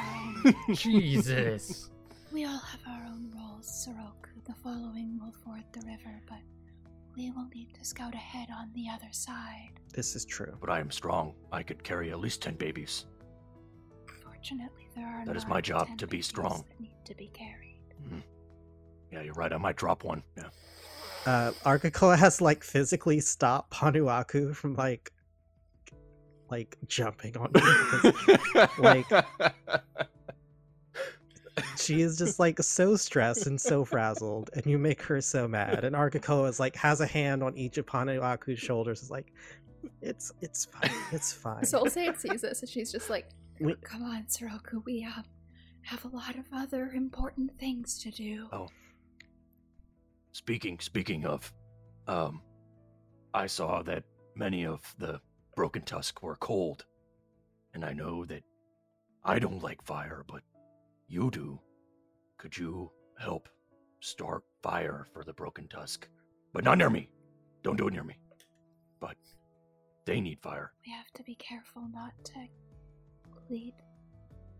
[0.45, 0.75] our own.
[0.75, 1.89] Jesus.
[2.33, 4.43] We all have our own roles, Xoroku.
[4.45, 6.39] The following will ford the river, but
[7.15, 9.69] we will need to scout ahead on the other side.
[9.93, 10.57] This is true.
[10.59, 11.33] But I am strong.
[11.53, 13.05] I could carry at least 10 babies.
[14.23, 16.65] Fortunately, there are That is not my job, to be strong.
[16.69, 17.81] that need to be carried.
[18.05, 18.19] Mm-hmm.
[19.11, 19.51] Yeah, you're right.
[19.53, 20.23] I might drop one.
[20.35, 20.49] Yeah.
[21.25, 25.11] Uh, Argakoa has like physically stopped Panuaku from like,
[26.49, 28.13] like jumping on you.
[28.25, 29.25] because like-
[31.77, 35.83] she is just like so stressed and so frazzled, and you make her so mad.
[35.83, 39.01] And Argakoa is like has a hand on each of Panuaku's shoulders.
[39.03, 39.33] Is like,
[40.01, 41.65] it's it's fine, it's fine.
[41.65, 43.27] Soul Solsade sees this and she's just like,
[43.59, 44.83] We- Come on, Xoroku.
[44.85, 45.23] We um,
[45.81, 48.47] have a lot of other important things to do.
[48.53, 48.67] Oh.
[50.37, 51.51] Speaking speaking of,
[52.05, 52.43] um,
[53.33, 54.03] I saw that
[54.35, 55.19] many of the
[55.55, 56.85] broken tusk were cold,
[57.73, 58.43] and I know that
[59.25, 60.43] I don't like fire, but
[61.07, 61.59] you do.
[62.37, 63.49] Could you help
[63.99, 66.07] start fire for the broken tusk?
[66.53, 67.09] But not near me.
[67.63, 68.19] Don't do it near me.
[68.99, 69.17] But
[70.05, 70.71] they need fire.
[70.85, 72.45] We have to be careful not to
[73.49, 73.73] lead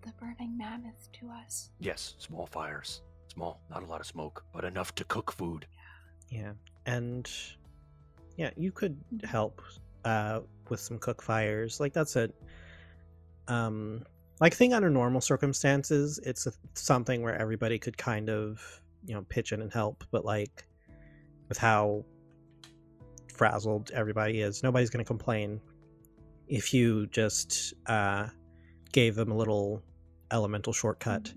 [0.01, 1.69] the burning mammoth to us.
[1.79, 3.03] Yes, small fires.
[3.33, 5.65] Small, not a lot of smoke, but enough to cook food.
[6.29, 6.53] Yeah,
[6.85, 7.29] and
[8.37, 9.61] yeah, you could help
[10.05, 11.79] uh, with some cook fires.
[11.79, 12.29] Like that's a
[13.47, 14.03] um,
[14.39, 19.15] like I think under normal circumstances, it's a, something where everybody could kind of you
[19.15, 20.03] know pitch in and help.
[20.11, 20.65] But like
[21.49, 22.05] with how
[23.33, 25.61] frazzled everybody is, nobody's going to complain
[26.47, 28.27] if you just uh,
[28.91, 29.81] gave them a little
[30.31, 31.33] elemental shortcut.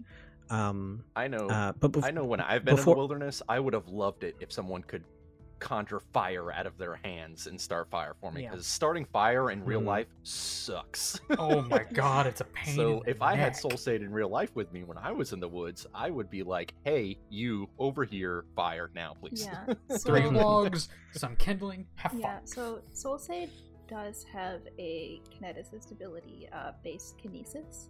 [0.50, 1.48] Um, I know.
[1.48, 4.24] uh, but bef- I know when I've been in the wilderness, I would have loved
[4.24, 5.04] it if someone could
[5.60, 8.44] conjure fire out of their hands and start fire for me.
[8.44, 8.50] Yeah.
[8.50, 9.86] Because starting fire in real Mhm.
[9.86, 11.20] life sucks.
[11.38, 12.74] Oh my god, it's a pain.
[12.74, 13.52] So if I had.
[13.52, 16.42] Solsade in real life with me when I was in the woods, I would be
[16.42, 19.74] like, "Hey, you over here, fire now, please." yeah.
[19.98, 22.20] three logs, some kindling, have fun.
[22.22, 23.50] yeah, so Solsade
[23.86, 27.88] does have a kineticist ability, uh, based kinesis,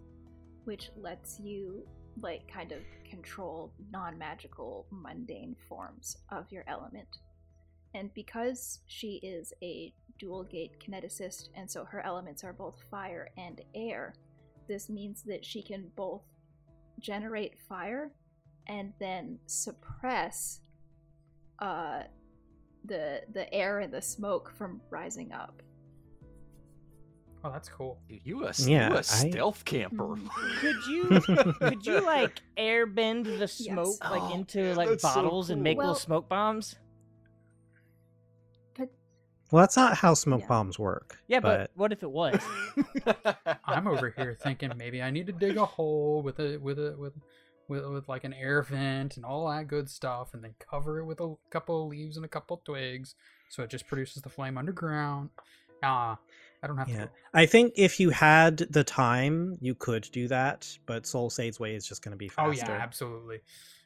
[0.65, 1.87] which lets you
[2.21, 2.79] like kind of
[3.09, 7.19] control non-magical mundane forms of your element.
[7.93, 13.29] And because she is a dual gate kineticist, and so her elements are both fire
[13.37, 14.13] and air,
[14.67, 16.21] this means that she can both
[16.99, 18.11] generate fire
[18.67, 20.61] and then suppress
[21.59, 22.03] uh,
[22.85, 25.61] the the air and the smoke from rising up.
[27.43, 27.99] Oh, that's cool.
[28.07, 30.15] Dude, you a, Yeah, you a I- stealth camper.
[30.15, 30.29] Mhm.
[30.59, 35.13] Could you could you like airbend the smoke like Oh, into man, like that's so
[35.15, 35.85] bottles and make cool.
[35.85, 36.75] little smoke bombs?
[38.77, 38.89] But
[39.51, 40.47] well, that's not how smoke Yeah.
[40.47, 41.17] bombs work.
[41.27, 42.39] Yeah, but, what if it was?
[43.65, 46.95] I'm over here thinking maybe I need to dig a hole with a with a
[46.97, 47.13] with
[47.67, 51.05] with, with like an air vent and all that good stuff, and then cover it
[51.05, 53.15] with a couple of leaves and a couple of twigs,
[53.49, 55.29] so it just produces the flame underground.
[55.83, 56.17] Ah,
[56.63, 57.05] I don't have Yeah.
[57.05, 57.11] to.
[57.33, 61.87] I think if you had the time, you could do that, but Solsade's way is
[61.87, 62.47] just going to be faster.
[62.47, 63.39] Oh yeah, absolutely.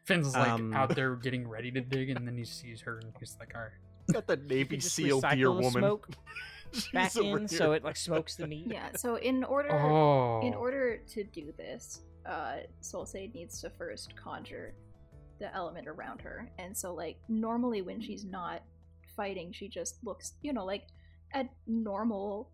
[0.04, 3.14] Finn's like Um, out there getting ready to dig, and then he sees her, and
[3.20, 3.72] he's like, "All right."
[4.14, 6.08] Got the Navy SEAL recycle deer woman smoke
[6.94, 8.68] back over in so it like smokes the meat.
[8.70, 14.16] yeah, so in order Oh, in order to do this, uh, Solsade needs to first
[14.16, 14.74] conjure
[15.40, 16.52] the element around her.
[16.60, 18.62] And so, like, normally when she's not
[19.16, 20.88] fighting, she just looks, you know, like
[21.34, 22.52] a normal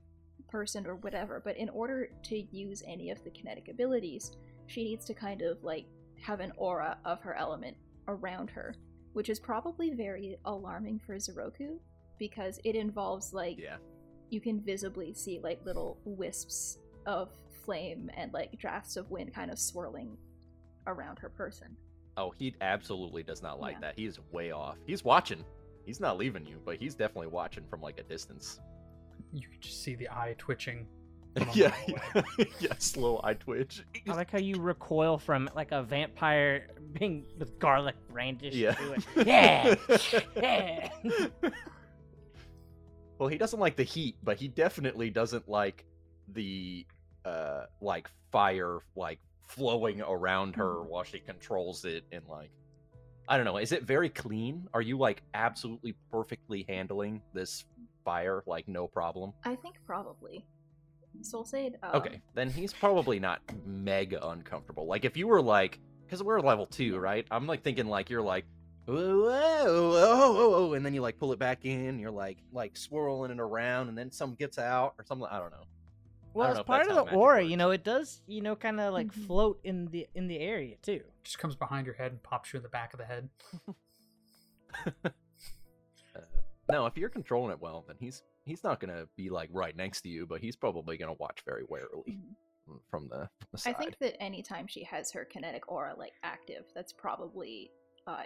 [0.52, 1.42] person or whatever.
[1.44, 4.32] But in order to use any of the kinetic abilities,
[4.68, 5.86] she needs to kind of, like,
[6.22, 7.76] have an aura of her element
[8.08, 8.76] around her,
[9.14, 11.80] which is probably very alarming for Xoroku
[12.20, 13.78] because it involves, like, Yeah.
[14.30, 17.30] you can visibly see like little wisps of
[17.66, 20.16] flame and like drafts of wind kind of swirling
[20.88, 21.76] around her person.
[22.18, 23.80] Oh, he absolutely does not like Yeah.
[23.82, 23.96] that.
[23.98, 24.78] He is way off.
[24.86, 25.44] He's watching.
[25.86, 28.60] He's not leaving you, but he's definitely watching from like a distance.
[29.34, 30.88] You can just see the eye twitching.
[31.54, 32.50] yeah, mile away.
[32.60, 33.84] yeah, slow eye twitch.
[34.08, 36.68] I like how you recoil from like a vampire
[37.00, 38.74] being with garlic brandished Yeah.
[38.74, 39.28] to it.
[39.28, 39.76] Yeah,
[40.36, 40.90] yeah.
[43.18, 45.86] Well, he doesn't like the heat, but he definitely doesn't like
[46.34, 46.86] the
[47.24, 52.50] uh like fire like flowing around her while she controls it and like
[53.30, 53.58] I don't know.
[53.58, 54.68] Is it very clean?
[54.74, 57.64] Are you like absolutely perfectly handling this
[58.04, 59.34] fire like no problem?
[59.44, 60.46] I think probably.
[61.22, 61.74] Solsade.
[61.84, 64.86] Um, Okay, then he's probably not mega uncomfortable.
[64.88, 67.26] Like if you were like, because we're level two, right?
[67.32, 68.46] I'm like thinking like you're like,
[68.86, 72.00] whoa, whoa, whoa, whoa, whoa, and then you like pull it back in.
[72.00, 75.28] You're like like swirling it around, and then some gets out or something.
[75.30, 75.64] I don't know.
[76.34, 77.50] Well, don't as part of the aura, works.
[77.50, 79.28] you know, it does, you know, kind of like Mhm.
[79.28, 81.02] float in the in the area too.
[81.26, 83.30] Just comes behind your head and pops you in the back of the head.
[86.72, 89.76] Uh, no, if you're controlling it well, then he's he's not gonna be like right
[89.76, 92.18] next to you, but he's probably gonna watch very warily
[92.70, 92.80] Mhm.
[92.90, 96.66] from the, from the I think that anytime she has her kinetic aura like active,
[96.74, 97.72] that's probably
[98.08, 98.24] uh,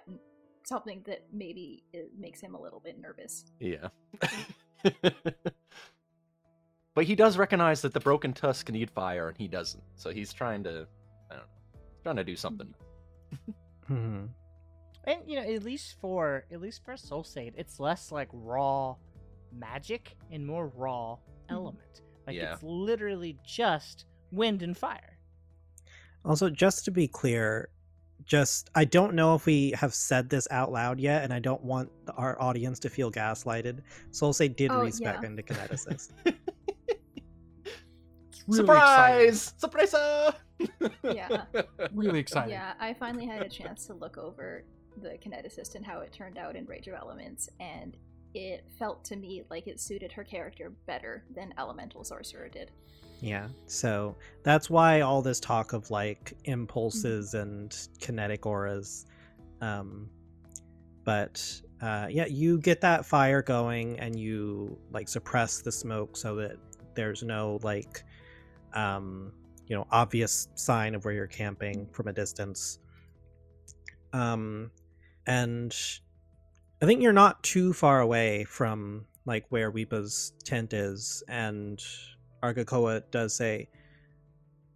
[0.68, 3.46] something that maybe it makes him a little bit nervous.
[3.60, 3.90] Yeah.
[6.94, 9.84] but he does recognize that the broken tusk need fire, and he doesn't.
[9.96, 10.88] So he's trying to,
[11.30, 12.74] I don't know, trying to do something.
[13.90, 14.30] Mhm.
[15.08, 18.96] And you know, at least for at least for Solsade, it's less like raw
[19.52, 21.54] magic and more raw mm-hmm.
[21.54, 22.02] element.
[22.28, 22.54] Like Yeah.
[22.54, 25.20] it's literally just wind and fire.
[26.24, 27.70] Also, just to be clear,
[28.26, 31.64] just I don't know if we have said this out loud yet, and I don't
[31.64, 33.82] want our audience to feel gaslighted.
[34.12, 35.28] Soul Solsade did Oh, respec yeah.
[35.28, 36.12] into kineticist.
[38.48, 39.34] It's really exciting.
[39.34, 39.54] Surprise!
[39.58, 40.34] Surprise!
[41.04, 41.46] Yeah.
[41.94, 42.52] Really exciting.
[42.52, 44.64] Yeah, I finally had a chance to look over
[45.02, 47.96] the kineticist and how it turned out in Rage of Elements, and
[48.34, 52.72] it felt to me like it suited her character better than Elemental Sorcerer did.
[53.22, 59.06] yeah, so that's why all this talk of like impulses and kinetic auras.
[59.62, 60.10] Um,
[61.06, 66.36] but uh, yeah, you get that fire going, and you like suppress the smoke so
[66.36, 66.58] that
[66.96, 68.04] there's no like
[68.74, 69.32] um
[69.68, 72.80] you know obvious sign of where you're camping from a distance
[74.14, 74.72] um
[75.28, 75.76] and
[76.82, 81.84] i think you're not too far away from like where weepa's tent is and
[82.44, 83.68] argakoa does say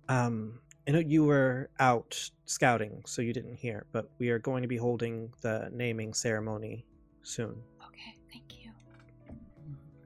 [0.08, 4.62] um i know you were out scouting so you didn't hear but we are going
[4.62, 6.86] to be holding the naming ceremony
[7.24, 8.72] soon Okay, thank you.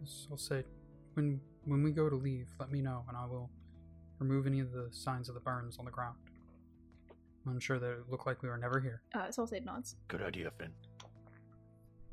[0.05, 0.63] So I'll say,
[1.13, 3.49] when when we go to leave, let me know, and I will
[4.19, 6.17] remove any of the signs of the burns on the ground.
[7.47, 9.01] I'm sure that it looked like we were never here.
[9.13, 9.95] Uh, Solsade nods.
[10.07, 10.71] Good idea, Finn.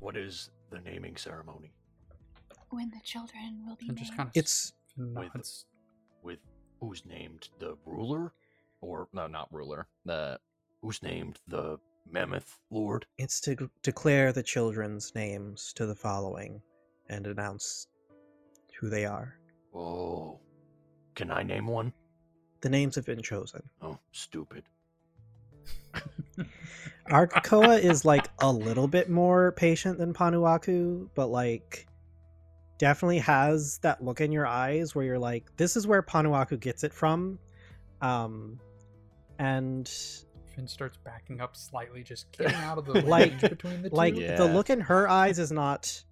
[0.00, 1.72] What is the naming ceremony?
[2.70, 4.16] When the children will be And just named.
[4.16, 5.66] kind of it's nods.
[6.22, 6.38] With
[6.80, 8.32] who's named the ruler?
[8.80, 9.86] Or no, not ruler.
[10.04, 10.38] The
[10.80, 11.78] who's named the
[12.10, 13.06] mammoth lord?
[13.18, 16.62] It's to g- declare the children's names to the following
[17.08, 17.88] and announce
[18.80, 19.36] who they are.
[19.74, 20.40] Oh.
[21.14, 21.92] Can I name one?
[22.62, 23.62] The names have been chosen.
[23.82, 24.64] Oh, stupid.
[27.08, 31.86] Argakoa is like a little bit more patient than Panuaku, but like
[32.78, 36.84] definitely has that look in your eyes where you're like, this is where Panuaku gets
[36.84, 37.38] it from.
[38.00, 38.60] Um
[39.38, 39.88] and
[40.54, 43.96] Finn starts backing up slightly, just getting out of the Like- between the two.
[43.96, 44.36] like Yeah.
[44.36, 46.02] the look in her eyes is not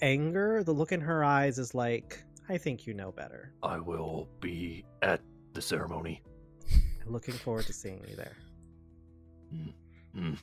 [0.00, 3.52] anger, the look in her eyes is like, I think you know better.
[3.62, 5.20] I will be at
[5.54, 6.22] the ceremony.
[7.04, 8.36] I'm looking forward to seeing you there.
[10.14, 10.34] Hmm.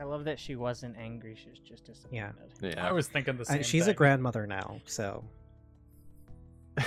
[0.00, 2.34] I love that she wasn't angry; she was just disappointed.
[2.60, 2.88] yeah.
[2.88, 3.58] I was thinking the same.
[3.58, 5.24] And she's a grandmother now, so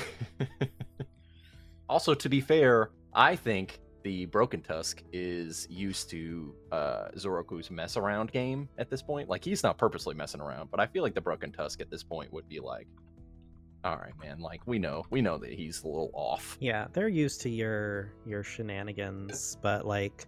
[1.89, 7.97] also, to be fair, I think the Broken Tusk is used to uh, Xoroku's mess
[7.97, 9.29] around game at this point.
[9.29, 12.03] Like he's not purposely messing around, but I feel like the Broken Tusk at this
[12.03, 12.87] point would be like,
[13.85, 14.39] "All right, man.
[14.39, 18.11] Like we know, we know that he's a little off." yeah, they're used to your
[18.25, 20.25] your shenanigans, but like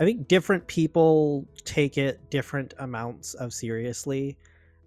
[0.00, 4.38] I think different people take it different amounts of seriously.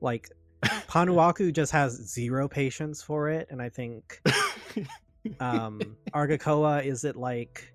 [0.01, 0.31] Like
[0.63, 4.21] Panuaku just has zero patience for it, and I think
[5.39, 5.79] um
[6.13, 7.71] Argakoa is at like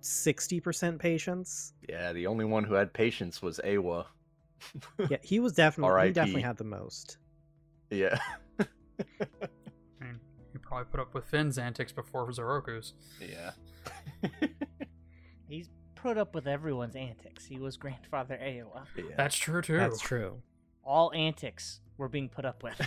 [0.00, 1.72] sixty percent patience.
[1.88, 4.06] yeah, the only one who had patience was Aowa.
[5.08, 7.18] Yeah, he was definitely he definitely had the most.
[7.90, 8.18] Yeah.
[9.00, 10.20] I mean,
[10.52, 12.94] you probably put up with Finn's antics before Xoroku's.
[13.20, 13.50] Yeah.
[15.48, 17.44] He's put up with everyone's antics.
[17.44, 18.84] He was grandfather Aowa.
[18.96, 19.04] yeah.
[19.16, 19.76] That's true too.
[19.78, 20.40] That's true.
[20.84, 22.80] All antics were being put up with.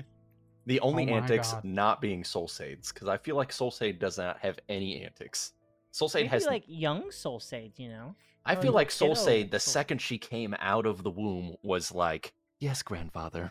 [0.66, 1.64] the only Oh antics God.
[1.64, 5.52] not being Solsade's, because I feel like Solsade does not have any antics.
[5.92, 8.14] Solsade Maybe has like young soul sage, you know.
[8.44, 11.10] I or feel like Soul kiddo Said, the Soul- second she came out of the
[11.10, 12.32] womb, was like,
[12.62, 13.50] Yes, grandfather.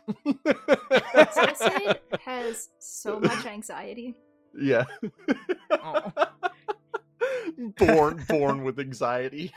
[1.33, 4.15] Suicide has so much anxiety.
[4.57, 4.85] yeah.
[5.69, 6.13] Oh.
[7.77, 9.51] born born with anxiety.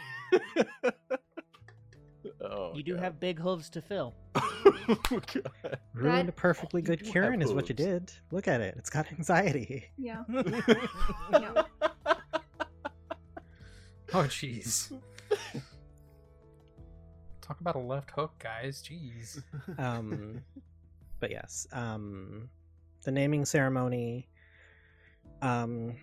[2.40, 3.02] oh, you do God.
[3.04, 4.12] have big hooves to fill.
[4.34, 5.20] Oh,
[5.94, 8.12] Ruined a perfectly good do have Kieran is what you did.
[8.32, 8.74] Look at it.
[8.76, 9.84] It's got anxiety.
[9.96, 10.24] Yeah.
[11.32, 11.62] yeah.
[14.12, 14.90] Oh, jeez.
[17.44, 18.82] Talk about a left hook, guys.
[18.82, 19.42] Jeez.
[19.78, 20.40] Um,
[21.20, 22.48] but yes, um,
[23.02, 24.28] the naming ceremony
[25.42, 25.94] um,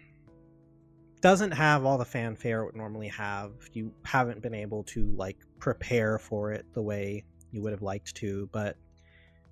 [1.19, 3.53] doesn't have all the fanfare it would normally have.
[3.73, 8.13] You haven't been able to like prepare for it the way you would have liked
[8.17, 8.77] to, but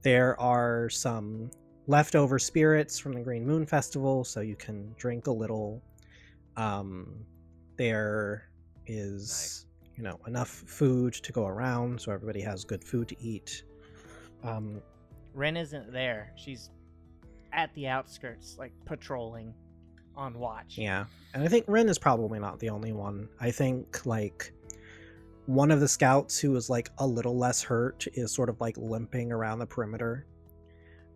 [0.04, 1.50] there are some
[1.88, 5.82] leftover spirits from the Green Moon Festival, so you can drink a little.
[6.56, 7.26] Um,
[7.78, 8.50] there
[8.86, 9.66] is,
[10.00, 13.64] you know, enough food to go around, so everybody has good food to eat.
[14.46, 14.82] Um,
[15.34, 16.32] Wren isn't there.
[16.38, 16.70] She's
[17.52, 19.54] at the outskirts, like patrolling
[20.16, 20.78] on watch.
[20.78, 21.04] Yeah.
[21.34, 23.28] And I think Wren is probably not the only one.
[23.42, 24.54] I think like
[25.48, 28.78] one of the scouts who is like a little less hurt is sort of like
[28.78, 30.26] limping around the perimeter.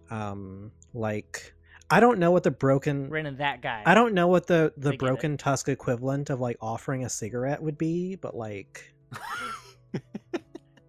[0.10, 1.52] Um like
[1.94, 3.84] I don't know what the broken Wren and that guy.
[3.86, 4.99] I don't know what the the They it.
[4.99, 8.94] broken tusk equivalent of like offering a cigarette would be, but like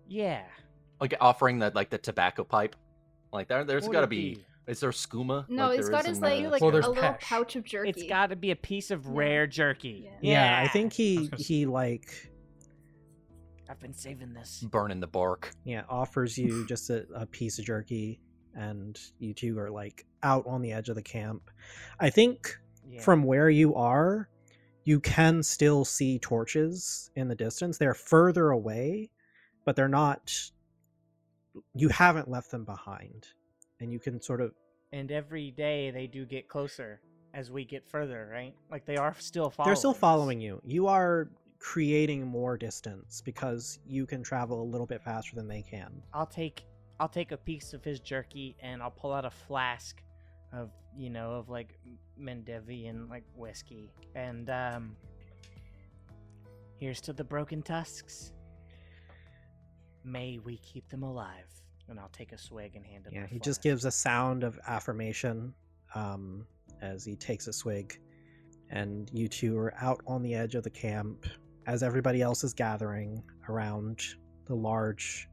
[0.09, 0.43] Yeah.
[1.01, 2.77] like offering the like the tobacco pipe.
[3.33, 4.45] Like there, there's What got to would be.
[4.67, 5.47] Is there skooma?
[5.51, 7.21] No, like it's there got is his like, like Well, a there's little Pesh.
[7.21, 7.91] pouch of jerky.
[7.91, 9.11] It's got to be a piece of Yeah.
[9.15, 10.09] rare jerky.
[10.23, 10.57] Yeah.
[10.57, 12.31] yeah, I think he was he like
[13.69, 14.61] I've been saving this.
[14.71, 15.51] burning the bark.
[15.65, 18.21] yeah offers you just a, a piece of jerky
[18.55, 21.51] and you two are like out on the edge of the camp.
[22.01, 23.01] I think Yeah.
[23.01, 24.29] from where you are,
[24.85, 27.79] you can still see torches in the distance.
[27.79, 29.11] They're further away,
[29.65, 30.33] but they're not.
[31.75, 33.29] You haven't left them behind,
[33.81, 34.53] and you can sort of.
[34.93, 37.01] and every day they do get closer
[37.33, 38.55] as we get further, right?
[38.71, 39.69] Like they are still following.
[39.71, 40.61] They're still following you.
[40.65, 45.63] You are creating more distance because you can travel a little bit faster than they
[45.63, 46.03] can.
[46.13, 46.65] I'll take
[47.01, 50.03] I'll take a piece of his jerky and I'll pull out a flask
[50.53, 51.79] of you know of like
[52.21, 54.97] Mendevian like whiskey and um
[56.77, 58.33] here's to the broken tusks.
[60.05, 61.47] May we keep them alive.
[61.89, 63.12] And I'll take a swig and hand him.
[63.15, 65.53] Yeah, he just gives a sound of affirmation
[65.95, 66.47] um,
[66.81, 67.99] as he takes a swig.
[68.71, 71.27] And you two are out on the edge of the camp
[71.66, 74.03] as everybody else is gathering around
[74.47, 75.29] the large.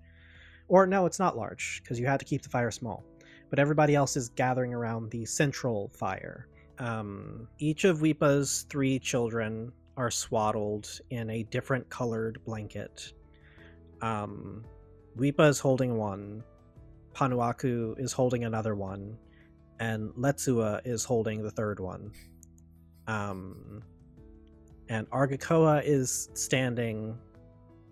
[0.71, 3.03] Or, no, it's not large because you had to keep the fire small.
[3.49, 6.47] But everybody else is gathering around the central fire.
[6.79, 13.11] Um, each of Weepa's three children are swaddled in a different colored blanket.
[14.01, 14.63] Um,
[15.17, 16.41] Weepa is holding one,
[17.13, 19.17] Panuaku is holding another one,
[19.81, 22.13] and Letsua is holding the third one.
[23.07, 23.83] Um,
[24.87, 27.17] and Argakoa is standing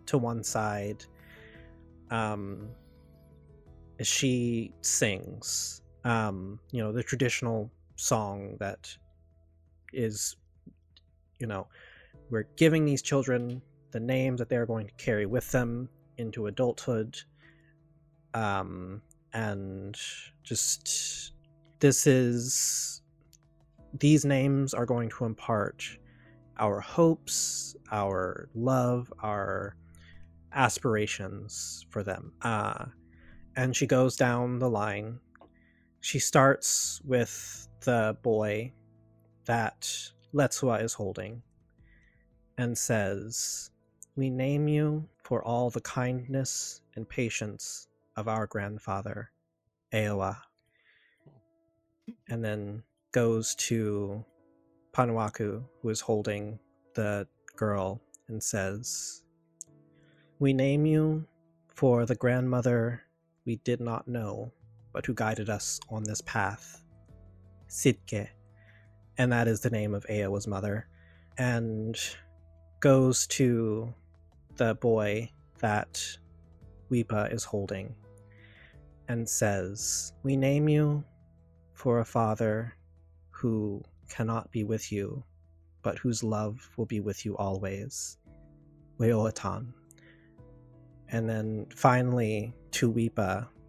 [0.05, 1.03] to one side.
[2.11, 2.69] Um,
[4.01, 8.95] she sings, um, you know, the traditional song that
[9.93, 10.37] is,
[11.39, 11.67] you know,
[12.29, 13.61] we're giving these children
[13.91, 17.17] the names that they're going to carry with them into adulthood
[18.33, 19.01] um
[19.33, 19.97] and
[20.43, 21.33] just
[21.79, 23.01] this is
[23.99, 25.97] these names are going to impart
[26.59, 29.75] our hopes our love our
[30.53, 32.85] aspirations for them uh
[33.55, 35.19] and she goes down the line
[36.01, 38.71] she starts with the boy
[39.45, 39.91] that
[40.33, 41.41] Letsua is holding
[42.57, 43.71] and says
[44.15, 49.31] we name you for all the kindness and patience of our grandfather,
[49.93, 50.35] Aowa.
[52.27, 54.25] And then goes to
[54.91, 56.59] Panuaku, who is holding
[56.95, 59.23] the girl, and says,
[60.41, 61.25] We name you
[61.67, 63.03] for the grandmother
[63.45, 64.53] we did not know,
[64.93, 66.81] but who guided us on this path,
[67.67, 68.29] Sidke.
[69.17, 70.87] And that is the name of Aowa's mother.
[71.37, 71.99] And
[72.79, 73.93] goes to
[74.55, 76.01] the boy that
[76.89, 77.93] Weepa is holding
[79.09, 81.03] and says, We name you
[81.73, 82.77] for a father
[83.31, 85.21] who cannot be with you,
[85.81, 88.17] but whose love will be with you always.
[88.99, 89.73] Weoatan.
[91.11, 93.09] And then finally, to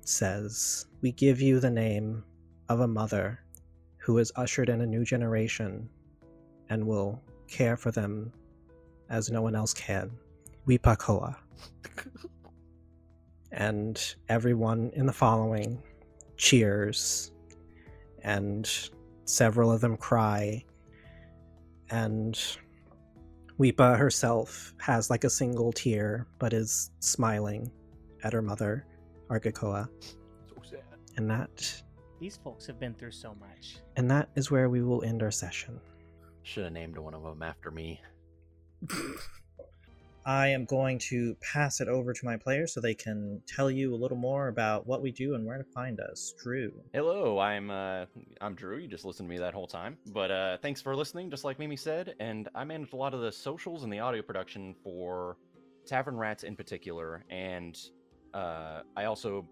[0.05, 2.25] says, We give you the name
[2.69, 3.41] of a mother
[3.99, 5.89] who has ushered in a new generation
[6.69, 8.33] and will care for them
[9.09, 10.11] as no one else can.
[10.67, 11.37] Weepakoa.
[13.53, 15.83] And everyone in the following
[16.37, 17.33] cheers,
[18.23, 18.71] and
[19.25, 20.65] several of them cry.
[21.91, 22.39] And
[23.61, 27.71] Weepa herself has like a single tear, but is smiling
[28.25, 28.87] at her mother,
[29.29, 29.87] Argakoa.
[30.49, 30.81] So sad.
[31.19, 31.83] And that
[32.19, 33.77] These folks have been through so much.
[33.97, 35.79] and that is where we will end our session.
[36.43, 38.01] Should have named one of them after me.
[40.27, 43.95] I am going to pass it over to my players so they can tell you
[43.95, 46.35] a little more about what we do and where to find us.
[46.43, 46.73] Drew.
[46.93, 48.05] Hello, I'm uh,
[48.41, 48.79] I'm Drew.
[48.79, 51.31] You just listened to me that whole time, but uh, thanks for listening.
[51.31, 54.21] Just like Mimi said, and I manage a lot of the socials and the audio
[54.21, 55.39] production for
[55.87, 57.79] Tavern Rats in particular, and
[58.35, 59.49] uh, I also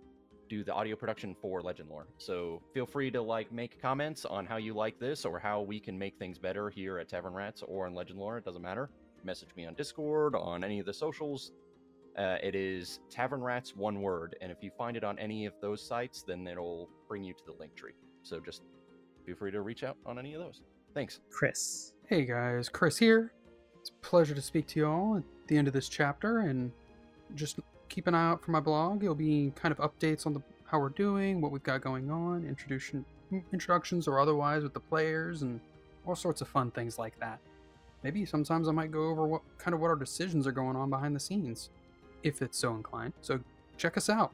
[0.48, 2.08] do the audio production for Legend Lore.
[2.18, 5.78] So feel free to like make comments on how you like this or how we
[5.78, 8.38] can make things better here at Tavern Rats or in Legend Lore.
[8.38, 8.90] It doesn't matter.
[9.28, 11.52] Message me on Discord, on any of the socials.
[12.16, 14.34] Uh, it is Tavern Rats, one word.
[14.40, 17.44] And if you find it on any of those sites, then it'll bring you to
[17.44, 17.92] the link tree.
[18.22, 18.62] So just
[19.26, 20.62] feel free to reach out on any of those.
[20.94, 21.20] Thanks.
[21.28, 21.92] Chris.
[22.06, 23.34] Hey guys, Chris here.
[23.78, 26.72] It's a pleasure to speak to you all at the end of this chapter, and
[27.34, 27.58] just
[27.90, 29.02] keep an eye out for my blog.
[29.02, 32.46] It'll be kind of updates on the how we're doing, what we've got going on,
[32.46, 33.04] introduction,
[33.52, 35.60] introductions or otherwise with the players, and
[36.06, 37.40] all sorts of fun things like that.
[38.02, 40.90] Maybe sometimes I might go over what kind of what our decisions are going on
[40.90, 41.70] behind the scenes,
[42.22, 43.12] if it's so inclined.
[43.22, 43.40] So
[43.76, 44.32] check us out.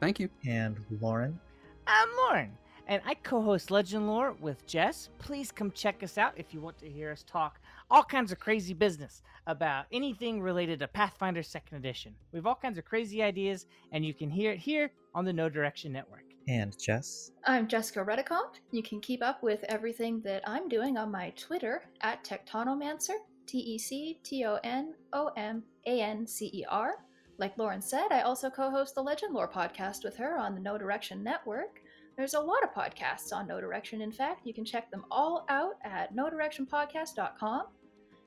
[0.00, 0.28] Thank you.
[0.46, 1.38] And Loren.
[1.86, 2.52] I'm Loren,
[2.86, 5.08] and I co host Legend Lore with Jess.
[5.18, 7.60] Please come check us out if you want to hear us talk
[7.90, 12.14] all kinds of crazy business about anything related to Pathfinder 2nd Edition.
[12.32, 15.32] We have all kinds of crazy ideas, and you can hear it here on the
[15.32, 16.31] Know Direction Network.
[16.48, 17.30] And Jess.
[17.46, 18.54] I'm Jessica Redekop.
[18.72, 23.14] You can keep up with everything that I'm doing on my Twitter at Tectonomancer,
[23.46, 26.96] T E C T O N O M A N C E R.
[27.38, 30.60] Like Loren said, I also co host the Legend Lore podcast with her on the
[30.60, 31.80] Know Direction Network.
[32.16, 34.46] There's a lot of podcasts on Know Direction, in fact.
[34.46, 37.62] You can check them all out at knowdirectionpodcast.com.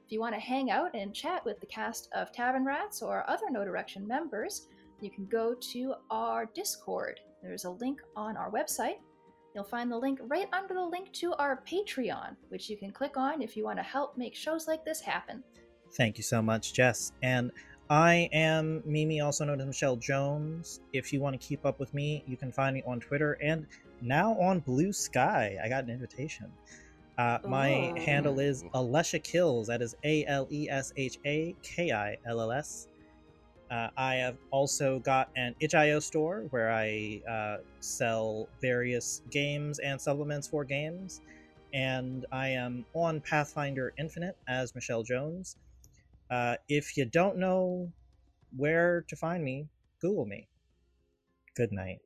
[0.06, 3.30] If you want to hang out and chat with the cast of Tavern Rats or
[3.30, 4.68] other Know Direction members,
[5.02, 7.20] you can go to our Discord.
[7.46, 8.98] There's a link on our website.
[9.54, 13.18] You'll find the link right under the link to our Patreon, which you can click
[13.18, 15.44] on if you want to help make shows like this happen.
[15.94, 17.12] Thank you so much, Jess.
[17.22, 17.52] And
[17.88, 20.82] I am Mimi, also known as Michelle Jones.
[20.92, 23.68] If you want to keep up with me, you can find me on Twitter and
[24.02, 25.58] now on Blue Sky.
[25.64, 26.52] I got an invitation.
[27.20, 29.68] Uh, my handle is Alesha Kills.
[29.68, 32.88] That is A L E S H A K I L L S.
[33.72, 40.00] Uh, I have also got an itch.io store where I uh, sell various games and
[40.00, 41.22] supplements for games.
[41.74, 45.58] And I am on Pathfinder Infinite as Michelle Jones.
[46.30, 47.92] Uh, if you don't know
[48.56, 49.68] where to find me,
[50.00, 50.48] Google me.
[51.56, 52.05] Good night.